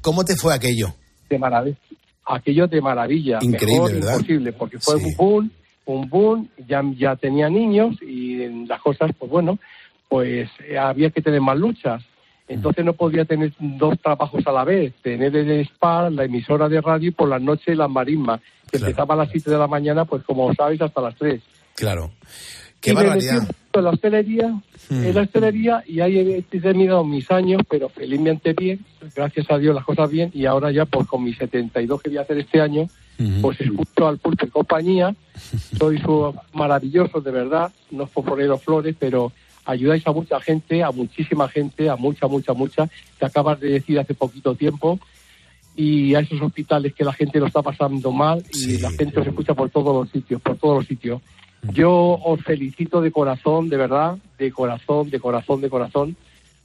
¿Cómo 0.00 0.24
te 0.24 0.36
fue 0.36 0.54
aquello? 0.54 0.94
de 1.28 1.38
maravilla. 1.38 1.76
Aquello 2.26 2.66
de 2.66 2.80
maravilla. 2.80 3.38
Increíble, 3.40 3.74
Mejor 3.74 3.92
¿verdad? 3.94 4.12
imposible, 4.14 4.52
porque 4.52 4.78
fue 4.78 4.96
un 4.96 5.14
boom, 5.16 5.50
un 5.94 6.08
boom, 6.08 6.48
ya, 6.66 6.82
ya 6.96 7.16
tenía 7.16 7.48
niños 7.48 7.96
y 8.02 8.66
las 8.66 8.80
cosas, 8.80 9.10
pues 9.18 9.30
bueno, 9.30 9.58
pues 10.08 10.48
eh, 10.66 10.78
había 10.78 11.10
que 11.10 11.22
tener 11.22 11.40
más 11.40 11.56
luchas. 11.56 12.02
Entonces 12.46 12.84
no 12.84 12.94
podía 12.94 13.26
tener 13.26 13.52
dos 13.58 13.98
trabajos 14.00 14.46
a 14.46 14.52
la 14.52 14.64
vez, 14.64 14.94
tener 15.02 15.36
el 15.36 15.60
spa, 15.66 16.08
la 16.08 16.24
emisora 16.24 16.68
de 16.68 16.80
radio 16.80 17.08
y 17.08 17.12
por 17.12 17.28
las 17.28 17.42
noches 17.42 17.76
la 17.76 17.88
marisma, 17.88 18.40
que 18.70 18.78
empezaba 18.78 19.14
a 19.14 19.18
las 19.18 19.30
7 19.30 19.50
de 19.50 19.58
la 19.58 19.66
mañana, 19.66 20.06
pues 20.06 20.22
como 20.24 20.52
sabéis, 20.54 20.80
hasta 20.80 21.02
las 21.02 21.14
3. 21.16 21.42
Claro. 21.74 22.10
Qué 22.80 22.90
y 22.90 22.94
me 22.94 23.02
metí 23.02 23.26
barbaridad. 23.26 23.48
en 23.74 23.84
la 23.84 23.90
hostelería, 23.90 24.62
Hmm. 24.88 25.04
en 25.04 25.14
la 25.14 25.20
hostelería 25.22 25.84
y 25.86 26.00
ahí 26.00 26.18
he 26.18 26.60
terminado 26.60 27.04
mis 27.04 27.30
años, 27.30 27.60
pero 27.68 27.90
felizmente 27.90 28.54
bien, 28.54 28.80
gracias 29.14 29.50
a 29.50 29.58
Dios 29.58 29.74
las 29.74 29.84
cosas 29.84 30.10
bien 30.10 30.30
y 30.32 30.46
ahora 30.46 30.70
ya 30.70 30.86
pues 30.86 31.06
con 31.06 31.24
mis 31.24 31.36
72 31.36 32.00
que 32.00 32.08
voy 32.08 32.18
a 32.18 32.22
hacer 32.22 32.38
este 32.38 32.60
año, 32.60 32.88
pues 33.42 33.60
escucho 33.60 34.08
al 34.08 34.16
pulpo 34.16 34.46
y 34.46 34.48
compañía, 34.48 35.14
sois 35.78 36.02
uh, 36.06 36.32
maravillosos 36.54 37.22
de 37.22 37.30
verdad, 37.30 37.70
no 37.90 38.04
es 38.04 38.10
por 38.10 38.24
poneros 38.24 38.62
flores, 38.62 38.96
pero 38.98 39.30
ayudáis 39.66 40.06
a 40.06 40.12
mucha 40.12 40.40
gente, 40.40 40.82
a 40.82 40.90
muchísima 40.90 41.48
gente, 41.48 41.90
a 41.90 41.96
mucha, 41.96 42.26
mucha, 42.26 42.54
mucha, 42.54 42.88
que 43.18 43.26
acabas 43.26 43.60
de 43.60 43.68
decir 43.68 43.98
hace 43.98 44.14
poquito 44.14 44.54
tiempo, 44.54 44.98
y 45.76 46.14
a 46.14 46.20
esos 46.20 46.40
hospitales 46.40 46.94
que 46.94 47.04
la 47.04 47.12
gente 47.12 47.38
lo 47.38 47.46
está 47.46 47.60
pasando 47.60 48.10
mal 48.10 48.42
y 48.54 48.78
la 48.78 48.90
gente 48.90 49.20
os 49.20 49.26
escucha 49.26 49.52
por 49.54 49.68
todos 49.68 49.94
los 49.94 50.10
sitios, 50.10 50.40
por 50.40 50.56
todos 50.56 50.78
los 50.78 50.86
sitios. 50.86 51.20
Yo 51.72 51.92
os 51.92 52.40
felicito 52.42 53.00
de 53.00 53.10
corazón, 53.10 53.68
de 53.68 53.76
verdad, 53.76 54.16
de 54.38 54.52
corazón, 54.52 55.10
de 55.10 55.20
corazón, 55.20 55.60
de 55.60 55.70
corazón, 55.70 56.16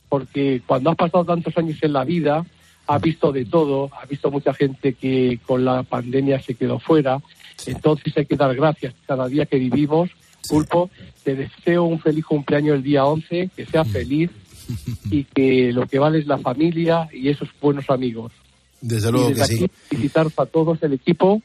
porque 0.08 0.62
cuando 0.66 0.92
has 0.92 0.96
pasado 0.96 1.26
tantos 1.26 1.58
años 1.58 1.78
en 1.82 1.94
la 1.94 2.04
vida, 2.04 2.46
has 2.88 3.02
visto 3.02 3.32
de 3.32 3.46
todo, 3.46 3.90
has 4.00 4.08
visto 4.08 4.30
mucha 4.30 4.54
gente 4.54 4.94
que 4.94 5.40
con 5.46 5.66
la 5.66 5.84
pandemia 5.84 6.42
se 6.42 6.56
quedó 6.56 6.80
fuera, 6.80 7.20
entonces 7.66 8.16
hay 8.18 8.26
que 8.26 8.36
dar 8.36 8.56
gracias 8.56 8.94
cada 9.08 9.28
día 9.28 9.46
que 9.46 9.58
vivimos. 9.58 10.10
Pulpo, 10.50 10.90
te 11.24 11.36
deseo 11.36 11.86
un 11.86 12.00
feliz 12.00 12.26
cumpleaños 12.26 12.76
el 12.76 12.84
día 12.84 13.06
11, 13.06 13.50
que 13.56 13.66
sea 13.66 13.86
feliz 13.86 14.30
y 15.10 15.24
que 15.24 15.72
lo 15.72 15.88
que 15.88 16.00
vale 16.00 16.20
es 16.20 16.28
la 16.28 16.38
familia 16.38 17.08
y 17.14 17.30
esos 17.30 17.50
buenos 17.62 17.90
amigos. 17.90 18.34
Desde 18.82 19.08
Y 19.08 19.12
luego 19.14 19.30
desde 19.30 19.42
que 19.42 19.48
sí. 19.48 19.64
aquí 19.64 19.74
felicitaros 19.90 20.34
a 20.38 20.46
todos 20.46 20.84
el 20.84 20.94
equipo 20.94 21.42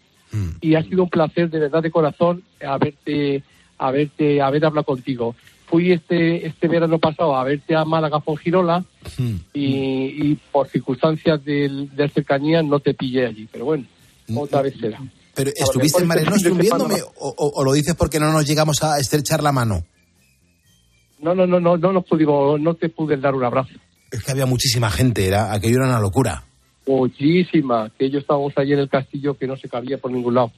y 0.61 0.75
ha 0.75 0.83
sido 0.83 1.05
un 1.05 1.11
placer 1.11 1.49
de 1.51 1.59
verdad 1.59 1.83
de 1.83 1.91
corazón 1.91 2.43
haberte 2.67 3.43
haberte 3.79 4.41
haber 4.43 4.65
hablado 4.65 4.85
contigo. 4.85 5.35
Fui 5.67 5.93
este 5.93 6.47
este 6.47 6.67
verano 6.69 6.99
pasado 6.99 7.37
a 7.37 7.45
verte 7.45 7.77
a 7.77 7.85
Málaga 7.85 8.21
Girola 8.43 8.85
y, 9.55 10.31
y 10.31 10.39
por 10.51 10.67
circunstancias 10.69 11.45
del, 11.45 11.95
de 11.95 12.09
cercanía 12.09 12.63
no 12.63 12.81
te 12.81 12.95
pillé 12.95 13.27
allí, 13.27 13.49
pero 13.53 13.67
bueno, 13.67 13.85
otra 14.35 14.63
vez 14.63 14.75
será. 14.81 15.01
Pero 15.35 15.51
¿estuviste 15.55 16.03
en 16.03 16.09
Mare 16.09 16.25
Nostrum 16.25 16.57
de 16.57 16.63
viéndome 16.63 16.97
o, 17.03 17.29
o- 17.37 17.53
o 17.61 17.65
lo 17.65 17.73
dices 17.73 17.95
porque 17.95 18.19
no 18.19 18.33
nos 18.33 18.45
llegamos 18.47 18.83
a 18.83 18.99
estrechar 18.99 19.43
la 19.43 19.53
mano? 19.53 19.85
No, 21.21 21.35
no, 21.35 21.47
no, 21.47 21.61
no, 21.61 21.77
no 21.77 21.93
nos 21.93 22.05
pudimos, 22.05 22.61
no 22.61 22.75
te 22.75 22.89
pude 22.89 23.17
dar 23.17 23.35
un 23.35 23.45
abrazo. 23.45 23.71
Es 24.11 24.23
que 24.23 24.33
había 24.33 24.47
muchísima 24.47 24.91
gente, 24.91 25.27
era 25.27 25.53
aquello 25.53 25.77
era 25.77 25.87
una 25.89 26.01
locura. 26.01 26.45
Muchísima, 26.89 27.91
que 27.99 28.09
yo 28.11 28.19
estábamos 28.19 28.55
allí 28.57 28.73
en 28.73 28.79
el 28.79 28.89
castillo 28.89 29.37
que 29.37 29.47
no 29.47 29.57
se 29.57 29.69
cabía 29.69 29.99
por 29.99 30.11
ningún 30.11 30.35
lado. 30.35 30.53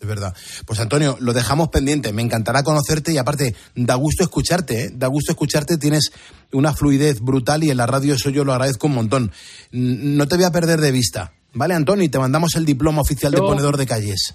Es 0.00 0.08
verdad. 0.08 0.34
Pues 0.66 0.80
Antonio, 0.80 1.16
lo 1.20 1.32
dejamos 1.32 1.68
pendiente. 1.68 2.12
Me 2.12 2.20
encantará 2.20 2.62
conocerte 2.62 3.12
y 3.12 3.16
aparte, 3.16 3.54
da 3.74 3.94
gusto 3.94 4.22
escucharte, 4.24 4.84
¿eh? 4.86 4.90
Da 4.92 5.06
gusto 5.06 5.32
escucharte. 5.32 5.78
Tienes 5.78 6.10
una 6.52 6.74
fluidez 6.74 7.20
brutal 7.20 7.64
y 7.64 7.70
en 7.70 7.76
la 7.78 7.86
radio 7.86 8.14
eso 8.14 8.28
yo 8.28 8.44
lo 8.44 8.52
agradezco 8.52 8.88
un 8.88 8.94
montón. 8.96 9.32
No 9.70 10.26
te 10.26 10.34
voy 10.36 10.44
a 10.44 10.50
perder 10.50 10.80
de 10.80 10.90
vista. 10.92 11.32
¿Vale, 11.54 11.74
Antonio? 11.74 12.04
Y 12.04 12.08
te 12.08 12.18
mandamos 12.18 12.54
el 12.56 12.66
diploma 12.66 13.00
oficial 13.00 13.32
de 13.32 13.38
Yo- 13.38 13.46
ponedor 13.46 13.76
de 13.76 13.86
calles. 13.86 14.34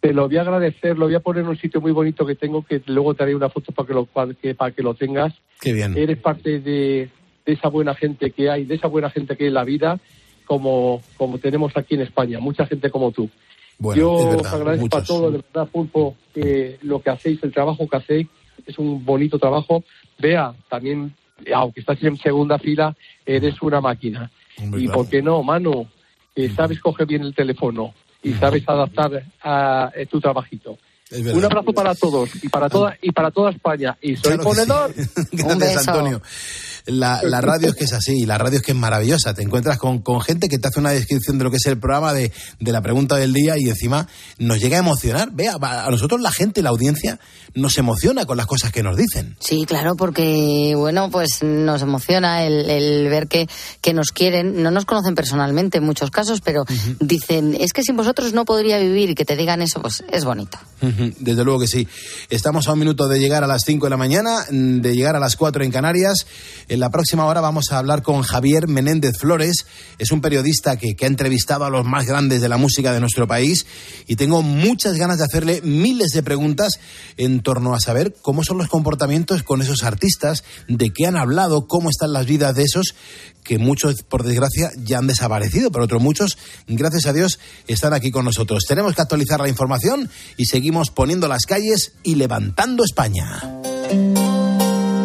Te 0.00 0.12
lo 0.14 0.26
voy 0.28 0.36
a 0.36 0.42
agradecer, 0.42 0.96
lo 0.96 1.06
voy 1.06 1.16
a 1.16 1.20
poner 1.20 1.42
en 1.42 1.48
un 1.48 1.58
sitio 1.58 1.80
muy 1.80 1.90
bonito 1.90 2.24
que 2.24 2.36
tengo, 2.36 2.64
que 2.64 2.80
luego 2.86 3.14
te 3.14 3.24
haré 3.24 3.34
una 3.34 3.48
foto 3.50 3.72
para 3.72 3.88
que 3.88 3.94
lo, 3.94 4.06
para 4.06 4.32
que, 4.34 4.54
para 4.54 4.70
que 4.72 4.82
lo 4.82 4.94
tengas. 4.94 5.34
Qué 5.60 5.72
bien. 5.72 5.96
Eres 5.96 6.18
parte 6.18 6.60
de, 6.60 7.10
de 7.46 7.52
esa 7.52 7.68
buena 7.68 7.94
gente 7.94 8.30
que 8.32 8.50
hay, 8.50 8.64
de 8.64 8.74
esa 8.74 8.88
buena 8.88 9.08
gente 9.10 9.36
que 9.36 9.44
hay 9.44 9.48
en 9.48 9.54
la 9.54 9.64
vida, 9.64 9.98
como, 10.44 11.02
como 11.16 11.38
tenemos 11.38 11.76
aquí 11.76 11.94
en 11.94 12.02
España, 12.02 12.38
mucha 12.40 12.66
gente 12.66 12.90
como 12.90 13.12
tú. 13.12 13.30
Bueno, 13.78 14.00
Yo 14.00 14.18
es 14.18 14.24
os 14.24 14.30
verdad, 14.36 14.54
agradezco 14.54 14.84
muchos. 14.84 15.02
a 15.02 15.06
todos, 15.06 15.32
de 15.32 15.38
verdad, 15.52 15.68
Pulpo, 15.70 16.16
que 16.34 16.78
lo 16.82 17.00
que 17.00 17.10
hacéis, 17.10 17.42
el 17.42 17.52
trabajo 17.52 17.86
que 17.88 17.96
hacéis, 17.96 18.26
es 18.66 18.78
un 18.78 19.04
bonito 19.04 19.38
trabajo. 19.38 19.84
Vea, 20.18 20.54
también, 20.68 21.14
aunque 21.54 21.80
estás 21.80 22.02
en 22.02 22.16
segunda 22.16 22.58
fila, 22.58 22.96
eres 23.24 23.60
una 23.62 23.80
máquina. 23.80 24.30
Y 24.76 24.88
por 24.88 25.08
qué 25.08 25.20
no, 25.20 25.42
mano, 25.42 25.86
que 26.34 26.48
sabes 26.50 26.80
coger 26.80 27.06
bien 27.06 27.22
el 27.22 27.34
teléfono 27.34 27.92
y 28.22 28.32
sabes 28.34 28.66
adaptar 28.66 29.24
a, 29.42 29.92
eh, 29.94 30.06
tu 30.06 30.20
trabajito. 30.20 30.78
Verdad. 31.10 31.34
Un 31.34 31.44
abrazo 31.44 31.72
para 31.72 31.94
todos 31.94 32.30
y 32.42 32.48
para 32.48 32.68
toda 32.68 32.96
y 33.00 33.12
para 33.12 33.30
toda 33.30 33.50
España. 33.50 33.96
Y 34.02 34.16
soy 34.16 34.36
Claro 34.38 34.38
que 34.38 34.42
sí. 34.42 34.66
ponedor. 34.66 34.94
Gracias, 35.32 35.88
Antonio. 35.88 36.22
La, 36.86 37.20
la 37.22 37.40
radio 37.40 37.68
es 37.68 37.74
que 37.74 37.84
es 37.84 37.92
así, 37.92 38.26
la 38.26 38.38
radio 38.38 38.58
es 38.58 38.64
que 38.64 38.72
es 38.72 38.78
maravillosa. 38.78 39.34
Te 39.34 39.42
encuentras 39.42 39.78
con, 39.78 40.00
con 40.00 40.20
gente 40.20 40.48
que 40.48 40.58
te 40.58 40.68
hace 40.68 40.80
una 40.80 40.90
descripción 40.90 41.38
de 41.38 41.44
lo 41.44 41.50
que 41.50 41.56
es 41.56 41.66
el 41.66 41.78
programa, 41.78 42.12
de, 42.12 42.32
de 42.60 42.72
la 42.72 42.80
pregunta 42.80 43.16
del 43.16 43.32
día 43.32 43.54
y 43.58 43.68
encima 43.68 44.08
nos 44.38 44.60
llega 44.60 44.76
a 44.76 44.80
emocionar. 44.80 45.30
Vea, 45.32 45.56
a 45.60 45.90
nosotros 45.90 46.20
la 46.20 46.30
gente, 46.30 46.62
la 46.62 46.70
audiencia, 46.70 47.18
nos 47.54 47.76
emociona 47.78 48.24
con 48.24 48.36
las 48.36 48.46
cosas 48.46 48.72
que 48.72 48.82
nos 48.82 48.96
dicen. 48.96 49.36
Sí, 49.40 49.64
claro, 49.66 49.96
porque 49.96 50.74
bueno, 50.76 51.10
pues 51.10 51.42
nos 51.42 51.82
emociona 51.82 52.44
el, 52.44 52.70
el 52.70 53.08
ver 53.08 53.28
que, 53.28 53.48
que 53.80 53.92
nos 53.92 54.12
quieren, 54.12 54.62
no 54.62 54.70
nos 54.70 54.84
conocen 54.84 55.14
personalmente 55.14 55.78
en 55.78 55.84
muchos 55.84 56.10
casos, 56.10 56.40
pero 56.40 56.64
dicen, 57.00 57.56
es 57.58 57.72
que 57.72 57.82
sin 57.82 57.96
vosotros 57.96 58.32
no 58.32 58.44
podría 58.44 58.78
vivir 58.78 59.10
y 59.10 59.14
que 59.14 59.24
te 59.24 59.36
digan 59.36 59.62
eso, 59.62 59.80
pues 59.80 60.04
es 60.10 60.24
bonito. 60.24 60.58
Desde 61.18 61.44
luego 61.44 61.60
que 61.60 61.66
sí. 61.66 61.88
Estamos 62.28 62.68
a 62.68 62.72
un 62.74 62.78
minuto 62.78 63.08
de 63.08 63.18
llegar 63.18 63.42
a 63.42 63.46
las 63.46 63.62
5 63.64 63.86
de 63.86 63.90
la 63.90 63.96
mañana, 63.96 64.44
mm, 64.50 64.80
de 64.80 64.94
llegar 64.94 65.16
a 65.16 65.20
las 65.20 65.36
4 65.36 65.64
en 65.64 65.70
Canarias. 65.70 66.26
En 66.76 66.80
la 66.80 66.90
próxima 66.90 67.24
hora 67.24 67.40
vamos 67.40 67.72
a 67.72 67.78
hablar 67.78 68.02
con 68.02 68.20
Javier 68.20 68.68
Menéndez 68.68 69.16
Flores. 69.18 69.64
Es 69.98 70.12
un 70.12 70.20
periodista 70.20 70.76
que, 70.76 70.94
que 70.94 71.06
ha 71.06 71.08
entrevistado 71.08 71.64
a 71.64 71.70
los 71.70 71.86
más 71.86 72.04
grandes 72.04 72.42
de 72.42 72.50
la 72.50 72.58
música 72.58 72.92
de 72.92 73.00
nuestro 73.00 73.26
país 73.26 73.64
y 74.06 74.16
tengo 74.16 74.42
muchas 74.42 74.96
ganas 74.96 75.16
de 75.16 75.24
hacerle 75.24 75.62
miles 75.62 76.10
de 76.10 76.22
preguntas 76.22 76.78
en 77.16 77.40
torno 77.40 77.74
a 77.74 77.80
saber 77.80 78.14
cómo 78.20 78.44
son 78.44 78.58
los 78.58 78.68
comportamientos 78.68 79.42
con 79.42 79.62
esos 79.62 79.84
artistas, 79.84 80.44
de 80.68 80.90
qué 80.90 81.06
han 81.06 81.16
hablado, 81.16 81.66
cómo 81.66 81.88
están 81.88 82.12
las 82.12 82.26
vidas 82.26 82.54
de 82.54 82.64
esos 82.64 82.94
que 83.42 83.56
muchos, 83.56 84.02
por 84.02 84.22
desgracia, 84.22 84.70
ya 84.76 84.98
han 84.98 85.06
desaparecido, 85.06 85.70
pero 85.70 85.86
otros 85.86 86.02
muchos, 86.02 86.36
gracias 86.66 87.06
a 87.06 87.14
Dios, 87.14 87.38
están 87.68 87.94
aquí 87.94 88.10
con 88.10 88.26
nosotros. 88.26 88.64
Tenemos 88.68 88.94
que 88.94 89.00
actualizar 89.00 89.40
la 89.40 89.48
información 89.48 90.10
y 90.36 90.44
seguimos 90.44 90.90
poniendo 90.90 91.26
las 91.26 91.46
calles 91.46 91.92
y 92.02 92.16
levantando 92.16 92.84
España. 92.84 93.40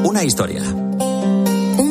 Una 0.03 0.25
historia. 0.25 0.90